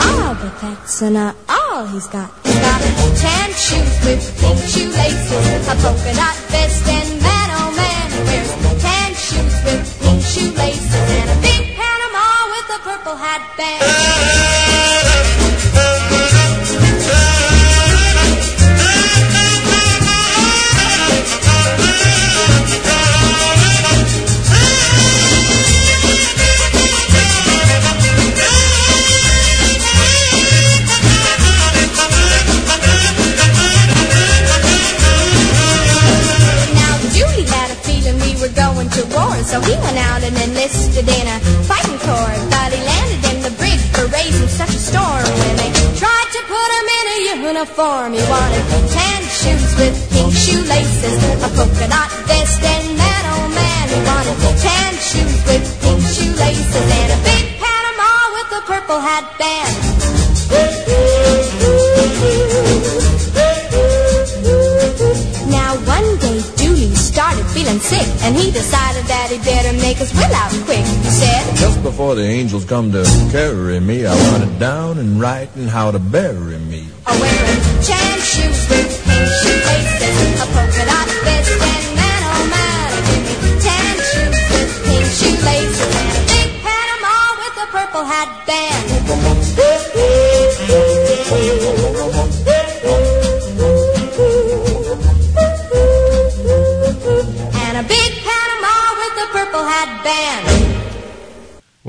Oh, 0.00 0.38
but 0.40 0.54
that's 0.60 1.02
not 1.02 1.34
all 1.48 1.86
he's 1.86 2.06
got. 2.06 2.30
He's 2.44 2.58
got 2.60 2.80
tan 3.18 3.50
shoes 3.52 3.94
with 4.06 4.22
pink 4.40 4.58
shoelaces, 4.58 5.68
a 5.68 5.74
polka 5.82 6.12
dot 6.14 6.36
vest, 6.50 6.86
and 6.88 7.22
man, 7.22 7.48
oh 7.58 7.70
man, 7.74 8.04
he 8.14 8.20
wears 8.28 8.52
tan 8.82 9.10
shoes 9.14 9.56
with 9.64 9.82
pink 10.02 10.22
shoelaces 10.22 10.94
and 11.18 11.30
a 11.30 11.38
big 11.42 11.74
Panama 11.74 12.26
with 12.52 12.76
a 12.76 12.80
purple 12.86 13.16
hat 13.16 13.42
band. 13.56 14.65
Before 72.06 72.22
the 72.22 72.30
angels 72.30 72.64
come 72.64 72.92
to 72.92 73.02
carry 73.32 73.80
me, 73.80 74.06
I 74.06 74.14
want 74.30 74.44
it 74.44 74.58
down 74.60 74.98
in 75.00 75.18
writing 75.18 75.66
how 75.66 75.90
to 75.90 75.98
bury 75.98 76.56
me. 76.58 76.86
I'm 77.04 77.18
wearing 77.18 77.82
tan 77.82 78.15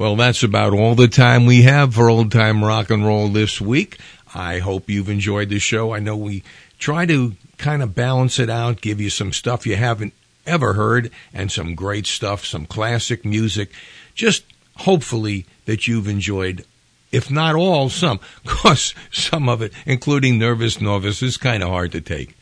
Well, 0.07 0.15
that's 0.15 0.41
about 0.41 0.71
all 0.71 0.95
the 0.95 1.09
time 1.09 1.45
we 1.45 1.63
have 1.63 1.95
for 1.95 2.09
old 2.09 2.31
time 2.31 2.63
rock 2.63 2.89
and 2.89 3.05
roll 3.05 3.27
this 3.27 3.59
week. 3.59 3.97
I 4.33 4.59
hope 4.59 4.89
you've 4.89 5.09
enjoyed 5.09 5.49
the 5.49 5.59
show. 5.59 5.93
I 5.93 5.99
know 5.99 6.15
we 6.15 6.43
try 6.79 7.05
to 7.07 7.33
kind 7.57 7.83
of 7.83 7.93
balance 7.93 8.39
it 8.39 8.49
out, 8.49 8.79
give 8.79 9.01
you 9.01 9.09
some 9.09 9.33
stuff 9.33 9.67
you 9.67 9.75
haven't 9.75 10.13
ever 10.45 10.75
heard, 10.75 11.11
and 11.33 11.51
some 11.51 11.75
great 11.75 12.07
stuff, 12.07 12.45
some 12.45 12.65
classic 12.65 13.25
music. 13.25 13.69
Just 14.15 14.45
hopefully 14.77 15.45
that 15.65 15.89
you've 15.89 16.07
enjoyed, 16.07 16.63
if 17.11 17.29
not 17.29 17.55
all, 17.55 17.89
some. 17.89 18.21
Of 18.45 18.61
course, 18.61 18.95
some 19.11 19.49
of 19.49 19.61
it, 19.61 19.73
including 19.85 20.39
Nervous 20.39 20.77
Norvus, 20.77 21.21
is 21.21 21.35
kind 21.35 21.61
of 21.61 21.67
hard 21.67 21.91
to 21.91 21.99
take. 21.99 22.37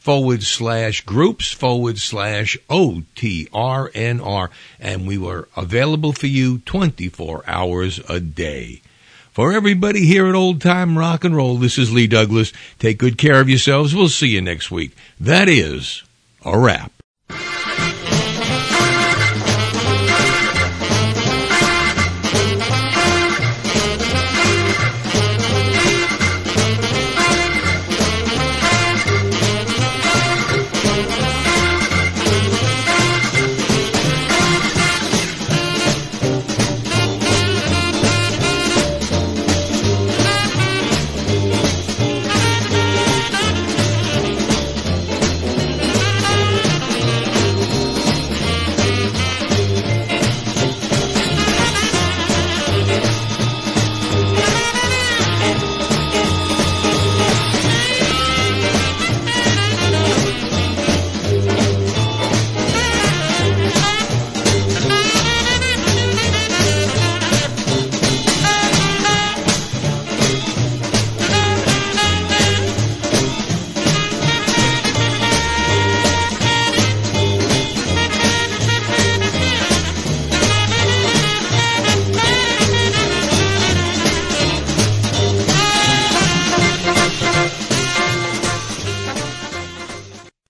forward 0.04 0.44
slash 0.44 1.00
groups 1.06 1.54
forward 1.54 1.98
slash 1.98 2.58
OTRNR. 2.70 4.50
And 4.78 5.08
we 5.08 5.18
were 5.18 5.48
available 5.56 6.12
for 6.12 6.28
you 6.28 6.60
24 6.60 7.46
hours 7.48 8.02
a 8.10 8.20
day. 8.20 8.82
For 9.32 9.54
everybody 9.54 10.06
here 10.06 10.28
at 10.28 10.36
Old 10.36 10.60
Time 10.60 10.98
Rock 10.98 11.24
and 11.24 11.34
Roll, 11.34 11.56
this 11.56 11.78
is 11.78 11.94
Lee 11.94 12.08
Douglas. 12.08 12.52
Take 12.80 12.98
good 12.98 13.18
care 13.18 13.40
of 13.40 13.48
yourselves. 13.48 13.96
We'll 13.96 14.10
see 14.10 14.28
you 14.28 14.42
next 14.42 14.70
week. 14.70 14.92
That 15.22 15.48
is 15.48 16.04
a 16.44 16.60
wrap. 16.60 16.92